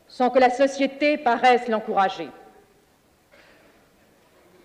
sans 0.08 0.28
que 0.28 0.38
la 0.38 0.50
société 0.50 1.16
paraisse 1.16 1.68
l'encourager? 1.68 2.28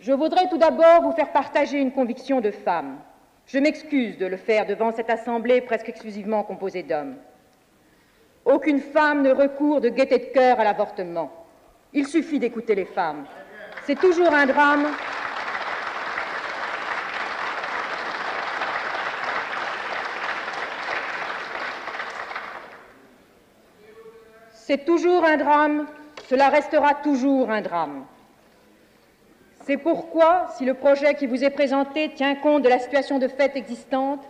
Je 0.02 0.12
voudrais 0.12 0.50
tout 0.50 0.58
d'abord 0.58 1.04
vous 1.04 1.14
faire 1.14 1.32
partager 1.32 1.80
une 1.80 1.94
conviction 1.94 2.42
de 2.42 2.52
femme. 2.52 2.98
Je 3.48 3.60
m'excuse 3.60 4.18
de 4.18 4.26
le 4.26 4.36
faire 4.36 4.66
devant 4.66 4.92
cette 4.92 5.10
assemblée 5.10 5.62
presque 5.62 5.88
exclusivement 5.88 6.44
composée 6.44 6.84
d'hommes. 6.84 7.16
Aucune 8.44 8.82
femme 8.82 9.22
ne 9.22 9.32
recourt 9.32 9.80
de 9.80 9.88
gaieté 9.88 10.18
de 10.18 10.34
cœur 10.34 10.60
à 10.60 10.66
l'avortement. 10.66 11.45
Il 11.98 12.06
suffit 12.06 12.40
d'écouter 12.40 12.76
les 12.76 12.84
femmes. 12.84 13.24
C'est 13.86 13.98
toujours 13.98 14.34
un 14.34 14.46
drame. 14.46 14.88
C'est 24.54 24.84
toujours 24.84 25.24
un 25.24 25.38
drame, 25.38 25.86
cela 26.28 26.50
restera 26.50 26.96
toujours 26.96 27.50
un 27.50 27.62
drame. 27.62 28.04
C'est 29.64 29.78
pourquoi, 29.78 30.48
si 30.58 30.66
le 30.66 30.74
projet 30.74 31.16
qui 31.16 31.28
vous 31.28 31.46
est 31.46 31.50
présenté 31.50 32.10
tient 32.10 32.36
compte 32.36 32.64
de 32.64 32.70
la 32.70 32.80
situation 32.80 33.20
de 33.20 33.30
fait 33.30 33.56
existante, 33.56 34.24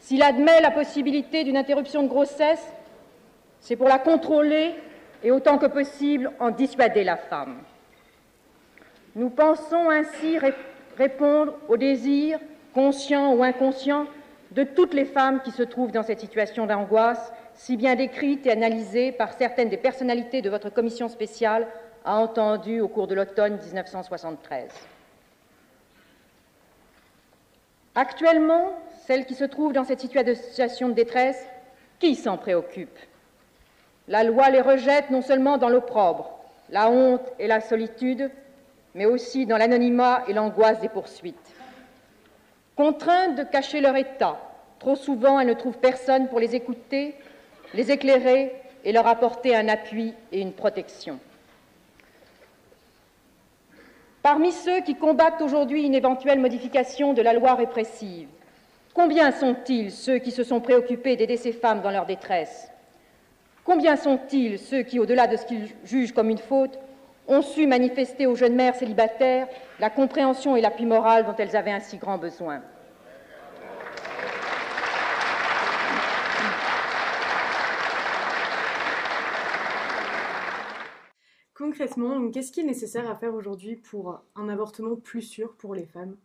s'il 0.00 0.22
admet 0.22 0.60
la 0.62 0.72
possibilité 0.72 1.44
d'une 1.44 1.56
interruption 1.56 2.02
de 2.02 2.08
grossesse, 2.08 2.66
c'est 3.60 3.76
pour 3.76 3.88
la 3.88 3.98
contrôler 3.98 4.74
et 5.22 5.30
autant 5.30 5.58
que 5.58 5.66
possible 5.66 6.30
en 6.38 6.50
dissuader 6.50 7.04
la 7.04 7.16
femme. 7.16 7.58
Nous 9.14 9.30
pensons 9.30 9.90
ainsi 9.90 10.38
répondre 10.96 11.54
aux 11.68 11.76
désirs, 11.76 12.38
conscients 12.74 13.34
ou 13.34 13.42
inconscients, 13.42 14.06
de 14.52 14.64
toutes 14.64 14.94
les 14.94 15.04
femmes 15.04 15.42
qui 15.42 15.50
se 15.50 15.62
trouvent 15.62 15.92
dans 15.92 16.02
cette 16.02 16.20
situation 16.20 16.66
d'angoisse, 16.66 17.32
si 17.54 17.76
bien 17.76 17.94
décrite 17.96 18.46
et 18.46 18.52
analysée 18.52 19.12
par 19.12 19.32
certaines 19.32 19.68
des 19.68 19.76
personnalités 19.76 20.42
de 20.42 20.50
votre 20.50 20.70
commission 20.70 21.08
spéciale 21.08 21.66
a 22.04 22.16
entendu 22.16 22.80
au 22.80 22.88
cours 22.88 23.06
de 23.06 23.14
l'automne 23.14 23.58
1973. 23.58 24.70
Actuellement, 27.94 28.78
celles 29.06 29.26
qui 29.26 29.34
se 29.34 29.44
trouvent 29.44 29.72
dans 29.72 29.84
cette 29.84 30.00
situation 30.00 30.88
de 30.88 30.94
détresse, 30.94 31.44
qui 31.98 32.14
s'en 32.14 32.38
préoccupe? 32.38 32.96
La 34.08 34.24
loi 34.24 34.48
les 34.48 34.62
rejette 34.62 35.10
non 35.10 35.20
seulement 35.20 35.58
dans 35.58 35.68
l'opprobre, 35.68 36.30
la 36.70 36.90
honte 36.90 37.30
et 37.38 37.46
la 37.46 37.60
solitude, 37.60 38.30
mais 38.94 39.04
aussi 39.04 39.44
dans 39.44 39.58
l'anonymat 39.58 40.24
et 40.28 40.32
l'angoisse 40.32 40.80
des 40.80 40.88
poursuites. 40.88 41.54
Contraintes 42.74 43.36
de 43.36 43.42
cacher 43.42 43.82
leur 43.82 43.96
état, 43.96 44.38
trop 44.78 44.96
souvent 44.96 45.38
elles 45.38 45.48
ne 45.48 45.52
trouvent 45.52 45.78
personne 45.78 46.28
pour 46.28 46.40
les 46.40 46.56
écouter, 46.56 47.14
les 47.74 47.90
éclairer 47.90 48.54
et 48.84 48.92
leur 48.92 49.06
apporter 49.06 49.54
un 49.54 49.68
appui 49.68 50.14
et 50.32 50.40
une 50.40 50.52
protection. 50.52 51.18
Parmi 54.22 54.52
ceux 54.52 54.80
qui 54.80 54.94
combattent 54.94 55.42
aujourd'hui 55.42 55.84
une 55.84 55.94
éventuelle 55.94 56.40
modification 56.40 57.12
de 57.12 57.20
la 57.20 57.34
loi 57.34 57.54
répressive, 57.54 58.28
combien 58.94 59.32
sont-ils 59.32 59.92
ceux 59.92 60.18
qui 60.18 60.30
se 60.30 60.44
sont 60.44 60.60
préoccupés 60.60 61.16
d'aider 61.16 61.36
ces 61.36 61.52
femmes 61.52 61.82
dans 61.82 61.90
leur 61.90 62.06
détresse? 62.06 62.70
Combien 63.68 63.96
sont-ils 63.96 64.58
ceux 64.58 64.82
qui, 64.82 64.98
au-delà 64.98 65.26
de 65.26 65.36
ce 65.36 65.44
qu'ils 65.44 65.68
jugent 65.84 66.12
comme 66.14 66.30
une 66.30 66.38
faute, 66.38 66.78
ont 67.26 67.42
su 67.42 67.66
manifester 67.66 68.26
aux 68.26 68.34
jeunes 68.34 68.54
mères 68.54 68.74
célibataires 68.74 69.46
la 69.78 69.90
compréhension 69.90 70.56
et 70.56 70.62
l'appui 70.62 70.86
moral 70.86 71.26
dont 71.26 71.34
elles 71.36 71.54
avaient 71.54 71.72
un 71.72 71.78
si 71.78 71.98
grand 71.98 72.16
besoin? 72.16 72.62
Concrètement, 81.54 82.30
qu'est-ce 82.30 82.52
qui 82.52 82.60
est 82.60 82.64
nécessaire 82.64 83.10
à 83.10 83.16
faire 83.16 83.34
aujourd'hui 83.34 83.76
pour 83.76 84.18
un 84.34 84.48
avortement 84.48 84.96
plus 84.96 85.20
sûr 85.20 85.54
pour 85.58 85.74
les 85.74 85.84
femmes? 85.84 86.16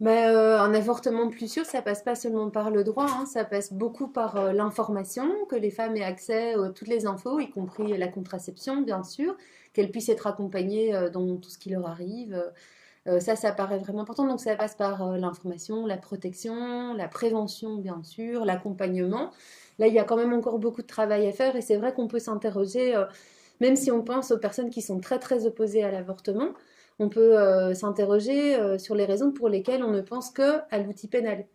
Mais 0.00 0.26
euh, 0.26 0.60
un 0.60 0.74
avortement 0.74 1.28
plus 1.30 1.50
sûr, 1.50 1.64
ça 1.64 1.80
passe 1.80 2.02
pas 2.02 2.14
seulement 2.14 2.50
par 2.50 2.70
le 2.70 2.84
droit, 2.84 3.06
hein, 3.08 3.24
ça 3.26 3.44
passe 3.44 3.72
beaucoup 3.72 4.08
par 4.08 4.36
euh, 4.36 4.52
l'information, 4.52 5.30
que 5.48 5.56
les 5.56 5.70
femmes 5.70 5.96
aient 5.96 6.04
accès 6.04 6.54
à 6.54 6.68
toutes 6.70 6.88
les 6.88 7.06
infos, 7.06 7.40
y 7.40 7.48
compris 7.50 7.96
la 7.96 8.08
contraception, 8.08 8.82
bien 8.82 9.02
sûr, 9.02 9.36
qu'elles 9.72 9.90
puissent 9.90 10.10
être 10.10 10.26
accompagnées 10.26 10.94
euh, 10.94 11.08
dans 11.08 11.36
tout 11.36 11.48
ce 11.50 11.58
qui 11.58 11.70
leur 11.70 11.86
arrive. 11.86 12.36
ça, 13.20 13.36
ça 13.36 13.52
paraît 13.52 13.78
vraiment 13.78 14.02
important. 14.02 14.26
Donc, 14.26 14.40
ça 14.40 14.56
passe 14.56 14.74
par 14.74 15.16
l'information, 15.16 15.86
la 15.86 15.96
protection, 15.96 16.92
la 16.94 17.08
prévention, 17.08 17.76
bien 17.76 18.02
sûr, 18.02 18.44
l'accompagnement. 18.44 19.30
Là, 19.78 19.86
il 19.86 19.94
y 19.94 19.98
a 19.98 20.04
quand 20.04 20.16
même 20.16 20.32
encore 20.32 20.58
beaucoup 20.58 20.82
de 20.82 20.86
travail 20.88 21.26
à 21.28 21.32
faire 21.32 21.54
et 21.56 21.62
c'est 21.62 21.76
vrai 21.76 21.94
qu'on 21.94 22.08
peut 22.08 22.18
s'interroger 22.18 22.94
même 23.60 23.76
si 23.76 23.90
on 23.90 24.02
pense 24.02 24.30
aux 24.30 24.38
personnes 24.38 24.70
qui 24.70 24.82
sont 24.82 25.00
très 25.00 25.18
très 25.18 25.46
opposées 25.46 25.82
à 25.82 25.90
l'avortement, 25.90 26.50
on 26.98 27.08
peut 27.08 27.38
euh, 27.38 27.74
s'interroger 27.74 28.56
euh, 28.56 28.78
sur 28.78 28.94
les 28.94 29.04
raisons 29.04 29.32
pour 29.32 29.48
lesquelles 29.48 29.82
on 29.82 29.90
ne 29.90 30.00
pense 30.00 30.30
que 30.30 30.60
à 30.70 30.78
l'outil 30.78 31.08
pénal, 31.08 31.46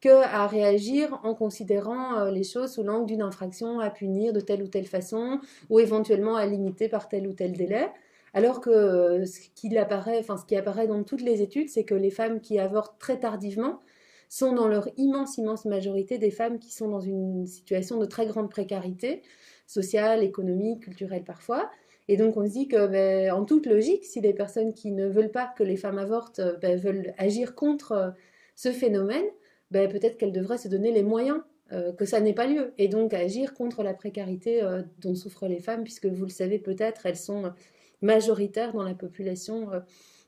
que 0.00 0.08
à 0.08 0.46
réagir 0.46 1.20
en 1.24 1.34
considérant 1.34 2.18
euh, 2.18 2.30
les 2.30 2.44
choses 2.44 2.72
sous 2.72 2.82
l'angle 2.82 3.06
d'une 3.06 3.22
infraction 3.22 3.80
à 3.80 3.90
punir 3.90 4.32
de 4.32 4.40
telle 4.40 4.62
ou 4.62 4.68
telle 4.68 4.86
façon, 4.86 5.40
ou 5.70 5.80
éventuellement 5.80 6.36
à 6.36 6.46
limiter 6.46 6.88
par 6.88 7.08
tel 7.08 7.26
ou 7.26 7.32
tel 7.32 7.52
délai. 7.52 7.88
Alors 8.34 8.60
que 8.60 9.24
ce 9.24 9.40
qui 9.54 9.76
apparaît, 9.78 10.18
enfin 10.18 10.36
ce 10.36 10.44
qui 10.44 10.56
apparaît 10.56 10.86
dans 10.86 11.02
toutes 11.02 11.22
les 11.22 11.42
études, 11.42 11.68
c'est 11.70 11.84
que 11.84 11.94
les 11.94 12.10
femmes 12.10 12.40
qui 12.40 12.58
avortent 12.58 12.98
très 12.98 13.18
tardivement 13.18 13.80
sont 14.28 14.52
dans 14.52 14.68
leur 14.68 14.88
immense, 14.98 15.38
immense 15.38 15.64
majorité 15.64 16.18
des 16.18 16.30
femmes 16.30 16.58
qui 16.58 16.72
sont 16.72 16.88
dans 16.88 17.00
une 17.00 17.46
situation 17.46 17.98
de 17.98 18.04
très 18.04 18.26
grande 18.26 18.50
précarité, 18.50 19.22
sociale, 19.66 20.22
économique, 20.22 20.82
culturelle 20.82 21.24
parfois. 21.24 21.70
Et 22.08 22.16
donc 22.16 22.36
on 22.38 22.46
se 22.46 22.52
dit 22.52 22.68
que, 22.68 22.86
ben, 22.86 23.30
en 23.32 23.44
toute 23.44 23.66
logique, 23.66 24.04
si 24.04 24.20
les 24.20 24.32
personnes 24.32 24.72
qui 24.72 24.90
ne 24.90 25.06
veulent 25.06 25.30
pas 25.30 25.52
que 25.56 25.62
les 25.62 25.76
femmes 25.76 25.98
avortent 25.98 26.38
euh, 26.38 26.56
ben, 26.60 26.78
veulent 26.78 27.12
agir 27.18 27.54
contre 27.54 27.92
euh, 27.92 28.10
ce 28.56 28.72
phénomène, 28.72 29.26
ben, 29.70 29.88
peut-être 29.90 30.16
qu'elles 30.16 30.32
devraient 30.32 30.58
se 30.58 30.68
donner 30.68 30.90
les 30.90 31.02
moyens 31.02 31.40
euh, 31.72 31.92
que 31.92 32.06
ça 32.06 32.20
n'ait 32.20 32.32
pas 32.32 32.46
lieu, 32.46 32.72
et 32.78 32.88
donc 32.88 33.12
agir 33.12 33.52
contre 33.52 33.82
la 33.82 33.92
précarité 33.92 34.62
dont 35.00 35.14
souffrent 35.14 35.46
les 35.46 35.60
femmes, 35.60 35.84
puisque 35.84 36.06
vous 36.06 36.24
le 36.24 36.30
savez 36.30 36.58
peut-être, 36.58 37.04
elles 37.04 37.16
sont 37.16 37.52
majoritaires 38.00 38.72
dans 38.72 38.84
la 38.84 38.94
population 38.94 39.68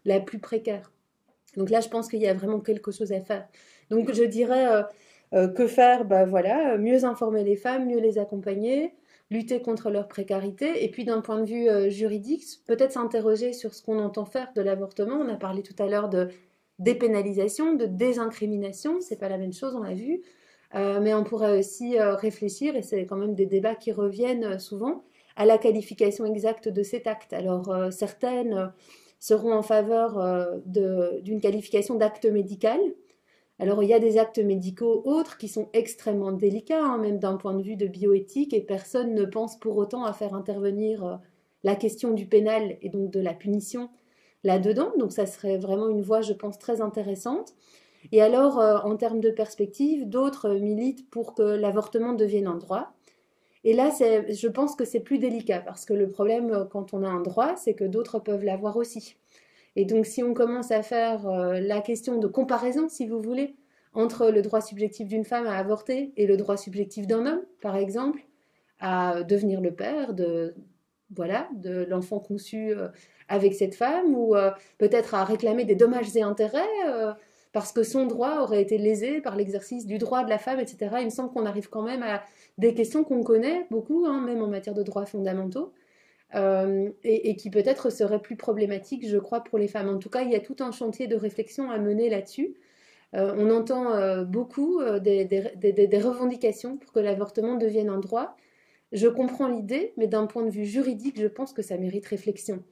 la 0.04 0.20
plus 0.20 0.38
précaire. 0.38 0.92
Donc 1.56 1.70
là, 1.70 1.80
je 1.80 1.88
pense 1.88 2.08
qu'il 2.08 2.20
y 2.20 2.26
a 2.26 2.34
vraiment 2.34 2.60
quelque 2.60 2.90
chose 2.90 3.12
à 3.12 3.20
faire. 3.20 3.48
Donc 3.88 4.12
je 4.12 4.24
dirais 4.24 4.84
que 5.32 5.66
faire? 5.66 6.04
Voilà, 6.26 6.76
mieux 6.76 7.06
informer 7.06 7.42
les 7.42 7.56
femmes, 7.56 7.86
mieux 7.86 8.00
les 8.00 8.18
accompagner, 8.18 8.92
lutter 9.30 9.62
contre 9.62 9.90
leur 9.90 10.08
précarité. 10.08 10.84
Et 10.84 10.90
puis 10.90 11.04
d'un 11.04 11.20
point 11.20 11.40
de 11.40 11.48
vue 11.48 11.68
euh, 11.68 11.88
juridique, 11.88 12.44
peut-être 12.66 12.92
s'interroger 12.92 13.52
sur 13.52 13.74
ce 13.74 13.82
qu'on 13.82 13.98
entend 13.98 14.24
faire 14.24 14.52
de 14.54 14.60
l'avortement. 14.60 15.14
On 15.14 15.28
a 15.28 15.36
parlé 15.36 15.62
tout 15.62 15.80
à 15.80 15.86
l'heure 15.86 16.08
de 16.08 16.28
dépénalisation, 16.78 17.74
de 17.74 17.86
désincrimination, 17.86 19.00
c'est 19.00 19.18
pas 19.18 19.28
la 19.28 19.38
même 19.38 19.52
chose, 19.52 19.74
on 19.74 19.82
l'a 19.82 19.94
vu. 19.94 20.22
Euh, 20.74 21.00
mais 21.00 21.14
on 21.14 21.24
pourrait 21.24 21.58
aussi 21.58 21.98
euh, 21.98 22.14
réfléchir, 22.14 22.76
et 22.76 22.82
c'est 22.82 23.04
quand 23.04 23.16
même 23.16 23.34
des 23.34 23.46
débats 23.46 23.74
qui 23.74 23.92
reviennent 23.92 24.58
souvent, 24.58 25.04
à 25.36 25.44
la 25.44 25.58
qualification 25.58 26.24
exacte 26.26 26.68
de 26.68 26.82
cet 26.82 27.06
acte. 27.06 27.32
Alors 27.32 27.74
certaines 27.90 28.72
seront 29.18 29.52
en 29.52 29.62
faveur 29.62 30.18
d'une 30.66 31.40
qualification 31.40 31.94
d'acte 31.94 32.26
médical, 32.26 32.78
alors 33.60 33.82
il 33.82 33.88
y 33.88 33.94
a 33.94 33.98
des 33.98 34.18
actes 34.18 34.38
médicaux 34.38 35.02
autres 35.04 35.36
qui 35.36 35.46
sont 35.48 35.68
extrêmement 35.74 36.32
délicats, 36.32 36.82
hein, 36.82 36.98
même 36.98 37.18
d'un 37.18 37.36
point 37.36 37.54
de 37.54 37.62
vue 37.62 37.76
de 37.76 37.86
bioéthique, 37.86 38.54
et 38.54 38.62
personne 38.62 39.14
ne 39.14 39.24
pense 39.24 39.58
pour 39.58 39.76
autant 39.76 40.04
à 40.04 40.12
faire 40.12 40.34
intervenir 40.34 41.04
euh, 41.04 41.16
la 41.62 41.76
question 41.76 42.12
du 42.12 42.26
pénal 42.26 42.78
et 42.80 42.88
donc 42.88 43.10
de 43.10 43.20
la 43.20 43.34
punition 43.34 43.90
là-dedans. 44.44 44.92
Donc 44.98 45.12
ça 45.12 45.26
serait 45.26 45.58
vraiment 45.58 45.88
une 45.88 46.02
voie, 46.02 46.22
je 46.22 46.32
pense, 46.32 46.58
très 46.58 46.80
intéressante. 46.80 47.54
Et 48.12 48.22
alors, 48.22 48.58
euh, 48.58 48.78
en 48.78 48.96
termes 48.96 49.20
de 49.20 49.30
perspective, 49.30 50.08
d'autres 50.08 50.54
militent 50.54 51.08
pour 51.10 51.34
que 51.34 51.42
l'avortement 51.42 52.14
devienne 52.14 52.46
un 52.46 52.56
droit. 52.56 52.94
Et 53.62 53.74
là, 53.74 53.90
je 54.00 54.48
pense 54.48 54.74
que 54.74 54.86
c'est 54.86 55.00
plus 55.00 55.18
délicat, 55.18 55.60
parce 55.60 55.84
que 55.84 55.92
le 55.92 56.10
problème 56.10 56.50
euh, 56.50 56.64
quand 56.64 56.94
on 56.94 57.02
a 57.02 57.08
un 57.08 57.20
droit, 57.20 57.56
c'est 57.56 57.74
que 57.74 57.84
d'autres 57.84 58.18
peuvent 58.20 58.44
l'avoir 58.44 58.76
aussi. 58.76 59.16
Et 59.76 59.84
donc, 59.84 60.06
si 60.06 60.22
on 60.22 60.34
commence 60.34 60.70
à 60.70 60.82
faire 60.82 61.28
euh, 61.28 61.60
la 61.60 61.80
question 61.80 62.18
de 62.18 62.26
comparaison, 62.26 62.88
si 62.88 63.06
vous 63.06 63.20
voulez, 63.20 63.56
entre 63.92 64.30
le 64.30 64.42
droit 64.42 64.60
subjectif 64.60 65.08
d'une 65.08 65.24
femme 65.24 65.46
à 65.46 65.56
avorter 65.56 66.12
et 66.16 66.26
le 66.26 66.36
droit 66.36 66.56
subjectif 66.56 67.06
d'un 67.06 67.26
homme, 67.26 67.42
par 67.60 67.76
exemple, 67.76 68.20
à 68.80 69.22
devenir 69.22 69.60
le 69.60 69.72
père 69.72 70.14
de 70.14 70.54
voilà 71.14 71.48
de 71.54 71.84
l'enfant 71.88 72.20
conçu 72.20 72.70
euh, 72.70 72.88
avec 73.28 73.54
cette 73.54 73.74
femme 73.74 74.14
ou 74.14 74.36
euh, 74.36 74.52
peut-être 74.78 75.14
à 75.14 75.24
réclamer 75.24 75.64
des 75.64 75.74
dommages 75.74 76.16
et 76.16 76.22
intérêts 76.22 76.62
parce 77.52 77.72
que 77.72 77.82
son 77.82 78.06
droit 78.06 78.42
aurait 78.42 78.62
été 78.62 78.78
lésé 78.78 79.20
par 79.20 79.36
l'exercice 79.36 79.86
du 79.86 79.98
droit 79.98 80.24
de 80.24 80.30
la 80.30 80.38
femme, 80.38 80.60
etc. 80.60 80.96
Il 81.00 81.06
me 81.06 81.10
semble 81.10 81.30
qu'on 81.32 81.46
arrive 81.46 81.68
quand 81.68 81.82
même 81.82 82.02
à 82.02 82.22
des 82.58 82.74
questions 82.74 83.02
qu'on 83.02 83.22
connaît 83.22 83.66
beaucoup, 83.70 84.06
hein, 84.06 84.20
même 84.20 84.42
en 84.42 84.46
matière 84.46 84.74
de 84.74 84.82
droits 84.82 85.06
fondamentaux, 85.06 85.72
et, 86.34 87.30
et, 87.30 87.36
qui 87.36 87.50
peut-être 87.50 87.90
seraient 87.90 88.22
plus 88.22 88.36
problématiques, 88.36 89.08
je 89.08 89.18
crois, 89.18 89.42
pour 89.42 89.58
les 89.58 89.68
femmes. 89.68 89.88
En 89.88 89.98
tout 89.98 90.10
cas, 90.10 90.22
il 90.22 90.30
y 90.30 90.36
a 90.36 90.40
tout 90.40 90.56
un 90.60 90.70
chantier 90.70 91.06
de 91.06 91.16
réflexion 91.16 91.70
à 91.70 91.78
mener 91.78 92.08
là-dessus. 92.08 92.54
on 93.12 93.50
entend 93.50 94.22
beaucoup 94.24 94.80
des, 95.00 96.00
revendications 96.02 96.76
pour 96.76 96.92
que 96.92 97.00
l'avortement 97.00 97.56
devienne 97.56 97.88
un 97.88 97.98
droit. 97.98 98.36
Je 98.92 99.06
comprends 99.08 99.48
l'idée, 99.48 99.92
mais 99.96 100.06
d'un 100.08 100.26
point 100.26 100.44
de 100.44 100.50
vue 100.50 100.64
juridique, 100.64 101.20
je 101.20 101.26
pense 101.26 101.52
que 101.52 101.62
ça 101.62 101.76
mérite 101.76 102.06
réflexion. 102.06 102.62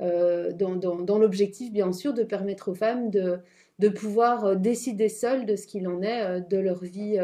Euh, 0.00 0.52
dans, 0.52 1.18
l'objectif, 1.18 1.72
bien 1.72 1.92
sûr, 1.92 2.14
de 2.14 2.24
permettre 2.24 2.70
aux 2.70 2.74
femmes 2.74 3.10
de, 3.10 3.38
de 3.78 3.88
pouvoir 3.88 4.44
euh, 4.44 4.54
décider 4.54 5.08
seules 5.08 5.46
de 5.46 5.54
ce 5.54 5.66
qu'il 5.66 5.86
en 5.86 6.02
est 6.02 6.22
euh, 6.22 6.40
de 6.40 6.56
leur 6.56 6.82
vie, 6.82 7.18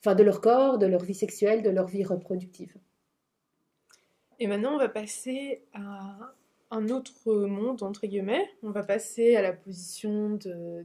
enfin 0.00 0.14
de 0.14 0.22
leur 0.22 0.40
corps, 0.40 0.78
de 0.78 0.86
leur 0.86 1.02
vie 1.02 1.14
sexuelle, 1.14 1.62
de 1.62 1.70
leur 1.70 1.86
vie 1.86 2.04
reproductive. 2.04 2.74
Et 4.40 4.46
maintenant, 4.46 4.74
on 4.74 4.78
va 4.78 4.88
passer 4.88 5.62
à 5.74 6.34
un 6.70 6.88
autre 6.88 7.32
monde, 7.32 7.82
entre 7.82 8.06
guillemets. 8.06 8.48
On 8.62 8.70
va 8.70 8.82
passer 8.82 9.36
à 9.36 9.42
la 9.42 9.52
position 9.52 10.30
de, 10.30 10.84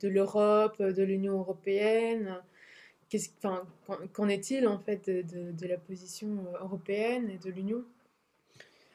de 0.00 0.08
l'Europe, 0.08 0.80
de 0.80 1.02
l'Union 1.02 1.38
européenne, 1.38 2.40
Qu'en 4.12 4.28
est-il 4.28 4.66
en 4.66 4.78
fait 4.78 5.08
de, 5.08 5.66
la 5.66 5.76
position 5.76 6.44
européenne 6.60 7.30
et 7.30 7.38
de 7.38 7.50
l'Union? 7.50 7.84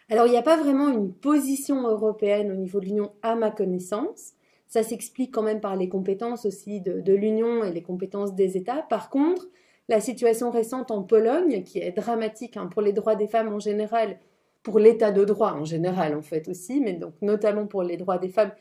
Alors 0.10 0.26
il 0.26 0.32
n'y 0.32 0.38
a 0.38 0.44
pas 0.44 0.58
vraiment 0.58 0.90
une 0.90 1.14
position 1.14 1.88
européenne 1.88 2.52
au 2.52 2.56
niveau 2.56 2.80
de 2.80 2.86
l'Union 2.86 3.12
à 3.22 3.36
ma 3.36 3.52
connaissance. 3.52 4.34
Ça 4.68 4.84
s'explique 4.84 5.34
quand 5.34 5.44
même 5.44 5.62
par 5.62 5.76
les 5.76 5.90
compétences 5.90 6.46
aussi 6.46 6.82
de, 6.82 7.14
l'Union 7.14 7.64
et 7.64 7.72
les 7.72 7.84
compétences 7.84 8.34
des 8.34 8.58
États. 8.58 8.82
Par 8.82 9.10
contre, 9.10 9.48
la 9.88 10.00
situation 10.02 10.52
récente 10.52 10.92
en 10.92 11.04
Pologne, 11.04 11.64
qui 11.64 11.80
est 11.80 11.92
dramatique 11.92 12.58
hein, 12.58 12.68
pour 12.68 12.82
les 12.82 12.94
droits 12.94 13.16
des 13.16 13.28
femmes 13.28 13.54
en 13.54 13.60
général, 13.60 14.20
pour 14.64 14.80
l'état 14.80 15.12
de 15.12 15.24
droit 15.24 15.54
en 15.54 15.64
général 15.64 16.16
en 16.16 16.22
fait 16.22 16.48
aussi, 16.50 16.82
mais 16.82 16.94
donc 16.94 17.14
notamment 17.22 17.68
pour 17.68 17.84
les 17.84 17.98
droits 17.98 18.18
des 18.18 18.30
femmes 18.30 18.52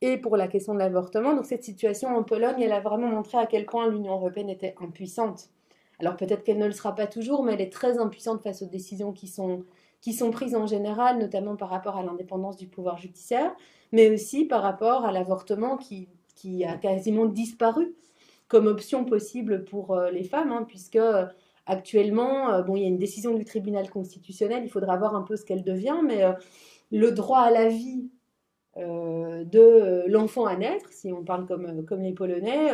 et 0.00 0.16
pour 0.16 0.36
la 0.36 0.46
question 0.46 0.74
de 0.74 0.78
l'avortement. 0.78 1.34
Donc 1.34 1.46
cette 1.46 1.64
situation 1.64 2.16
en 2.16 2.22
Pologne, 2.22 2.60
elle 2.60 2.72
a 2.72 2.80
vraiment 2.80 3.08
montré 3.08 3.38
à 3.38 3.46
quel 3.46 3.66
point 3.66 3.88
l'Union 3.88 4.12
européenne 4.12 4.50
était 4.50 4.74
impuissante. 4.80 5.50
Alors 5.98 6.16
peut-être 6.16 6.44
qu'elle 6.44 6.58
ne 6.58 6.66
le 6.66 6.72
sera 6.72 6.94
pas 6.94 7.08
toujours, 7.08 7.42
mais 7.42 7.54
elle 7.54 7.60
est 7.60 7.72
très 7.72 7.98
impuissante 7.98 8.42
face 8.42 8.62
aux 8.62 8.66
décisions 8.66 9.12
qui 9.12 9.26
sont, 9.26 9.64
qui 10.00 10.12
sont 10.12 10.30
prises 10.30 10.54
en 10.54 10.66
général, 10.66 11.18
notamment 11.18 11.56
par 11.56 11.70
rapport 11.70 11.96
à 11.96 12.04
l'indépendance 12.04 12.56
du 12.56 12.68
pouvoir 12.68 12.98
judiciaire, 12.98 13.52
mais 13.90 14.10
aussi 14.10 14.44
par 14.44 14.62
rapport 14.62 15.04
à 15.04 15.10
l'avortement 15.10 15.76
qui, 15.76 16.08
qui 16.36 16.64
a 16.64 16.76
quasiment 16.76 17.26
disparu 17.26 17.96
comme 18.48 18.66
option 18.66 19.04
possible 19.04 19.64
pour 19.64 19.94
euh, 19.94 20.10
les 20.10 20.24
femmes, 20.24 20.50
hein, 20.50 20.64
puisque 20.66 20.96
euh, 20.96 21.26
actuellement, 21.66 22.50
euh, 22.50 22.62
bon, 22.62 22.76
il 22.76 22.82
y 22.82 22.84
a 22.86 22.88
une 22.88 22.98
décision 22.98 23.34
du 23.34 23.44
tribunal 23.44 23.90
constitutionnel, 23.90 24.62
il 24.64 24.70
faudra 24.70 24.96
voir 24.96 25.14
un 25.14 25.22
peu 25.22 25.36
ce 25.36 25.44
qu'elle 25.44 25.62
devient, 25.62 26.00
mais 26.04 26.24
le 26.90 27.12
droit 27.12 27.40
à 27.40 27.50
la 27.50 27.68
vie 27.68 28.10
de 28.76 30.04
l'enfant 30.06 30.46
à 30.46 30.56
naître, 30.56 30.92
si 30.92 31.12
on 31.12 31.24
parle 31.24 31.46
comme, 31.46 31.84
comme 31.84 32.00
les 32.00 32.12
Polonais, 32.12 32.70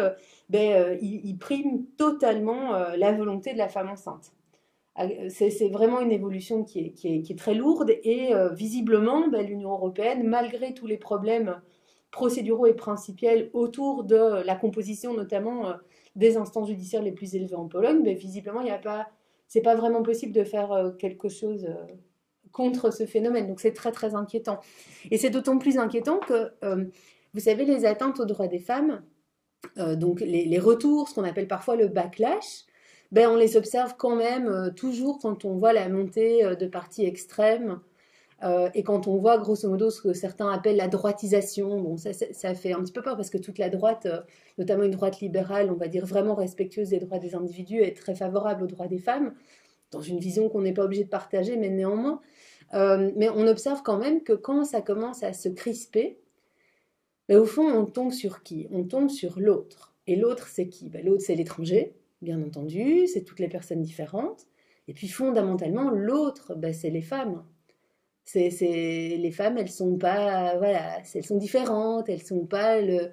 ben, 0.51 0.99
il, 1.01 1.39
prime 1.39 1.87
totalement 1.97 2.73
la 2.95 3.13
volonté 3.13 3.55
de 3.55 3.59
la 3.59 3.69
femme 3.69 3.89
enceinte. 3.89 4.33
C'est 5.31 5.71
vraiment 5.71 6.01
une 6.01 6.13
évolution 6.13 6.63
qui 6.63 6.81
est, 6.81 6.91
qui 6.91 7.27
est, 7.27 7.39
très 7.39 7.55
lourde 7.55 7.91
et 8.05 8.33
visiblement, 8.53 9.29
ben, 9.29 9.47
l'Union 9.47 9.73
européenne, 9.73 10.29
malgré 10.29 10.75
tous 10.75 10.87
les 10.87 10.99
problèmes 10.99 11.59
procéduraux 12.15 12.67
et 12.67 12.75
principiels 12.75 13.51
autour 13.53 14.05
de 14.05 14.43
la 14.45 14.55
composition 14.55 15.15
notamment 15.15 15.75
des 16.17 16.37
instances 16.37 16.69
judiciaires 16.69 17.03
les 17.03 17.13
plus 17.13 17.35
élevées 17.35 17.57
en 17.57 17.67
Pologne, 17.67 18.03
ben, 18.03 18.17
visiblement, 18.17 18.61
il 18.61 18.67
n'y 18.67 18.71
a 18.71 18.79
pas, 18.79 19.09
vraiment 19.75 20.03
possible 20.03 20.33
de 20.33 20.45
faire 20.45 20.95
quelque 20.99 21.29
chose 21.29 21.67
contre 22.55 22.91
ce 22.91 23.05
phénomène. 23.05 23.47
Donc 23.47 23.61
c'est 23.61 23.75
très 23.75 23.93
très 23.93 24.15
inquiétant. 24.15 24.61
Et 25.11 25.19
c'est 25.19 25.29
d'autant 25.29 25.59
plus 25.59 25.77
inquiétant 25.77 26.19
que, 26.19 26.53
euh, 26.65 26.87
vous 27.35 27.41
savez, 27.41 27.67
les 27.67 27.85
atteintes 27.85 28.21
aux 28.21 28.25
droits 28.25 28.47
des 28.47 28.61
femmes, 28.61 29.03
euh, 29.77 29.97
donc 29.97 30.21
les, 30.21 30.59
retours, 30.59 31.09
ce 31.09 31.15
qu'on 31.15 31.25
appelle 31.25 31.49
parfois 31.49 31.77
le 31.77 31.89
backlash, 31.89 32.65
ben, 33.13 33.29
on 33.29 33.37
les 33.37 33.57
observe 33.57 33.97
quand 33.99 34.17
même 34.17 34.49
euh, 34.49 34.71
toujours 34.71 35.19
quand 35.19 35.45
on 35.45 35.57
voit 35.57 35.73
la 35.73 35.89
montée 35.89 36.43
de 36.57 36.67
partis 36.67 37.05
extrêmes 37.05 37.81
et 38.75 38.83
quand 38.83 39.07
on 39.07 39.17
voit 39.17 39.39
grosso 39.39 39.67
modo 39.69 39.89
ce 39.89 40.03
que 40.03 40.13
certains 40.13 40.51
appellent 40.51 40.77
la 40.77 40.89
droitisation. 40.89 41.81
Bon, 41.81 41.97
ça, 41.97 42.13
ça, 42.13 42.55
fait 42.55 42.73
un 42.73 42.83
petit 42.83 42.93
peu 42.93 43.01
peur 43.01 43.17
parce 43.17 43.31
que 43.31 43.39
toute 43.39 43.57
la 43.57 43.71
droite, 43.71 44.07
notamment 44.59 44.83
une 44.85 44.91
droite 44.91 45.21
libérale, 45.21 45.71
on 45.71 45.77
va 45.77 45.89
dire 45.89 46.05
vraiment 46.05 46.35
respectueuse 46.35 46.91
des 46.91 46.99
droits 46.99 47.19
des 47.19 47.35
individus, 47.35 47.81
est 47.81 47.97
très 47.97 48.15
favorable 48.15 48.65
aux 48.65 48.67
droits 48.67 48.87
des 48.87 48.99
femmes, 48.99 49.33
dans 49.93 50.03
une 50.03 50.19
vision 50.19 50.49
qu'on 50.51 50.61
n'est 50.61 50.75
pas 50.75 50.85
obligé 50.85 51.05
de 51.05 51.09
partager, 51.09 51.57
mais 51.57 51.71
néanmoins, 51.71 52.21
euh, 52.75 53.11
mais 53.17 53.29
on 53.29 53.47
observe 53.47 53.83
quand 53.83 53.99
même 53.99 54.23
que 54.23 54.33
quand 54.33 54.65
ça 54.65 54.81
commence 54.81 55.23
à 55.23 55.33
se 55.33 55.49
crisper, 55.49 56.19
ben, 57.29 57.39
au 57.39 57.47
fond, 57.47 57.67
on 57.67 57.87
tombe 57.87 58.13
sur 58.13 58.43
qui? 58.43 58.67
On 58.71 58.85
tombe 58.85 59.09
sur 59.09 59.41
l'autre. 59.41 59.95
Et 60.07 60.17
l'autre, 60.17 60.49
c'est 60.49 60.69
qui? 60.69 60.91
Ben, 60.91 61.05
L'autre, 61.05 61.23
c'est 61.25 61.35
l'étranger, 61.35 61.95
bien 62.21 62.43
entendu, 62.43 63.07
c'est 63.07 63.23
toutes 63.23 63.41
les 63.41 63.49
personnes 63.49 63.83
différentes. 63.83 64.47
Et 64.89 64.93
puis 64.93 65.09
fondamentalement, 65.09 65.91
l'autre, 65.91 66.55
ben, 66.55 66.75
c'est 66.75 66.91
les 66.91 67.03
femmes. 67.03 67.45
C'est, 68.25 68.49
les 69.19 69.31
femmes, 69.31 69.59
elles 69.59 69.71
sont 69.71 69.97
pas, 69.97 70.57
voilà, 70.57 70.99
elles 71.15 71.25
sont 71.25 71.37
différentes, 71.37 72.09
elles 72.09 72.23
sont 72.23 72.47
pas 72.47 72.81
le, 72.81 73.11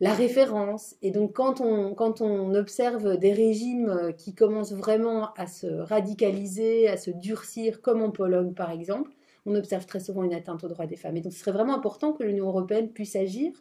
la 0.00 0.12
référence. 0.12 0.96
Et 1.02 1.10
donc 1.10 1.34
quand 1.34 1.60
on, 1.60 1.94
quand 1.94 2.20
on 2.20 2.54
observe 2.54 3.16
des 3.18 3.32
régimes 3.32 3.88
euh, 3.88 4.12
qui 4.12 4.34
commencent 4.34 4.72
vraiment 4.72 5.32
à 5.34 5.46
se 5.46 5.66
radicaliser, 5.66 6.88
à 6.88 6.96
se 6.96 7.10
durcir, 7.10 7.80
comme 7.82 8.02
en 8.02 8.10
Pologne 8.10 8.54
par 8.54 8.70
exemple, 8.70 9.12
on 9.46 9.54
observe 9.54 9.86
très 9.86 10.00
souvent 10.00 10.24
une 10.24 10.34
atteinte 10.34 10.64
aux 10.64 10.68
droits 10.68 10.86
des 10.86 10.96
femmes. 10.96 11.16
Et 11.16 11.20
donc 11.20 11.32
ce 11.32 11.38
serait 11.40 11.52
vraiment 11.52 11.74
important 11.74 12.12
que 12.12 12.24
l'Union 12.24 12.46
européenne 12.48 12.90
puisse 12.90 13.16
agir, 13.16 13.52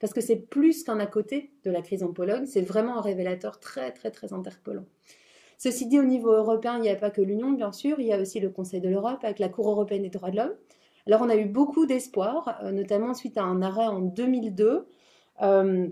parce 0.00 0.12
que 0.12 0.20
c'est 0.20 0.36
plus 0.36 0.84
qu'un 0.84 1.00
à 1.00 1.06
côté 1.06 1.52
de 1.64 1.70
la 1.70 1.82
crise 1.82 2.02
en 2.02 2.12
Pologne, 2.12 2.46
c'est 2.46 2.62
vraiment 2.62 2.98
un 2.98 3.00
révélateur 3.00 3.58
très 3.60 3.92
très 3.92 4.10
très 4.10 4.32
interpellant. 4.32 4.84
Ceci 5.62 5.86
dit, 5.86 6.00
au 6.00 6.04
niveau 6.04 6.32
européen, 6.32 6.78
il 6.78 6.80
n'y 6.80 6.88
a 6.88 6.96
pas 6.96 7.10
que 7.10 7.20
l'Union, 7.20 7.52
bien 7.52 7.70
sûr, 7.70 8.00
il 8.00 8.06
y 8.06 8.12
a 8.12 8.20
aussi 8.20 8.40
le 8.40 8.50
Conseil 8.50 8.80
de 8.80 8.88
l'Europe 8.88 9.20
avec 9.22 9.38
la 9.38 9.48
Cour 9.48 9.70
européenne 9.70 10.02
des 10.02 10.08
droits 10.08 10.32
de 10.32 10.36
l'homme. 10.36 10.54
Alors 11.06 11.22
on 11.22 11.28
a 11.28 11.36
eu 11.36 11.44
beaucoup 11.44 11.86
d'espoir, 11.86 12.58
euh, 12.64 12.72
notamment 12.72 13.14
suite 13.14 13.38
à 13.38 13.44
un 13.44 13.62
arrêt 13.62 13.86
en 13.86 14.00
2002 14.00 14.88
euh, 15.40 15.88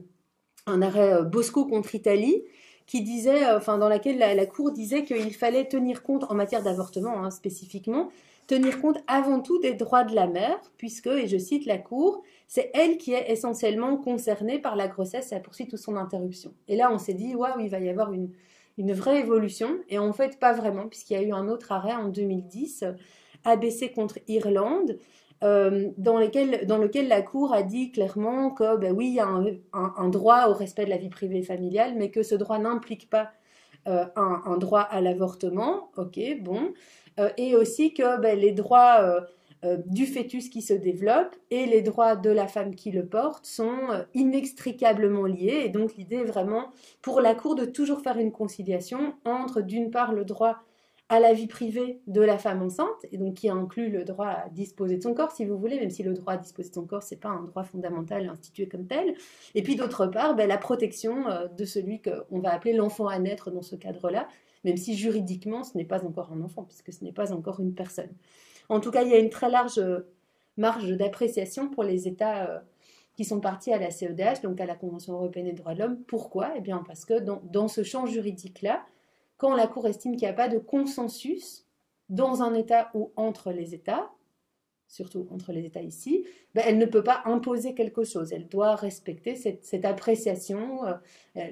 un 0.67 0.83
arrêt 0.83 1.13
euh, 1.13 1.23
Bosco 1.23 1.67
contre 1.67 1.95
Italie, 1.95 2.43
qui 2.87 3.03
disait, 3.03 3.49
enfin 3.53 3.79
dans 3.79 3.89
laquelle 3.89 4.19
la, 4.19 4.45
Cour 4.45 4.73
disait 4.73 5.05
qu'il 5.05 5.35
fallait 5.35 5.69
tenir 5.69 6.03
compte 6.03 6.25
en 6.29 6.35
matière 6.35 6.65
d'avortement 6.65 7.23
hein, 7.23 7.31
spécifiquement, 7.31 8.09
tenir 8.49 8.81
compte 8.81 8.99
avant 9.07 9.39
tout 9.39 9.61
des 9.61 9.75
droits 9.75 10.03
de 10.03 10.17
la 10.17 10.27
mère, 10.27 10.61
puisque, 10.79 11.07
et 11.07 11.29
je 11.29 11.39
cite 11.39 11.65
la 11.67 11.79
Cour, 11.79 12.25
c'est 12.49 12.73
elle 12.75 12.99
qui 12.99 13.13
est 13.13 13.31
essentiellement 13.31 13.97
concernée 13.99 14.59
par 14.59 14.75
la 14.75 14.89
grossesse 14.89 15.31
la 15.31 15.39
poursuite 15.39 15.73
ou 15.75 15.77
son 15.77 15.95
interruption. 15.95 16.53
Et 16.67 16.75
là, 16.75 16.93
on 16.93 16.99
s'est 16.99 17.15
dit, 17.15 17.37
waouh, 17.37 17.61
il 17.61 17.71
va 17.71 17.79
y 17.79 17.89
avoir 17.89 18.13
une, 18.13 18.31
une 18.79 18.93
vraie 18.93 19.21
évolution, 19.21 19.79
et 19.89 19.99
en 19.99 20.13
fait, 20.13 20.39
pas 20.39 20.53
vraiment, 20.53 20.89
puisqu'il 20.89 21.15
y 21.15 21.17
a 21.17 21.23
eu 21.23 21.33
un 21.33 21.49
autre 21.49 21.73
arrêt 21.73 21.95
en 21.95 22.09
2010, 22.09 22.85
ABC 23.45 23.93
contre 23.93 24.19
Irlande, 24.29 24.99
euh, 25.43 25.89
dans, 25.97 26.21
dans 26.21 26.79
lequel 26.79 27.09
la 27.09 27.23
Cour 27.23 27.55
a 27.55 27.63
dit 27.63 27.93
clairement 27.93 28.51
que, 28.51 28.77
ben 28.77 28.95
oui, 28.95 29.09
il 29.09 29.15
y 29.15 29.21
a 29.21 29.29
un, 29.73 30.09
droit 30.09 30.49
au 30.49 30.53
respect 30.53 30.85
de 30.85 30.91
la 30.91 30.99
vie 30.99 31.09
privée 31.09 31.43
familiale, 31.43 31.95
mais 31.97 32.11
que 32.11 32.23
ce 32.23 32.35
droit 32.35 32.59
n'implique 32.59 33.09
pas 33.09 33.31
euh, 33.89 34.05
un, 34.17 34.59
droit 34.59 34.83
à 34.83 35.01
l'avortement, 35.01 35.91
ok, 35.97 36.21
bon, 36.41 36.75
euh, 37.19 37.31
et 37.39 37.57
aussi 37.57 37.95
que 37.95 38.21
ben, 38.21 38.39
les 38.39 38.53
droits 38.53 39.25
du 39.87 40.07
fœtus 40.07 40.49
qui 40.49 40.63
se 40.63 40.73
développe 40.73 41.37
et 41.51 41.67
les 41.67 41.83
droits 41.83 42.17
de 42.17 42.31
la 42.31 42.47
femme 42.47 42.75
qui 42.75 42.91
le 42.91 43.05
porte 43.05 43.45
sont 43.45 44.05
inextricablement 44.15 45.27
liés, 45.27 45.63
et 45.65 45.69
donc 45.69 45.97
l'idée 45.97 46.17
est 46.17 46.25
vraiment 46.25 46.71
pour 47.03 47.21
la 47.21 47.35
Cour 47.35 47.55
de 47.55 47.65
toujours 47.65 48.01
faire 48.01 48.19
une 48.19 48.33
conciliation 48.33 49.15
entre, 49.25 49.61
d'une 49.61 49.91
part, 49.91 50.13
le 50.13 50.25
droit 50.25 50.63
à 51.11 51.19
la 51.19 51.33
vie 51.33 51.49
privée 51.49 52.01
de 52.07 52.21
la 52.21 52.39
femme 52.39 52.63
enceinte, 52.63 53.05
et 53.11 53.19
donc 53.19 53.35
qui 53.35 53.51
inclut 53.51 53.91
le 53.91 54.05
droit 54.05 54.29
à 54.29 54.49
disposer 54.49 54.97
de 54.97 55.03
son 55.03 55.13
corps, 55.13 55.33
si 55.33 55.45
vous 55.45 55.59
voulez, 55.59 55.81
même 55.81 55.91
si 55.91 56.05
le 56.05 56.15
droit 56.15 56.35
à 56.35 56.37
disposer 56.37 56.69
de 56.69 56.75
son 56.75 56.87
corps, 56.87 57.03
c'est 57.03 57.17
pas 57.17 57.31
un 57.31 57.43
droit 57.43 57.65
fondamental 57.65 58.29
institué 58.29 58.69
comme 58.69 58.87
tel. 58.87 59.15
Et 59.57 59.65
puis 59.65 59.75
d'autre 59.75 60.07
part, 60.07 60.37
ben, 60.37 60.47
la 60.47 60.57
protection 60.57 61.29
euh, 61.29 61.49
de 61.49 61.65
celui 61.65 62.01
qu'on 62.01 62.39
va 62.39 62.53
appeler 62.53 62.75
l'enfant 62.75 63.09
à 63.09 63.19
naître 63.19 63.51
dans 63.51 63.61
ce 63.61 63.75
cadre-là, 63.75 64.29
même 64.63 64.77
si 64.77 64.97
juridiquement, 64.97 65.65
ce 65.65 65.77
n'est 65.77 65.85
pas 65.85 66.05
encore 66.05 66.33
un 66.33 66.43
enfant, 66.43 66.63
puisque 66.63 66.93
ce 66.93 67.03
n'est 67.03 67.13
pas 67.13 67.33
encore 67.33 67.59
une 67.59 67.75
personne. 67.75 68.11
En 68.71 68.79
tout 68.79 68.93
cas, 68.93 69.03
il 69.03 69.09
y 69.11 69.15
a 69.15 69.19
une 69.19 69.31
très 69.31 69.51
large 69.51 69.79
euh, 69.79 70.09
marge 70.57 70.89
d'appréciation 70.97 71.69
pour 71.69 71.83
les 71.83 72.07
États 72.07 72.47
euh, 72.47 72.59
qui 73.17 73.25
sont 73.25 73.41
partis 73.41 73.73
à 73.73 73.79
la 73.79 73.91
CEDH, 73.91 74.43
donc 74.43 74.61
à 74.61 74.67
la 74.67 74.77
Convention 74.77 75.15
européenne 75.15 75.47
des 75.47 75.53
droits 75.53 75.75
de 75.75 75.81
l'homme. 75.81 75.99
Pourquoi? 76.07 76.53
Eh 76.57 76.61
bien 76.61 76.85
parce 76.87 77.05
que 77.05 77.19
dans, 77.19 77.69
ce 77.69 77.83
champ 77.83 78.07
juridique-là, 78.07 78.87
quand 79.39 79.57
la 79.57 79.67
Cour 79.67 79.89
estime 79.89 80.13
qu'il 80.13 80.27
n'y 80.27 80.33
a 80.33 80.35
pas 80.35 80.49
de 80.49 80.59
consensus 80.59 81.67
dans 82.09 82.43
un 82.43 82.55
État 82.55 82.91
ou 82.95 83.11
entre 83.17 83.51
les 83.51 83.75
États, 83.75 84.09
surtout 84.87 85.27
entre 85.33 85.53
les 85.53 85.65
États 85.67 85.83
ici, 85.83 86.25
ben, 86.55 86.63
elle 86.65 86.79
ne 86.79 86.87
peut 86.87 87.03
pas 87.03 87.23
imposer 87.25 87.75
quelque 87.75 88.05
chose. 88.05 88.33
Elle 88.33 88.47
doit 88.47 88.77
respecter 88.77 89.35
cette, 89.35 89.85
appréciation. 89.85 90.87
Euh, 90.87 90.95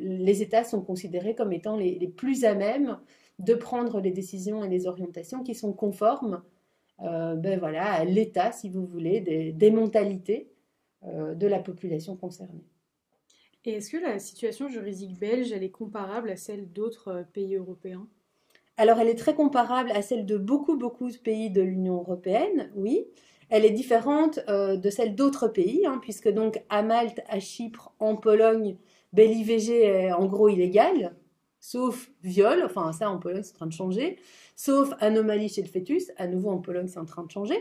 les 0.01 0.43
États 0.43 0.63
sont 0.63 0.83
considérés 0.83 1.35
comme 1.35 1.53
étant 1.53 1.77
les, 1.77 1.99
plus 2.17 2.45
à 2.45 2.55
même 2.55 2.99
de 3.41 3.55
prendre 3.55 4.01
les 4.01 4.13
décisions 4.13 4.63
et 4.63 4.69
les 4.69 4.87
orientations 4.87 5.43
qui 5.43 5.57
sont 5.57 5.73
conformes 5.73 6.43
ben 7.01 7.59
voilà, 7.59 7.93
à 7.93 8.05
l'état, 8.05 8.53
si 8.53 8.69
vous 8.69 8.85
voulez, 8.87 9.21
des, 9.21 9.71
mentalités 9.71 10.51
euh, 11.05 11.37
de 11.37 11.47
la 11.47 11.61
population 11.61 12.17
concernée. 12.17 12.65
Et 13.65 13.75
est-ce 13.75 13.91
que 13.91 13.99
la 13.99 14.19
situation 14.19 14.69
juridique 14.69 15.17
belge, 15.17 15.53
elle 15.53 15.63
est 15.63 15.71
comparable 15.71 16.29
à 16.29 16.37
celle 16.37 16.73
d'autres 16.73 17.25
pays 17.33 17.55
européens? 17.55 18.09
Alors, 18.77 18.99
elle 18.99 19.09
est 19.09 19.19
très 19.19 19.35
comparable 19.35 19.93
à 19.93 20.03
celle 20.03 20.27
de 20.27 20.37
beaucoup, 20.37 20.77
beaucoup 20.77 21.09
de 21.09 21.17
pays 21.17 21.51
de 21.51 21.63
l'Union 21.63 21.99
européenne, 21.99 22.73
oui. 22.75 23.07
Elle 23.49 23.65
est 23.65 23.71
différente 23.71 24.41
euh, 24.49 24.77
de 24.77 24.91
celle 24.91 25.15
d'autres 25.15 25.47
pays, 25.47 25.87
hein, 25.87 25.99
puisque 26.03 26.29
donc 26.29 26.63
à 26.69 26.83
Malte, 26.83 27.21
à 27.29 27.39
Chypre, 27.39 27.95
en 28.01 28.17
Pologne, 28.17 28.77
ben, 29.13 29.31
l'IVG 29.31 29.85
est 29.85 30.13
en 30.13 30.27
gros 30.27 30.49
illégal, 30.49 31.15
sauf 31.61 32.11
viol, 32.23 32.63
enfin 32.65 32.93
ça 32.93 33.11
en 33.11 33.19
Pologne 33.19 33.43
c'est 33.43 33.55
en 33.55 33.59
train 33.59 33.67
de 33.67 33.73
changer, 33.73 34.19
sauf 34.57 34.93
anomalie 35.01 35.49
chez 35.49 35.63
le 35.63 35.69
fœtus, 35.69 36.11
à 36.17 36.27
nouveau 36.27 36.51
en 36.51 36.59
Pologne 36.59 36.89
c'est 36.89 36.99
en 36.99 37.05
train 37.05 37.25
de 37.25 37.31
changer. 37.31 37.59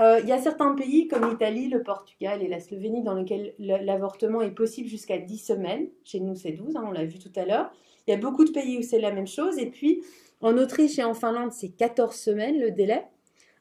Euh, 0.00 0.18
il 0.22 0.28
y 0.28 0.32
a 0.32 0.38
certains 0.38 0.74
pays 0.74 1.06
comme 1.06 1.30
l'Italie, 1.30 1.68
le 1.68 1.82
Portugal 1.82 2.42
et 2.42 2.48
la 2.48 2.58
Slovénie 2.58 3.02
dans 3.02 3.14
lesquels 3.14 3.54
l'avortement 3.58 4.42
est 4.42 4.50
possible 4.50 4.88
jusqu'à 4.88 5.18
10 5.18 5.38
semaines. 5.38 5.88
Chez 6.04 6.20
nous 6.20 6.34
c'est 6.34 6.52
12, 6.52 6.76
hein, 6.76 6.84
on 6.86 6.90
l'a 6.90 7.04
vu 7.04 7.18
tout 7.18 7.32
à 7.36 7.44
l'heure. 7.44 7.70
Il 8.06 8.10
y 8.10 8.14
a 8.14 8.16
beaucoup 8.16 8.44
de 8.44 8.50
pays 8.50 8.78
où 8.78 8.82
c'est 8.82 9.00
la 9.00 9.12
même 9.12 9.26
chose. 9.26 9.58
Et 9.58 9.70
puis 9.70 10.02
en 10.40 10.58
Autriche 10.58 10.98
et 10.98 11.04
en 11.04 11.14
Finlande, 11.14 11.52
c'est 11.52 11.70
14 11.70 12.14
semaines 12.14 12.60
le 12.60 12.70
délai. 12.70 13.04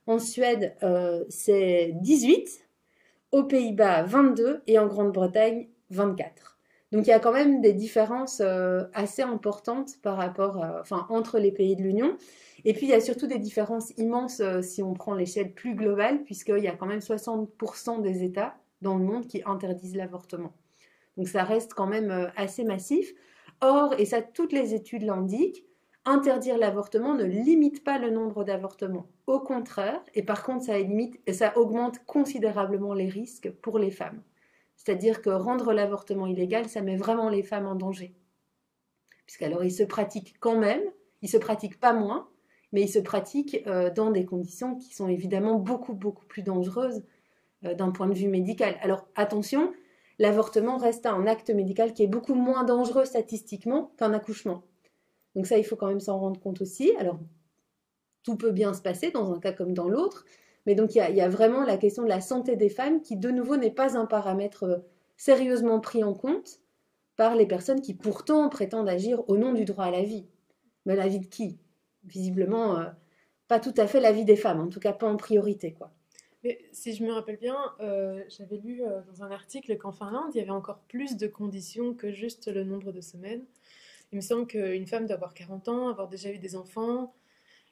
En 0.07 0.20
Suède, 0.20 0.76
euh, 0.84 1.24
c'est 1.30 1.93
18. 2.01 2.68
Aux 3.32 3.43
Pays-Bas, 3.43 4.03
22. 4.03 4.61
Et 4.68 4.78
en 4.78 4.88
Grande-Bretagne, 4.88 5.68
24. 5.89 6.55
Donc 6.96 7.08
il 7.08 7.10
y 7.10 7.14
a 7.14 7.20
quand 7.20 7.34
même 7.34 7.60
des 7.60 7.74
différences 7.74 8.41
euh, 8.41 8.86
assez 8.93 9.22
importantes 9.22 9.98
par 10.02 10.16
rapport, 10.16 10.66
enfin, 10.80 11.06
entre 11.10 11.39
les 11.39 11.52
pays 11.52 11.76
de 11.76 11.82
l'Union. 11.82 12.16
Et 12.64 12.72
puis 12.72 12.86
il 12.86 12.89
y 12.89 12.93
a 12.93 13.02
surtout 13.02 13.28
des 13.28 13.38
différences 13.38 13.91
immenses 13.98 14.39
euh, 14.39 14.62
si 14.62 14.82
on 14.82 14.93
prend 14.93 15.14
l'échelle 15.14 15.54
plus 15.54 15.76
globale, 15.76 16.24
puisqu'il 16.24 16.64
y 16.64 16.70
a 16.70 16.72
quand 16.72 16.86
même 16.86 17.00
60% 17.00 18.02
des 18.02 18.24
États 18.24 18.56
dans 18.82 18.98
le 18.98 19.04
monde 19.04 19.28
qui 19.28 19.41
interdisent 19.46 19.98
l'avortement. 19.98 20.54
Donc 21.18 21.28
ça 21.28 21.43
reste 21.43 21.74
quand 21.74 21.86
même 21.86 22.32
assez 22.38 22.64
massif. 22.64 23.14
Or, 23.60 23.93
et 23.98 24.06
ça 24.06 24.22
toutes 24.22 24.54
les 24.54 24.74
études 24.74 25.04
l'indiquent, 25.04 25.66
interdire 26.06 26.58
l'avortement 26.58 27.14
ne 27.14 27.26
limite 27.26 27.84
pas 27.84 27.98
le 27.98 28.10
nombre 28.10 28.46
d'avortements. 28.46 29.08
Au 29.28 29.41
contraire, 29.41 30.02
et 30.14 30.24
par 30.24 30.46
contre, 30.46 30.64
ça, 30.64 30.80
limite, 30.80 31.20
ça 31.34 31.58
augmente 31.58 32.06
considérablement 32.06 32.93
les 32.93 33.10
risques 33.10 33.52
pour 33.62 33.80
les 33.80 33.91
femmes. 33.91 34.22
C'est-à-dire 34.86 35.23
que 35.23 35.31
rendre 35.31 35.73
l'avortement 35.73 36.27
illégal, 36.27 36.69
ça 36.69 36.81
met 36.81 36.95
vraiment 36.95 37.29
les 37.29 37.41
femmes 37.41 37.65
en 37.65 37.73
danger. 37.73 38.13
Puisqu'alors, 39.25 39.63
il 39.63 39.71
se 39.71 39.81
pratique 39.81 40.36
quand 40.39 40.59
même, 40.59 40.81
il 41.23 41.29
se 41.29 41.38
pratique 41.38 41.79
pas 41.79 41.91
moins, 41.91 42.29
mais 42.71 42.83
il 42.83 42.88
se 42.88 42.99
pratique 42.99 43.63
euh, 43.65 43.89
dans 43.89 44.11
des 44.11 44.25
conditions 44.25 44.75
qui 44.75 44.93
sont 44.93 45.07
évidemment 45.07 45.55
beaucoup, 45.55 45.95
beaucoup 45.95 46.25
plus 46.27 46.43
dangereuses 46.43 47.03
euh, 47.65 47.73
d'un 47.73 47.89
point 47.89 48.07
de 48.07 48.13
vue 48.13 48.27
médical. 48.27 48.77
Alors, 48.81 49.07
attention, 49.15 49.73
l'avortement 50.19 50.77
reste 50.77 51.07
un 51.07 51.25
acte 51.25 51.49
médical 51.49 51.93
qui 51.93 52.03
est 52.03 52.07
beaucoup 52.07 52.36
moins 52.36 52.63
dangereux 52.63 53.05
statistiquement 53.05 53.91
qu'un 53.97 54.13
accouchement. 54.13 54.61
Donc 55.36 55.47
ça, 55.47 55.57
il 55.57 55.63
faut 55.63 55.75
quand 55.75 55.88
même 55.88 55.99
s'en 55.99 56.19
rendre 56.19 56.39
compte 56.39 56.61
aussi. 56.61 56.91
Alors, 56.99 57.17
tout 58.21 58.36
peut 58.36 58.51
bien 58.51 58.75
se 58.75 58.83
passer 58.83 59.09
dans 59.09 59.33
un 59.33 59.39
cas 59.39 59.51
comme 59.51 59.73
dans 59.73 59.88
l'autre, 59.88 60.25
mais 60.66 60.76
donc 60.76 60.95
il 60.95 60.97
y, 60.97 61.22
a, 61.22 61.30
vraiment 61.30 61.63
la 61.63 61.78
question 61.78 62.03
de 62.03 62.09
la 62.09 62.22
santé 62.22 62.55
des 62.55 62.70
femmes 62.70 63.01
qui, 63.01 63.18
de 63.18 63.30
nouveau, 63.30 63.57
n'est 63.57 63.72
pas 63.72 63.97
un 63.97 64.05
paramètre 64.05 64.63
euh, 64.63 64.78
sérieusement 65.16 65.80
pris 65.80 66.03
en 66.03 66.13
compte 66.13 66.59
par 67.16 67.36
les 67.36 67.45
personnes 67.45 67.82
qui 67.82 67.93
pourtant 67.93 68.49
prétendent 68.49 68.89
agir 68.89 69.24
au 69.30 69.38
nom 69.38 69.53
du 69.53 69.66
droit 69.66 69.86
à 69.86 69.91
la 69.91 70.03
vie. 70.03 70.26
Mais 70.86 70.95
la 70.95 71.07
vie 71.07 71.20
de 71.20 71.28
qui? 71.28 71.59
Visiblement, 72.03 72.80
euh, 72.80 72.86
pas 73.47 73.59
tout 73.59 73.74
à 73.78 73.88
fait 73.88 73.99
la 73.99 74.11
vie 74.11 74.26
des 74.26 74.36
femmes, 74.36 74.59
en 74.59 74.68
tout 74.68 74.80
cas 74.80 74.93
pas 74.93 75.07
en 75.07 75.18
priorité, 75.18 75.74
quoi. 75.74 75.91
Si 76.72 76.93
je 76.93 77.03
me 77.03 77.11
rappelle 77.11 77.38
bien, 77.38 77.57
euh, 77.80 78.24
j'avais 78.30 78.57
lu 78.57 78.84
dans 79.07 79.24
un 79.24 79.32
article 79.32 79.76
qu'en 79.80 79.91
Finlande, 79.91 80.30
il 80.36 80.38
y 80.38 80.41
avait 80.41 80.51
encore 80.51 80.78
plus 80.88 81.18
de 81.18 81.26
conditions 81.26 81.95
que 81.95 82.11
juste 82.11 82.53
le 82.53 82.63
nombre 82.63 82.91
de 82.91 83.01
semaines. 83.01 83.43
Il 84.11 84.18
me 84.18 84.22
semble 84.22 84.45
qu'une 84.45 84.86
femme 84.86 85.07
doit 85.07 85.16
avoir 85.16 85.34
40 85.34 85.70
ans, 85.70 85.88
avoir 85.88 86.07
déjà 86.07 86.30
eu 86.30 86.38
des 86.38 86.55
enfants, 86.55 87.16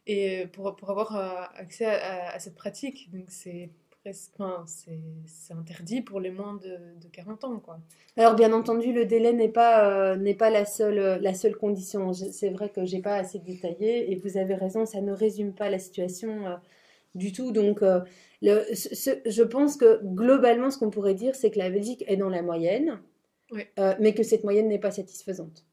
et 0.08 0.47
pour, 0.47 0.76
pour 0.76 0.89
avoir 0.89 1.16
euh, 1.16 1.43
accès 1.56 1.86
à, 1.86 2.38
cette 2.39 2.56
pratique. 2.56 3.10
Donc 3.12 3.26
c'est 3.30 3.70
presque, 4.04 4.34
c'est 4.66 5.54
interdit 5.54 6.01
pour 6.01 6.20
les 6.20 6.32
moins 6.32 6.56
de, 6.56 6.78
de, 7.01 7.08
40 7.12 7.43
ans, 7.45 7.60
quoi. 7.60 7.80
Alors 8.18 8.36
bien 8.36 8.51
entendu, 8.51 8.91
le 8.91 9.06
délai 9.06 9.32
n'est 9.32 9.49
pas 9.49 9.89
euh, 9.89 10.16
n'est 10.18 10.34
pas 10.34 10.49
la 10.49 10.66
seule 10.66 11.22
la 11.22 11.34
seule 11.34 11.56
condition. 11.56 12.14
C'est 12.14 12.49
vrai 12.49 12.70
que 12.70 12.86
j'ai 12.86 12.99
pas 13.01 13.16
assez 13.16 13.39
détaillé, 13.39 14.12
et 14.12 14.16
vous 14.16 14.38
avez 14.38 14.56
raison, 14.56 14.86
ça 14.86 15.01
ne 15.01 15.14
résume 15.14 15.54
pas 15.54 15.70
la 15.70 15.80
situation. 15.80 16.47
Euh, 16.47 16.56
du 17.16 17.32
tout. 17.32 17.51
Donc, 17.51 17.82
le, 17.84 18.64
je 18.72 19.43
pense 19.43 19.78
que 19.78 20.04
globalement, 20.04 20.72
ce 20.72 20.80
qu'on 20.80 20.89
pourrait 20.89 21.14
dire, 21.14 21.36
c'est 21.36 21.51
que 21.51 21.60
la 21.60 21.70
Belgique 21.70 22.04
est 22.08 22.18
dans 22.18 22.28
la 22.28 22.41
moyenne, 22.41 22.99
mais 23.99 24.16
que 24.16 24.24
cette 24.24 24.43
moyenne 24.43 24.68
n'est 24.68 24.80
pas 24.80 24.89
satisfaisante. 24.89 25.64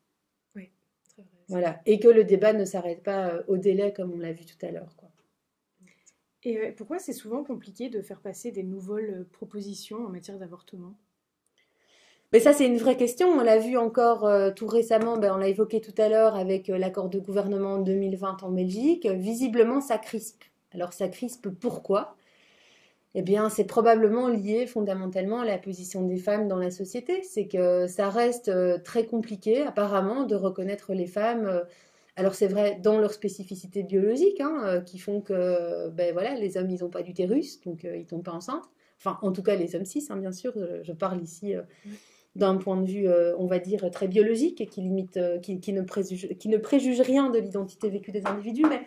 Voilà. 1.50 1.80
Et 1.84 1.98
que 1.98 2.06
le 2.06 2.22
débat 2.22 2.52
ne 2.52 2.64
s'arrête 2.64 3.02
pas 3.02 3.30
euh, 3.30 3.42
au 3.48 3.56
délai 3.56 3.92
comme 3.92 4.12
on 4.12 4.18
l'a 4.18 4.32
vu 4.32 4.44
tout 4.46 4.64
à 4.64 4.70
l'heure. 4.70 4.94
Et 6.44 6.56
euh, 6.58 6.72
pourquoi 6.76 7.00
c'est 7.00 7.12
souvent 7.12 7.42
compliqué 7.42 7.88
de 7.88 8.00
faire 8.02 8.20
passer 8.20 8.52
des 8.52 8.62
nouvelles 8.62 9.10
euh, 9.10 9.28
propositions 9.32 10.06
en 10.06 10.08
matière 10.08 10.38
d'avortement? 10.38 10.94
Mais 12.32 12.38
ça, 12.38 12.52
c'est 12.52 12.66
une 12.66 12.78
vraie 12.78 12.96
question. 12.96 13.26
On 13.26 13.42
l'a 13.42 13.58
vu 13.58 13.76
encore 13.76 14.30
tout 14.54 14.68
récemment, 14.68 15.18
ben, 15.18 15.34
on 15.34 15.36
l'a 15.36 15.48
évoqué 15.48 15.80
tout 15.80 15.94
à 15.98 16.08
l'heure 16.08 16.36
avec 16.36 16.68
l'accord 16.68 17.08
de 17.08 17.18
gouvernement 17.18 17.72
en 17.72 17.78
2020 17.80 18.44
en 18.44 18.52
Belgique. 18.52 19.04
Visiblement, 19.04 19.80
ça 19.80 19.98
crispe. 19.98 20.44
Alors, 20.72 20.92
ça 20.92 21.08
crispe 21.08 21.48
pourquoi? 21.48 22.16
Eh 23.14 23.22
bien, 23.22 23.48
c'est 23.48 23.64
probablement 23.64 24.28
lié 24.28 24.66
fondamentalement 24.66 25.40
à 25.40 25.44
la 25.44 25.58
position 25.58 26.02
des 26.06 26.16
femmes 26.16 26.46
dans 26.46 26.58
la 26.58 26.70
société. 26.70 27.22
C'est 27.24 27.48
que 27.48 27.88
ça 27.88 28.08
reste 28.08 28.48
euh, 28.48 28.78
très 28.78 29.04
compliqué, 29.04 29.62
apparemment, 29.62 30.24
de 30.24 30.36
reconnaître 30.36 30.94
les 30.94 31.06
femmes. 31.06 31.46
Euh, 31.46 31.64
alors, 32.14 32.34
c'est 32.34 32.46
vrai 32.46 32.78
dans 32.80 32.98
leur 32.98 33.12
spécificité 33.12 33.82
biologique, 33.82 34.40
hein, 34.40 34.62
euh, 34.64 34.80
qui 34.80 34.98
font 34.98 35.20
que, 35.20 35.88
ben 35.88 36.12
voilà, 36.12 36.34
les 36.34 36.56
hommes, 36.56 36.70
ils 36.70 36.82
n'ont 36.82 36.90
pas 36.90 37.02
d'utérus, 37.02 37.60
donc 37.62 37.84
ils 37.84 38.06
tombent 38.06 38.22
pas 38.22 38.32
enceintes. 38.32 38.68
Enfin, 38.98 39.18
en 39.22 39.32
tout 39.32 39.42
cas, 39.42 39.56
les 39.56 39.74
hommes 39.74 39.86
cis, 39.86 40.06
hein, 40.10 40.16
bien 40.16 40.32
sûr. 40.32 40.52
Je 40.82 40.92
parle 40.92 41.22
ici 41.22 41.54
d'un 42.36 42.56
point 42.58 42.76
de 42.76 42.86
vue, 42.86 43.08
on 43.38 43.46
va 43.46 43.58
dire, 43.58 43.90
très 43.90 44.08
biologique 44.08 44.60
et 44.60 44.66
qui 44.66 44.82
limite, 44.82 45.18
qui, 45.40 45.72
ne 45.72 45.80
préjuge, 45.80 46.28
qui 46.38 46.48
ne 46.48 46.58
préjuge 46.58 47.00
rien 47.00 47.30
de 47.30 47.38
l'identité 47.38 47.88
vécue 47.88 48.12
des 48.12 48.26
individus, 48.26 48.66
mais 48.68 48.82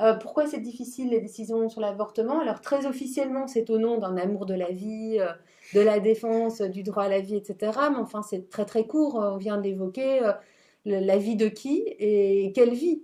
euh, 0.00 0.14
pourquoi 0.14 0.46
c'est 0.46 0.60
difficile 0.60 1.10
les 1.10 1.20
décisions 1.20 1.68
sur 1.68 1.80
l'avortement? 1.80 2.40
Alors 2.40 2.60
très 2.60 2.86
officiellement, 2.86 3.46
c'est 3.46 3.68
au 3.70 3.78
nom 3.78 3.98
d'un 3.98 4.16
amour 4.16 4.46
de 4.46 4.54
la 4.54 4.70
vie, 4.70 5.18
euh, 5.20 5.32
de 5.74 5.80
la 5.80 6.00
défense, 6.00 6.62
du 6.62 6.82
droit 6.82 7.04
à 7.04 7.08
la 7.08 7.20
vie, 7.20 7.36
etc. 7.36 7.72
Mais 7.90 7.98
enfin, 7.98 8.22
c'est 8.22 8.48
très 8.48 8.64
très 8.64 8.86
court. 8.86 9.16
On 9.16 9.36
vient 9.36 9.58
d'évoquer 9.58 10.24
euh, 10.24 10.32
la 10.84 11.18
vie 11.18 11.36
de 11.36 11.48
qui 11.48 11.84
et 11.98 12.52
quelle 12.54 12.74
vie. 12.74 13.02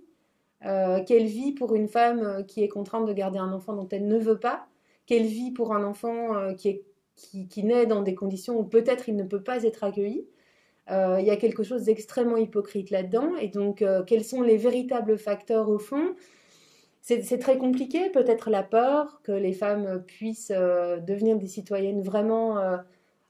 quelle 1.07 1.25
vie 1.25 1.53
pour 1.53 1.75
une 1.75 1.87
femme 1.87 2.45
qui 2.47 2.63
est 2.63 2.67
contrainte 2.67 3.05
de 3.07 3.13
garder 3.13 3.39
un 3.39 3.53
enfant 3.53 3.73
dont 3.73 3.87
elle 3.91 4.07
ne 4.07 4.17
veut 4.17 4.39
pas? 4.39 4.67
Quelle 5.05 5.25
vie 5.25 5.51
pour 5.51 5.73
un 5.73 5.83
enfant 5.83 6.53
qui, 6.55 6.69
est, 6.69 6.83
qui, 7.15 7.47
qui, 7.47 7.63
naît 7.63 7.85
dans 7.85 8.01
des 8.01 8.15
conditions 8.15 8.59
où 8.59 8.63
peut-être 8.63 9.09
il 9.09 9.15
ne 9.15 9.23
peut 9.23 9.41
pas 9.41 9.63
être 9.63 9.83
accueilli? 9.83 10.27
Il 10.89 11.25
y 11.25 11.29
a 11.29 11.37
quelque 11.37 11.63
chose 11.63 11.83
d'extrêmement 11.83 12.37
hypocrite 12.37 12.89
là-dedans. 12.89 13.35
Et 13.37 13.47
donc, 13.47 13.83
quels 14.07 14.25
sont 14.25 14.41
les 14.41 14.57
véritables 14.57 15.17
facteurs 15.17 15.69
au 15.69 15.79
fond? 15.79 16.15
C'est 17.01 17.39
très 17.39 17.57
compliqué, 17.57 18.09
peut-être 18.09 18.49
la 18.49 18.63
peur 18.63 19.21
que 19.23 19.31
les 19.31 19.53
femmes 19.53 20.03
puissent 20.05 20.51
euh, 20.55 20.99
devenir 20.99 21.37
des 21.37 21.47
citoyennes 21.47 22.01
vraiment 22.01 22.57
euh, 22.59 22.77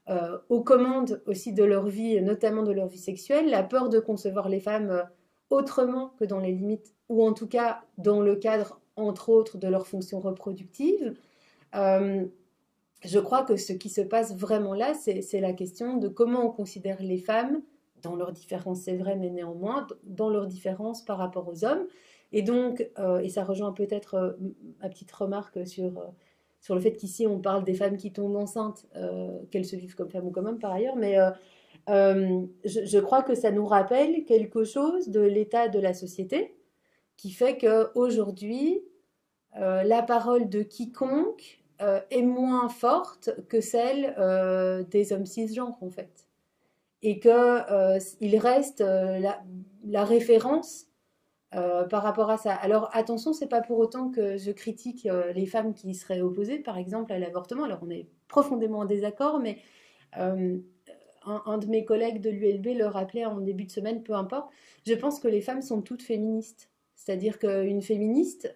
euh, 0.08 0.38
aux 0.48 0.62
commandes 0.62 1.22
aussi 1.26 1.52
de 1.52 1.64
leur 1.64 1.86
vie, 1.86 2.20
notamment 2.20 2.62
de 2.62 2.72
leur 2.72 2.88
vie 2.88 2.98
sexuelle, 2.98 3.48
la 3.48 3.62
peur 3.62 3.88
de 3.88 3.98
concevoir 3.98 4.48
les 4.48 4.60
femmes 4.60 5.04
autrement 5.50 6.12
que 6.18 6.24
dans 6.24 6.40
les 6.40 6.52
limites, 6.52 6.94
ou 7.08 7.24
en 7.24 7.32
tout 7.32 7.48
cas 7.48 7.80
dans 7.96 8.20
le 8.20 8.36
cadre, 8.36 8.80
entre 8.96 9.30
autres, 9.30 9.56
de 9.56 9.68
leur 9.68 9.86
fonction 9.86 10.20
reproductive. 10.20 11.14
je 11.72 13.18
crois 13.18 13.44
que 13.44 13.56
ce 13.56 13.72
qui 13.72 13.88
se 13.88 14.02
passe 14.02 14.36
vraiment 14.36 14.74
là, 14.74 14.94
c'est 14.94 15.40
la 15.40 15.52
question 15.52 15.96
de 15.96 16.08
comment 16.08 16.44
on 16.46 16.50
considère 16.50 17.02
les 17.02 17.18
femmes, 17.18 17.62
dans 18.02 18.16
leurs 18.16 18.32
différences, 18.32 18.82
c'est 18.82 18.96
vrai, 18.96 19.16
mais 19.16 19.30
néanmoins, 19.30 19.86
dans 20.04 20.30
leurs 20.30 20.46
différences 20.46 21.02
par 21.04 21.18
rapport 21.18 21.48
aux 21.48 21.64
hommes. 21.64 21.86
Et 22.32 22.42
donc, 22.42 22.88
euh, 22.98 23.18
et 23.18 23.28
ça 23.28 23.44
rejoint 23.44 23.72
peut-être 23.72 24.14
euh, 24.14 24.32
ma 24.80 24.88
petite 24.88 25.10
remarque 25.12 25.66
sur, 25.66 25.98
euh, 25.98 26.06
sur 26.60 26.74
le 26.74 26.80
fait 26.80 26.92
qu'ici 26.92 27.26
on 27.26 27.40
parle 27.40 27.64
des 27.64 27.74
femmes 27.74 27.96
qui 27.96 28.12
tombent 28.12 28.36
enceintes, 28.36 28.86
qu'elles 29.50 29.64
se 29.64 29.76
vivent 29.76 29.94
comme 29.94 30.10
femmes 30.10 30.26
ou 30.26 30.30
comme 30.30 30.46
hommes 30.46 30.58
par 30.58 30.72
ailleurs, 30.72 30.96
mais 30.96 31.16
je, 31.88 32.98
crois 32.98 33.22
que 33.22 33.34
ça 33.34 33.50
nous 33.50 33.66
rappelle 33.66 34.24
quelque 34.24 34.64
chose 34.64 35.08
de 35.08 35.20
l'état 35.20 35.68
de 35.68 35.80
la 35.80 35.94
société 35.94 36.54
qui 37.16 37.30
fait 37.30 37.58
qu'aujourd'hui, 37.58 38.82
euh, 39.56 39.82
la 39.82 40.02
parole 40.02 40.48
de 40.48 40.62
quiconque 40.62 41.62
est 42.10 42.22
moins 42.22 42.68
forte 42.68 43.30
que 43.48 43.62
celle 43.62 44.14
des 44.90 45.14
hommes 45.14 45.24
cisgenres, 45.24 45.78
en 45.80 45.88
fait. 45.88 46.28
Et 47.00 47.18
qu'il 47.20 48.36
reste 48.36 48.80
la, 48.80 50.04
référence 50.04 50.89
par 51.52 52.02
rapport 52.02 52.30
à 52.30 52.36
ça. 52.36 52.54
Alors 52.54 52.90
attention, 52.92 53.32
c'est 53.32 53.48
pas 53.48 53.60
pour 53.60 53.78
autant 53.78 54.10
que 54.10 54.36
je 54.36 54.52
critique 54.52 55.08
les 55.34 55.46
femmes 55.46 55.74
qui 55.74 55.94
seraient 55.94 56.20
opposées, 56.20 56.58
par 56.58 56.78
exemple, 56.78 57.12
à 57.12 57.18
l'avortement. 57.18 57.64
Alors 57.64 57.80
on 57.82 57.90
est 57.90 58.06
profondément 58.28 58.78
en 58.80 58.84
désaccord, 58.84 59.40
mais 59.40 59.58
un, 60.12 60.60
un, 61.24 61.58
de 61.58 61.66
mes 61.66 61.84
collègues 61.84 62.20
de 62.20 62.30
l'ULB 62.30 62.78
le 62.78 62.86
rappelait 62.86 63.24
en 63.24 63.40
début 63.40 63.64
de 63.64 63.72
semaine, 63.72 64.02
peu 64.02 64.14
importe. 64.14 64.50
Je 64.86 64.94
pense 64.94 65.18
que 65.18 65.28
les 65.28 65.40
femmes 65.40 65.62
sont 65.62 65.82
toutes 65.82 66.02
féministes. 66.02 66.70
C'est-à-dire 66.94 67.38
qu'une 67.38 67.82
féministe, 67.82 68.52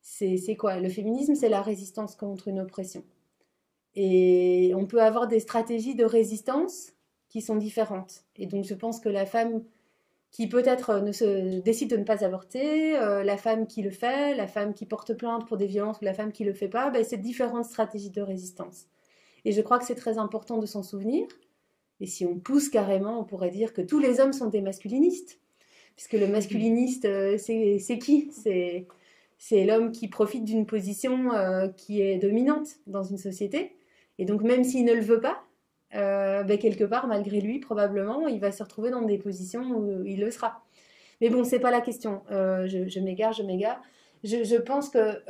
c'est 0.00 0.56
quoi? 0.56 0.78
Le 0.80 0.88
féminisme, 0.88 1.34
c'est 1.34 1.48
la 1.48 1.62
résistance 1.62 2.16
contre 2.16 2.48
une 2.48 2.60
oppression. 2.60 3.02
Et 3.94 4.72
on 4.76 4.86
peut 4.86 5.02
avoir 5.02 5.26
des 5.26 5.40
stratégies 5.40 5.94
de 5.94 6.04
résistance 6.04 6.92
qui 7.28 7.40
sont 7.40 7.56
différentes. 7.56 8.24
Et 8.36 8.46
donc 8.46 8.64
je 8.64 8.74
pense 8.74 9.00
que 9.00 9.08
la 9.08 9.26
femme 9.26 9.62
qui 10.38 10.48
peut-être 10.48 11.00
ne 11.00 11.10
se 11.10 11.58
décide 11.58 11.90
de 11.90 11.96
ne 11.96 12.04
pas 12.04 12.24
avorter, 12.24 12.96
euh, 12.96 13.24
la 13.24 13.36
femme 13.36 13.66
qui 13.66 13.82
le 13.82 13.90
fait, 13.90 14.36
la 14.36 14.46
femme 14.46 14.72
qui 14.72 14.86
porte 14.86 15.12
plainte 15.14 15.48
pour 15.48 15.56
des 15.56 15.66
violences 15.66 16.00
ou 16.00 16.04
la 16.04 16.14
femme 16.14 16.30
qui 16.30 16.44
le 16.44 16.52
fait 16.52 16.68
pas, 16.68 16.90
ben, 16.90 17.02
c'est 17.02 17.16
différentes 17.16 17.64
stratégies 17.64 18.10
de 18.10 18.22
résistance. 18.22 18.86
Et 19.44 19.50
je 19.50 19.60
crois 19.60 19.80
que 19.80 19.84
c'est 19.84 19.96
très 19.96 20.16
important 20.16 20.58
de 20.58 20.66
s'en 20.66 20.84
souvenir. 20.84 21.26
Et 21.98 22.06
si 22.06 22.24
on 22.24 22.38
pousse 22.38 22.68
carrément, 22.68 23.18
on 23.18 23.24
pourrait 23.24 23.50
dire 23.50 23.72
que 23.72 23.82
tous 23.82 23.98
les 23.98 24.20
hommes 24.20 24.32
sont 24.32 24.46
des 24.46 24.60
masculinistes. 24.60 25.40
Puisque 25.96 26.12
le 26.12 26.28
masculiniste, 26.28 27.04
euh, 27.06 27.36
c'est 27.36 27.98
qui? 27.98 28.30
C'est 29.38 29.64
l'homme 29.64 29.90
qui 29.90 30.06
profite 30.06 30.44
d'une 30.44 30.66
position 30.66 31.32
euh, 31.32 31.66
qui 31.66 32.00
est 32.00 32.18
dominante 32.18 32.76
dans 32.86 33.02
une 33.02 33.18
société. 33.18 33.74
Et 34.18 34.24
donc, 34.24 34.42
même 34.42 34.62
s'il 34.62 34.84
ne 34.84 34.92
le 34.92 35.02
veut 35.02 35.20
pas, 35.20 35.42
euh, 35.98 36.42
ben, 36.42 36.58
quelque 36.58 36.84
part, 36.84 37.06
malgré 37.06 37.40
lui, 37.40 37.58
probablement, 37.58 38.28
il 38.28 38.40
va 38.40 38.52
se 38.52 38.62
retrouver 38.62 38.90
dans 38.90 39.02
des 39.02 39.18
positions 39.18 39.62
où 39.70 40.04
il 40.04 40.20
le 40.20 40.30
sera. 40.30 40.62
Mais 41.20 41.30
bon, 41.30 41.44
c'est 41.44 41.58
pas 41.58 41.70
la 41.70 41.80
question. 41.80 42.22
Euh, 42.30 42.66
je, 42.66 43.00
m'égare, 43.00 43.32
je 43.32 43.42
m'égare. 43.42 43.80
Je, 44.24 44.56
pense 44.56 44.88
que 44.88 45.22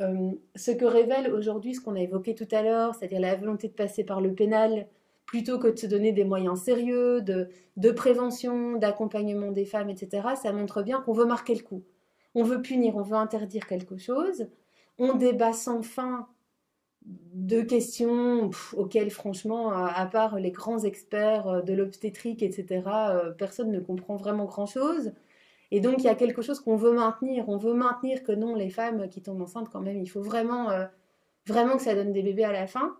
ce 0.55 0.71
que 0.71 0.85
révèle 0.85 1.33
aujourd'hui 1.33 1.75
ce 1.75 1.81
qu'on 1.81 1.95
a 1.95 2.01
évoqué 2.01 2.35
tout 2.35 2.49
à 2.53 2.63
l'heure, 2.63 2.95
c'est-à-dire 2.95 3.21
la 3.21 3.37
volonté 3.37 3.69
de 3.69 3.75
passer 3.75 4.05
par 4.05 4.21
le 4.21 4.33
pénal, 4.33 4.87
plutôt 5.27 5.59
que 5.59 5.69
de 5.69 5.77
se 5.77 5.87
donner 5.87 6.13
des 6.13 6.25
moyens 6.25 6.63
sérieux 6.63 7.21
de, 7.21 7.49
de 7.77 7.91
prévention, 7.91 8.77
d'accompagnement 8.77 9.53
des 9.53 9.67
femmes, 9.67 9.91
etc., 9.91 10.29
ça 10.41 10.53
montre 10.53 10.83
bien 10.83 11.01
qu'on 11.03 11.13
veut 11.13 11.27
marquer 11.27 11.55
le 11.55 11.63
coup 11.63 11.83
on 12.35 12.45
veut 12.45 12.63
punir, 12.63 12.97
on 12.97 13.03
veut 13.03 13.17
interdire 13.17 13.67
quelque 13.67 13.97
chose, 13.97 14.49
on 14.99 15.15
débat 15.15 15.53
sans 15.53 15.83
fin 15.83 16.29
de 17.35 17.63
questions 17.63 18.51
auxquelles, 18.77 19.11
franchement, 19.11 19.71
à, 19.71 20.07
part 20.07 20.39
les 20.39 20.51
grands 20.51 20.81
experts 20.81 21.49
euh, 21.49 21.63
de 21.63 21.73
l'obstétrique, 21.73 22.43
etc., 22.43 22.83
euh, 22.87 23.31
personne 23.31 23.71
ne 23.71 23.81
comprend 23.81 24.17
vraiment 24.17 24.45
grand-chose. 24.45 25.13
Et 25.71 25.81
donc, 25.81 25.97
il 25.99 26.05
y 26.05 26.09
a 26.09 26.15
quelque 26.15 26.43
chose 26.43 26.61
qu'on 26.61 26.77
veut 26.77 26.93
maintenir. 26.93 27.49
On 27.49 27.57
veut 27.57 27.75
maintenir 27.75 28.23
que 28.23 28.33
non, 28.33 28.55
les 28.55 28.71
femmes 28.71 29.09
qui 29.09 29.23
tombent 29.23 29.43
enceintes, 29.43 29.69
quand 29.71 29.81
même, 29.81 30.01
il 30.01 30.09
faut 30.09 30.23
vraiment, 30.23 30.71
euh, 30.71 30.87
vraiment 31.47 31.77
que 31.77 31.83
ça 31.83 31.95
donne 31.95 32.13
des 32.13 32.23
bébés 32.23 32.45
à 32.45 32.53
la 32.53 32.67
fin. 32.67 32.97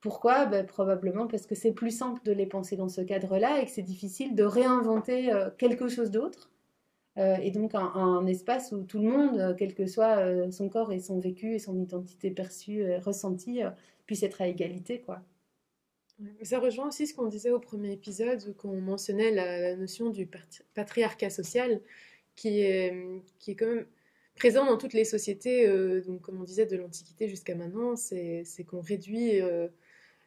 Pourquoi? 0.00 0.46
Ben, 0.46 0.66
Probablement 0.66 1.26
parce 1.26 1.46
que 1.46 1.54
c'est 1.54 1.72
plus 1.72 1.90
simple 1.90 2.20
de 2.24 2.32
les 2.32 2.46
penser 2.46 2.76
dans 2.76 2.88
ce 2.88 3.00
cadre-là 3.00 3.60
et 3.60 3.64
que 3.64 3.70
c'est 3.70 3.82
difficile 3.82 4.34
de 4.34 4.44
réinventer 4.44 5.32
quelque 5.58 5.88
chose 5.88 6.10
d'autre 6.10 6.50
et 7.18 7.50
donc 7.50 7.74
un, 7.74 8.26
espace 8.26 8.70
où 8.70 8.84
tout 8.84 9.00
le 9.00 9.08
monde, 9.08 9.38
euh, 9.38 9.54
quel 9.56 9.74
que 9.74 9.86
soit 9.86 10.18
euh, 10.18 10.50
son 10.52 10.68
corps 10.68 10.92
et 10.92 11.00
son 11.00 11.18
vécu 11.18 11.54
et 11.54 11.58
son 11.58 11.76
identité 11.80 12.30
perçue, 12.30 12.94
ressentie, 12.98 13.60
puisse 14.06 14.22
être 14.22 14.40
à 14.40 14.46
égalité. 14.46 15.00
quoi. 15.00 15.20
Ça 16.42 16.60
rejoint 16.60 16.88
aussi 16.88 17.06
ce 17.06 17.14
qu'on 17.14 17.26
disait 17.26 17.50
au 17.50 17.58
premier 17.58 17.92
épisode, 17.92 18.42
où 18.62 18.68
on 18.68 18.80
mentionnait 18.80 19.32
la, 19.32 19.76
notion 19.76 20.10
du 20.10 20.28
patriarcat 20.74 21.30
social, 21.30 21.80
qui 22.36 22.60
est, 22.60 22.94
qui 23.40 23.52
est 23.52 23.54
quand 23.56 23.66
même 23.66 23.86
présent 24.36 24.64
dans 24.64 24.78
toutes 24.78 24.92
les 24.92 25.04
sociétés, 25.04 25.66
donc 26.02 26.20
comme 26.22 26.40
on 26.40 26.44
disait 26.44 26.66
de 26.66 26.76
l'Antiquité 26.76 27.28
jusqu'à 27.28 27.54
maintenant, 27.56 27.96
c'est 27.96 28.44
qu'on 28.68 28.80
réduit 28.80 29.40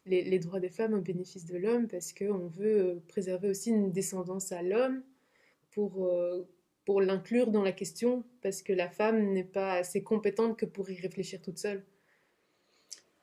les, 0.06 0.24
les, 0.24 0.40
droits 0.40 0.60
des 0.60 0.70
femmes 0.70 0.94
au 0.94 1.02
bénéfice 1.02 1.46
de 1.46 1.58
l'homme 1.58 1.88
parce 1.88 2.14
qu'on 2.14 2.48
veut 2.48 3.02
préserver 3.08 3.50
aussi 3.50 3.70
une 3.70 3.92
descendance 3.92 4.52
à 4.52 4.62
l'homme 4.62 5.04
pour 5.72 6.10
pour 6.92 7.00
l'inclure 7.00 7.48
dans 7.52 7.64
la 7.64 7.72
question, 7.72 8.26
parce 8.42 8.62
que 8.62 8.74
la 8.74 8.90
femme 8.90 9.32
n'est 9.32 9.46
pas 9.46 9.76
assez 9.76 10.04
compétente 10.04 10.58
que 10.58 10.66
pour 10.66 10.90
y 10.90 11.00
réfléchir 11.00 11.42
toute 11.42 11.58
seule. 11.58 11.86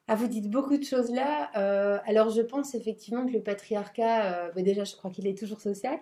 Ah, 0.07 0.14
vous 0.14 0.27
dites 0.27 0.49
beaucoup 0.49 0.79
de 0.79 0.85
choses 0.85 1.11
là. 1.11 1.51
Euh, 1.55 1.99
alors, 2.07 2.31
je 2.31 2.41
pense 2.41 2.75
effectivement 2.75 3.27
que 3.27 3.33
le 3.33 3.43
patriarcat, 3.43 4.47
euh, 4.47 4.53
bah, 4.53 4.62
déjà, 4.62 4.85
je 4.85 4.97
crois 4.97 5.11
qu'il 5.11 5.27
est 5.27 5.37
toujours 5.37 5.61
social. 5.61 5.99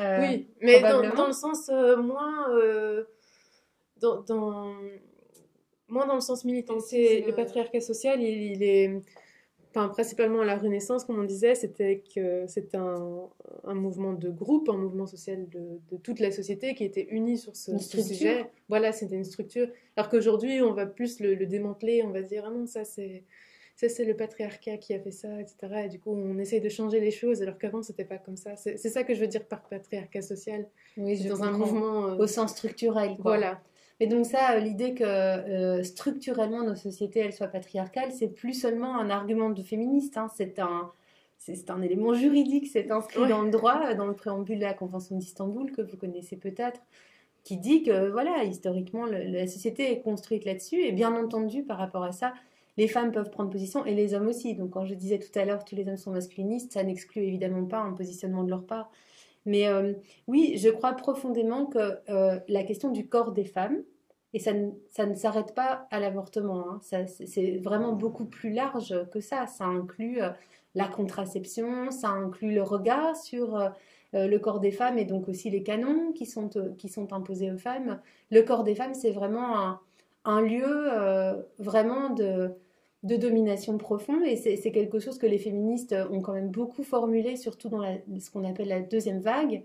Euh, 0.00 0.18
oui, 0.20 0.48
mais 0.60 0.80
dans, 0.80 1.00
dans, 1.14 1.28
le 1.28 1.32
sens 1.32 1.68
moins. 1.68 2.48
Dans, 3.98 4.22
dans, 4.22 4.74
moins 5.86 6.08
dans 6.08 6.16
le 6.16 6.20
sens 6.20 6.44
militant. 6.44 6.80
C'est, 6.80 7.22
le 7.24 7.32
patriarcat 7.36 7.80
social, 7.80 8.20
il 8.20 8.64
est 8.64 9.00
principalement 9.90 10.40
à 10.40 10.44
la 10.44 10.56
Renaissance, 10.56 11.04
comme 11.04 11.18
on 11.18 11.24
disait, 11.24 11.54
c'était 11.54 12.02
que 12.14 12.46
c'était 12.46 12.76
un, 12.76 13.28
un, 13.64 13.74
mouvement 13.74 14.12
de 14.12 14.30
groupe, 14.30 14.68
un 14.68 14.76
mouvement 14.76 15.06
social 15.06 15.48
de, 15.48 15.80
de 15.90 15.96
toute 15.98 16.20
la 16.20 16.30
société 16.30 16.74
qui 16.74 16.84
était 16.84 17.06
uni 17.10 17.36
sur 17.36 17.54
ce, 17.54 17.76
sujet. 17.78 18.50
Voilà, 18.68 18.92
c'était 18.92 19.16
une 19.16 19.24
structure. 19.24 19.68
Alors 19.96 20.08
qu'aujourd'hui, 20.08 20.62
on 20.62 20.72
va 20.72 20.86
plus 20.86 21.20
le, 21.20 21.36
démanteler, 21.46 22.02
on 22.02 22.10
va 22.10 22.22
dire 22.22 22.44
ah 22.46 22.50
non, 22.50 22.66
ça 22.66 22.84
c'est 22.84 23.24
ça 23.76 23.90
c'est 23.90 24.06
le 24.06 24.16
patriarcat 24.16 24.78
qui 24.78 24.94
a 24.94 24.98
fait 24.98 25.10
ça, 25.10 25.40
etc. 25.40 25.56
Et 25.84 25.88
du 25.90 26.00
coup, 26.00 26.12
on 26.12 26.38
essaye 26.38 26.62
de 26.62 26.68
changer 26.70 26.98
les 26.98 27.10
choses, 27.10 27.42
alors 27.42 27.58
qu'avant 27.58 27.82
c'était 27.82 28.06
pas 28.06 28.18
comme 28.18 28.38
ça. 28.38 28.56
C'est 28.56 28.78
ça 28.78 29.04
que 29.04 29.14
je 29.14 29.20
veux 29.20 29.26
dire 29.26 29.44
par 29.44 29.62
patriarcat 29.68 30.22
social. 30.22 30.66
Oui, 30.96 31.22
dans 31.24 31.42
un 31.42 31.52
mouvement 31.52 32.08
euh, 32.08 32.16
au 32.16 32.26
sens 32.26 32.52
structurel. 32.52 33.16
Quoi. 33.16 33.36
Voilà. 33.36 33.60
Et 34.00 34.06
donc 34.06 34.26
ça, 34.26 34.52
euh, 34.52 34.60
l'idée 34.60 34.94
que 34.94 35.04
euh, 35.04 35.82
structurellement 35.82 36.62
nos 36.62 36.74
sociétés 36.74 37.20
elles 37.20 37.32
soient 37.32 37.46
patriarcales, 37.46 38.12
c'est 38.12 38.28
plus 38.28 38.52
seulement 38.52 38.98
un 38.98 39.08
argument 39.08 39.50
de 39.50 39.62
féministe, 39.62 40.18
hein. 40.18 40.28
c'est 40.34 40.58
un 40.58 40.90
c'est 41.38 41.70
un 41.70 41.80
élément 41.82 42.12
juridique, 42.14 42.66
c'est 42.66 42.90
inscrit 42.90 43.28
dans 43.28 43.42
le 43.42 43.50
droit, 43.50 43.80
euh, 43.84 43.94
dans 43.94 44.06
le 44.06 44.14
préambule 44.14 44.58
de 44.58 44.64
la 44.64 44.74
Convention 44.74 45.16
d'Istanbul 45.16 45.70
que 45.70 45.82
vous 45.82 45.96
connaissez 45.96 46.36
peut-être, 46.36 46.80
qui 47.44 47.56
dit 47.56 47.82
que 47.84 48.08
voilà, 48.10 48.42
historiquement, 48.44 49.06
la 49.06 49.46
société 49.46 49.92
est 49.92 50.00
construite 50.00 50.44
là-dessus, 50.44 50.80
et 50.82 50.92
bien 50.92 51.14
entendu, 51.14 51.62
par 51.62 51.78
rapport 51.78 52.02
à 52.02 52.12
ça, 52.12 52.32
les 52.76 52.88
femmes 52.88 53.12
peuvent 53.12 53.30
prendre 53.30 53.50
position 53.50 53.84
et 53.84 53.94
les 53.94 54.14
hommes 54.14 54.26
aussi. 54.28 54.54
Donc 54.54 54.70
quand 54.70 54.84
je 54.86 54.94
disais 54.94 55.18
tout 55.18 55.38
à 55.38 55.44
l'heure 55.44 55.64
tous 55.64 55.76
les 55.76 55.88
hommes 55.88 55.96
sont 55.96 56.10
masculinistes, 56.10 56.72
ça 56.72 56.82
n'exclut 56.82 57.22
évidemment 57.22 57.64
pas 57.64 57.78
un 57.78 57.92
positionnement 57.92 58.44
de 58.44 58.50
leur 58.50 58.64
part. 58.64 58.90
Mais 59.46 59.68
euh, 59.68 59.94
oui, 60.26 60.54
je 60.58 60.68
crois 60.68 60.92
profondément 60.92 61.66
que 61.66 61.98
euh, 62.10 62.38
la 62.48 62.64
question 62.64 62.90
du 62.90 63.08
corps 63.08 63.32
des 63.32 63.44
femmes, 63.44 63.82
et 64.34 64.40
ça 64.40 64.52
ne, 64.52 64.72
ça 64.90 65.06
ne 65.06 65.14
s'arrête 65.14 65.54
pas 65.54 65.86
à 65.90 66.00
l'avortement, 66.00 66.68
hein, 66.68 66.80
c'est 66.82 67.58
vraiment 67.58 67.92
beaucoup 67.92 68.26
plus 68.26 68.50
large 68.50 68.94
que 69.12 69.20
ça. 69.20 69.46
Ça 69.46 69.64
inclut 69.64 70.20
euh, 70.20 70.30
la 70.74 70.88
contraception, 70.88 71.90
ça 71.90 72.10
inclut 72.10 72.52
le 72.52 72.62
regard 72.62 73.16
sur 73.16 73.58
le 74.12 74.36
corps 74.38 74.60
des 74.60 74.72
femmes 74.72 74.98
et 74.98 75.04
donc 75.04 75.28
aussi 75.28 75.48
les 75.48 75.62
canons 75.62 76.12
qui 76.12 76.26
sont, 76.26 76.50
qui 76.76 76.88
sont 76.88 77.12
imposés 77.14 77.50
aux 77.50 77.58
femmes. 77.58 77.98
Le 78.30 78.42
corps 78.42 78.62
des 78.62 78.74
femmes, 78.74 78.92
c'est 78.92 79.10
vraiment 79.10 79.58
un, 79.58 79.80
un 80.26 80.42
lieu 80.42 80.90
vraiment 81.58 82.10
de 82.10 82.50
de 83.06 83.16
domination 83.16 83.78
profonde 83.78 84.24
et 84.24 84.36
c'est 84.36 84.72
quelque 84.72 84.98
chose 84.98 85.18
que 85.18 85.26
les 85.26 85.38
féministes 85.38 85.94
ont 86.10 86.20
quand 86.20 86.32
même 86.32 86.50
beaucoup 86.50 86.82
formulé, 86.82 87.36
surtout 87.36 87.68
dans 87.68 87.82
ce 88.18 88.30
qu'on 88.30 88.44
appelle 88.44 88.68
la 88.68 88.80
deuxième 88.80 89.20
vague. 89.20 89.62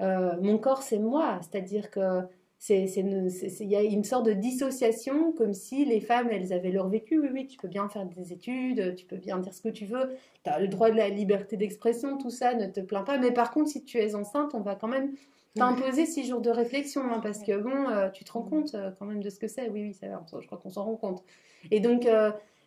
Euh, 0.00 0.32
mon 0.40 0.58
corps, 0.58 0.82
c'est 0.82 0.98
moi, 0.98 1.38
c'est-à-dire 1.42 1.90
que 1.90 2.22
c'est 2.58 2.84
il 2.84 3.68
y 3.68 3.76
a 3.76 3.82
une 3.82 4.04
sorte 4.04 4.26
de 4.26 4.32
dissociation, 4.32 5.32
comme 5.32 5.54
si 5.54 5.84
les 5.84 6.00
femmes, 6.00 6.28
elles 6.30 6.52
avaient 6.52 6.70
leur 6.70 6.88
vécu. 6.88 7.18
Oui, 7.18 7.28
oui, 7.32 7.46
tu 7.46 7.56
peux 7.56 7.68
bien 7.68 7.88
faire 7.88 8.04
des 8.04 8.32
études, 8.32 8.94
tu 8.96 9.06
peux 9.06 9.16
bien 9.16 9.38
dire 9.38 9.54
ce 9.54 9.62
que 9.62 9.68
tu 9.68 9.86
veux, 9.86 10.10
tu 10.44 10.50
as 10.50 10.58
le 10.58 10.68
droit 10.68 10.90
de 10.90 10.96
la 10.96 11.08
liberté 11.08 11.56
d'expression, 11.56 12.18
tout 12.18 12.30
ça, 12.30 12.54
ne 12.54 12.66
te 12.66 12.80
plains 12.80 13.02
pas. 13.02 13.18
Mais 13.18 13.30
par 13.30 13.50
contre, 13.50 13.70
si 13.70 13.84
tu 13.84 13.98
es 13.98 14.14
enceinte, 14.14 14.54
on 14.54 14.60
va 14.60 14.74
quand 14.74 14.88
même 14.88 15.12
t'imposer 15.54 16.06
six 16.06 16.26
jours 16.26 16.40
de 16.40 16.50
réflexion, 16.50 17.02
hein, 17.10 17.20
parce 17.22 17.42
que 17.42 17.56
bon, 17.56 17.88
euh, 17.88 18.10
tu 18.10 18.24
te 18.24 18.32
rends 18.32 18.42
compte 18.42 18.74
euh, 18.74 18.90
quand 18.98 19.06
même 19.06 19.22
de 19.22 19.30
ce 19.30 19.38
que 19.38 19.48
c'est. 19.48 19.68
Oui, 19.70 19.82
oui, 19.82 19.94
ça, 19.94 20.06
je 20.40 20.46
crois 20.46 20.58
qu'on 20.58 20.70
s'en 20.70 20.84
rend 20.84 20.96
compte. 20.96 21.24
Et 21.70 21.80
donc, 21.80 22.06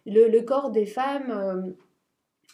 le, 0.05 0.41
corps 0.41 0.71
des 0.71 0.85
femmes, 0.85 1.31
euh, 1.31 1.71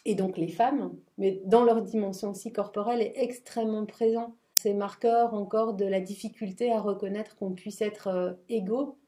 et 0.04 0.14
donc 0.14 0.36
les 0.36 0.48
femmes, 0.48 0.94
mais 1.18 1.40
dans 1.44 1.64
leur 1.64 1.82
dimension 1.82 2.30
aussi 2.30 2.52
corporelle, 2.52 3.02
est 3.02 3.14
extrêmement 3.16 3.86
présent. 3.86 4.34
Ces 4.54 4.74
marqueurs 4.74 5.34
encore 5.34 5.74
de 5.74 5.86
la 5.86 6.00
difficulté 6.00 6.70
à 6.72 6.80
reconnaître 6.80 7.36
qu'on 7.36 7.52
puisse 7.52 7.80
être 7.80 8.08
euh, 8.08 8.32
égaux, 8.48 8.98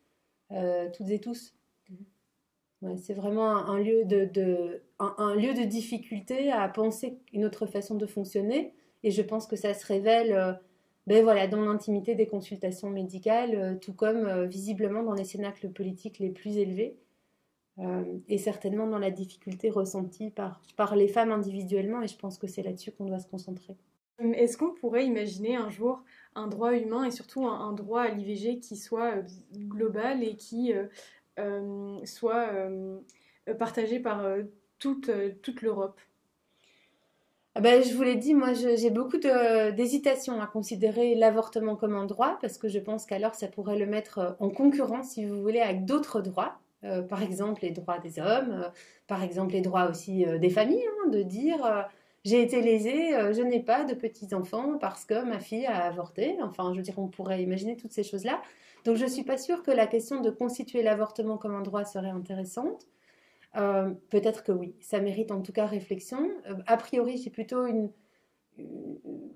euh, 0.51 0.89
toutes 0.95 1.11
et 1.11 1.21
tous. 1.21 1.55
c'est 2.97 3.15
vraiment 3.15 3.49
un, 3.49 3.79
lieu 3.79 4.05
de, 4.05 4.83
un, 4.99 5.35
lieu 5.35 5.55
de 5.55 5.65
difficulté 5.65 6.51
à 6.51 6.69
penser 6.69 7.19
une 7.33 7.45
autre 7.45 7.67
façon 7.67 7.95
de 7.95 8.07
fonctionner. 8.07 8.75
Et 9.05 9.11
je 9.11 9.23
pense 9.23 9.47
que 9.47 9.57
ça 9.57 9.75
se 9.75 9.87
révèle 9.87 10.59
ben 11.09 11.25
voilà, 11.25 11.49
dans 11.49 11.61
l'intimité 11.65 12.15
des 12.15 12.27
consultations 12.27 12.91
médicales, 12.91 13.79
tout 13.81 13.93
comme 13.93 14.45
visiblement 14.45 15.03
dans 15.03 15.15
les 15.15 15.25
cénacles 15.25 15.71
politiques 15.71 16.21
les 16.21 16.31
plus 16.31 16.59
élevés. 16.59 16.97
Et 18.29 18.39
certainement 18.39 18.87
dans 18.87 18.99
la 18.99 19.11
difficulté 19.11 19.71
ressentie 19.71 20.31
par, 20.31 20.61
par 20.77 20.95
les 20.95 21.09
femmes 21.09 21.33
individuellement, 21.33 22.03
et 22.03 22.09
je 22.09 22.17
pense 22.17 22.39
que 22.39 22.47
c'est 22.47 22.63
là-dessus 22.63 22.93
qu'on 22.93 23.07
doit 23.07 23.19
se 23.19 23.29
concentrer. 23.29 23.77
Est-ce 24.19 24.57
qu'on 24.57 24.73
pourrait 24.73 25.07
imaginer 25.07 25.57
un 25.57 25.69
jour 25.69 26.03
un 26.35 26.47
droit 26.47 26.73
humain 26.75 27.05
et 27.05 27.11
surtout 27.11 27.47
un, 27.47 27.73
droit 27.73 28.03
à 28.03 28.09
l'IVG 28.09 28.59
qui 28.59 28.77
soit 28.77 29.17
euh, 29.17 29.23
global 29.55 30.23
et 30.23 30.37
qui 30.37 30.73
euh, 30.73 30.87
euh, 31.39 31.99
soit 32.05 32.49
partagé 33.59 34.01
par 34.01 34.25
toute, 34.79 35.11
toute 35.43 35.63
l'Europe? 35.63 36.01
Ah 37.55 37.61
ben, 37.61 37.83
je 37.83 37.95
vous 37.95 38.03
l'ai 38.03 38.17
dit, 38.17 38.33
moi 38.33 38.55
j'ai 38.55 38.91
beaucoup 38.91 39.19
d'hésitation 39.19 40.41
à 40.41 40.47
considérer 40.47 41.15
l'avortement 41.15 41.77
comme 41.77 41.95
un 41.95 42.07
droit 42.07 42.39
parce 42.41 42.57
que 42.57 42.69
je 42.69 42.79
pense 42.79 43.05
qu'alors 43.05 43.35
ça 43.35 43.49
pourrait 43.49 43.79
le 43.79 43.85
mettre 43.85 44.37
en 44.41 44.49
concurrence, 44.49 45.11
si 45.11 45.27
vous 45.27 45.43
voulez, 45.43 45.61
avec 45.61 45.85
d'autres 45.85 46.23
droits. 46.23 46.62
Par 47.09 47.23
exemple 47.23 47.63
les 47.63 47.71
droits 47.71 47.99
des 47.99 48.19
hommes, 48.19 48.71
par 49.07 49.23
exemple 49.23 49.53
les 49.53 49.61
droits 49.61 49.89
aussi 49.89 50.25
des 50.41 50.51
familles, 50.51 50.87
hein, 51.05 51.11
de 51.11 51.23
dire 51.23 51.89
j'ai 52.25 52.41
été 52.41 52.61
lésée, 52.63 53.17
euh, 53.17 53.33
je 53.33 53.43
n'ai 53.43 53.61
pas 53.61 53.85
de 53.85 53.95
petits-enfants 53.95 54.79
parce 54.79 55.05
que 55.05 55.25
ma 55.25 55.41
fille 55.41 55.67
a 55.67 55.85
avorté. 55.85 56.37
Enfin, 56.43 56.73
je 56.73 56.79
veux 56.79 56.83
dire, 56.83 56.99
on 56.99 57.09
pourrait 57.09 57.43
imaginer 57.43 57.77
toutes 57.77 57.93
ces 57.93 58.05
choses-là. 58.05 58.41
Donc, 58.85 58.97
je 58.97 59.05
ne 59.05 59.11
suis 59.11 59.25
pas 59.25 59.39
sûre 59.39 59.63
que 59.63 59.73
la 59.73 59.87
question 59.87 60.21
de 60.21 60.31
constituer 60.31 60.83
l'avortement 60.83 61.37
comme 61.37 61.55
un 61.55 61.63
droit 61.63 61.85
serait 61.85 62.11
intéressante. 62.11 62.87
Euh, 63.57 63.91
peut-être 64.11 64.45
que 64.45 64.53
oui, 64.53 64.75
ça 64.81 65.01
mérite 65.01 65.33
en 65.33 65.43
tout 65.43 65.53
cas 65.53 65.67
réflexion. 65.67 66.31
Euh, 66.49 66.55
a 66.67 66.77
priori, 66.77 67.19
j'ai 67.19 67.31
plutôt 67.31 67.67
une, 67.67 67.91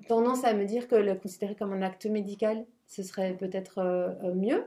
tendance 0.09 0.45
à 0.45 0.55
me 0.55 0.65
dire 0.65 0.87
que 0.87 0.95
le 0.95 1.15
considérer 1.17 1.57
comme 1.57 1.73
un 1.73 1.83
acte 1.83 2.07
médical, 2.07 2.67
ce 2.87 3.03
serait 3.03 3.35
peut-être 3.35 4.15
mieux. 4.35 4.65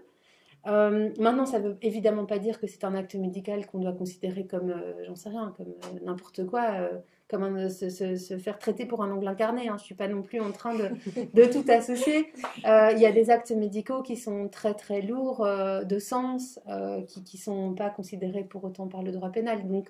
Maintenant, 0.66 1.45
ça 1.45 1.60
ne 1.60 1.70
veut 1.70 1.78
évidemment 1.82 2.26
pas 2.26 2.39
dire 2.39 2.60
que 2.60 2.68
c'est 2.68 2.84
un 2.84 2.95
acte 2.95 3.16
médical 3.16 3.66
qu'on 3.66 3.80
doit 3.80 3.93
considérer 3.93 4.45
comme, 4.45 4.74
j'en 5.05 5.16
sais 5.16 5.30
rien, 5.30 5.53
comme 5.57 5.74
n'importe 6.03 6.45
quoi 6.45 6.89
comment 7.30 7.70
se, 7.70 8.38
faire 8.41 8.57
traiter 8.57 8.86
pour 8.86 9.03
un 9.03 9.12
ongle 9.12 9.28
incarné. 9.28 9.70
Hein. 9.70 9.76
Je 9.78 9.84
ne 9.84 9.86
suis 9.86 9.95
pas 9.95 10.07
non 10.07 10.24
plus 10.24 10.41
en 10.41 10.51
train 10.51 10.74
de, 10.74 11.45
tout 11.45 11.64
associer. 11.70 12.34
Euh, 12.66 12.91
il 12.91 12.99
y 12.99 13.05
a 13.05 13.12
des 13.12 13.30
actes 13.30 13.51
médicaux 13.51 14.01
qui 14.01 14.18
sont 14.18 14.49
très 14.49 14.74
très 14.74 15.01
lourds 15.01 15.45
euh, 15.45 15.84
de 15.84 15.99
sens, 15.99 16.60
euh, 16.68 17.01
qui 17.03 17.38
ne 17.38 17.41
sont 17.41 17.74
pas 17.76 17.91
considérés 17.91 18.43
pour 18.43 18.64
autant 18.64 18.88
par 18.88 19.03
le 19.03 19.12
droit 19.12 19.30
pénal. 19.30 19.68
Donc 19.68 19.89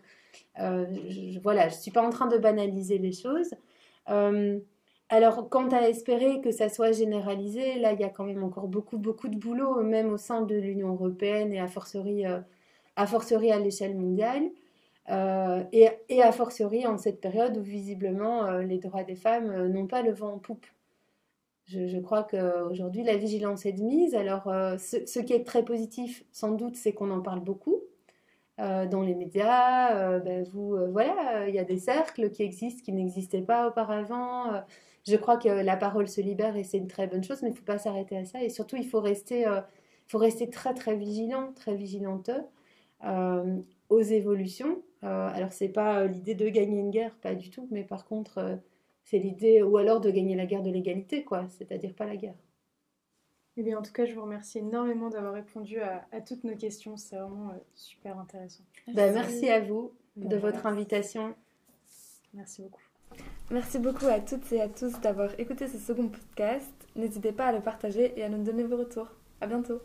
je, 0.58 1.40
voilà, 1.40 1.70
je 1.70 1.76
ne 1.76 1.80
suis 1.80 1.92
pas 1.92 2.06
en 2.06 2.10
train 2.10 2.28
de 2.28 2.38
banaliser 2.38 2.98
les 2.98 3.14
choses. 3.14 3.52
Alors, 5.10 5.50
quant 5.50 5.68
à 5.70 5.90
espérer 5.90 6.40
que 6.42 6.52
ça 6.52 6.70
soit 6.70 6.92
généralisé, 6.92 7.80
là, 7.80 7.94
il 7.94 8.00
y 8.00 8.04
a 8.04 8.10
quand 8.10 8.26
même 8.26 8.44
encore 8.44 8.68
beaucoup, 8.68 9.00
beaucoup 9.00 9.28
de 9.28 9.38
boulot, 9.38 9.82
même 9.82 10.12
au 10.14 10.18
sein 10.18 10.44
de 10.44 10.56
l'Union 10.56 10.94
européenne 10.94 11.52
et 11.52 11.60
à 11.60 11.68
forcerie, 11.68 12.26
à, 12.26 13.08
forcerie 13.08 13.52
à 13.52 13.60
l'échelle 13.60 13.96
mondiale. 13.98 14.52
Euh, 15.10 15.64
et, 15.72 15.90
et, 16.10 16.22
a 16.22 16.32
fortiori 16.32 16.86
en 16.86 16.98
cette 16.98 17.20
période 17.20 17.58
où 17.58 17.64
visiblement 17.64 18.46
euh, 18.46 18.62
les 18.62 18.78
droits 18.78 19.04
des 19.04 19.16
femmes 19.16 19.50
euh, 19.50 19.68
n'ont 19.68 19.88
pas 19.88 20.04
le 20.04 20.12
vent 20.12 20.34
en 20.34 20.38
poupe. 20.38 20.68
Je, 21.66 21.88
je 21.88 21.98
crois 21.98 22.24
qu'aujourd'hui 22.24 23.04
la 23.04 23.18
vigilance 23.18 23.66
est 23.66 23.72
de 23.74 23.82
mise. 23.82 24.16
Alors 24.16 24.52
ce, 24.80 25.06
ce, 25.06 25.20
qui 25.20 25.34
est 25.34 25.44
très 25.46 25.64
positif 25.64 26.24
sans 26.32 26.52
doute 26.52 26.76
c'est 26.76 26.94
qu'on 26.94 27.12
en 27.12 27.22
parle 27.22 27.42
beaucoup 27.42 27.82
dans 28.58 29.02
les 29.02 29.16
médias. 29.16 30.20
Ben, 30.20 30.44
vous, 30.52 30.76
voilà, 30.92 31.48
il 31.48 31.54
y 31.54 31.60
a 31.60 31.64
des 31.64 31.78
cercles 31.78 32.32
qui 32.32 32.44
existent 32.44 32.82
qui 32.84 32.92
n'existaient 32.92 33.42
pas 33.42 33.68
auparavant. 33.68 34.64
Je 35.10 35.16
crois 35.16 35.38
que 35.38 35.50
la 35.50 35.78
parole 35.78 36.08
se 36.08 36.22
libère 36.22 36.56
et 36.56 36.64
c'est 36.64 36.78
une 36.78 36.88
très 36.88 37.08
bonne 37.08 37.24
chose, 37.24 37.42
mais 37.42 37.50
il 37.50 37.54
ne 37.54 37.58
faut 37.58 37.66
pas 37.66 37.78
s'arrêter 37.78 38.18
à 38.18 38.26
ça. 38.26 38.44
Et 38.44 38.50
surtout 38.50 38.76
il 38.76 38.88
faut 38.88 39.02
rester, 39.02 39.46
faut 40.08 40.18
rester 40.18 40.50
très 40.50 40.74
très 40.74 40.96
vigilant, 40.96 41.52
très 41.54 41.76
vigilante 41.76 42.32
aux 43.90 44.02
évolutions. 44.02 44.82
Euh, 45.04 45.30
alors, 45.34 45.52
c'est 45.52 45.70
pas 45.70 46.02
euh, 46.02 46.08
l'idée 46.08 46.36
de 46.36 46.48
gagner 46.50 46.80
une 46.80 46.92
guerre, 46.92 47.16
pas 47.16 47.36
du 47.36 47.50
tout, 47.50 47.68
mais 47.72 47.84
par 47.84 48.06
contre, 48.06 48.38
euh, 48.40 48.56
c'est 49.04 49.20
l'idée, 49.20 49.62
ou 49.62 49.78
alors 49.78 50.02
de 50.02 50.12
gagner 50.12 50.36
la 50.36 50.46
guerre 50.46 50.64
de 50.64 50.70
l'égalité, 50.70 51.24
quoi, 51.24 51.48
c'est-à-dire 51.50 51.94
pas 51.94 52.06
la 52.06 52.16
guerre. 52.16 52.36
Eh 53.58 53.64
bien, 53.64 53.78
en 53.78 53.82
tout 53.82 53.92
cas, 53.92 54.06
je 54.06 54.14
vous 54.14 54.22
remercie 54.22 54.60
énormément 54.60 55.10
d'avoir 55.10 55.34
répondu 55.34 55.80
à, 55.82 56.22
toutes 56.22 56.44
nos 56.44 56.56
questions. 56.56 56.96
C'est 56.96 57.18
vraiment 57.18 57.52
super 57.76 58.18
intéressant. 58.18 58.64
Ben, 58.94 59.14
merci 59.14 59.50
à 59.50 59.60
vous 59.60 59.92
de 60.16 60.38
votre 60.38 60.66
invitation. 60.66 61.36
Merci 62.34 62.62
beaucoup. 62.62 62.89
Merci 63.52 63.80
beaucoup 63.80 64.06
à 64.06 64.20
toutes 64.20 64.52
et 64.52 64.62
à 64.62 64.68
tous 64.68 65.00
d'avoir 65.02 65.32
écouté 65.40 65.68
ce 65.68 65.80
second 65.80 66.08
podcast. 66.08 66.72
N'hésitez 66.96 67.32
pas 67.32 67.48
à 67.48 67.52
le 67.52 67.62
partager 67.62 68.14
et 68.16 68.24
à 68.24 68.30
nous 68.30 68.44
donner 68.44 68.64
vos 68.64 68.78
retours. 68.78 69.08
À 69.42 69.48
bientôt. 69.48 69.82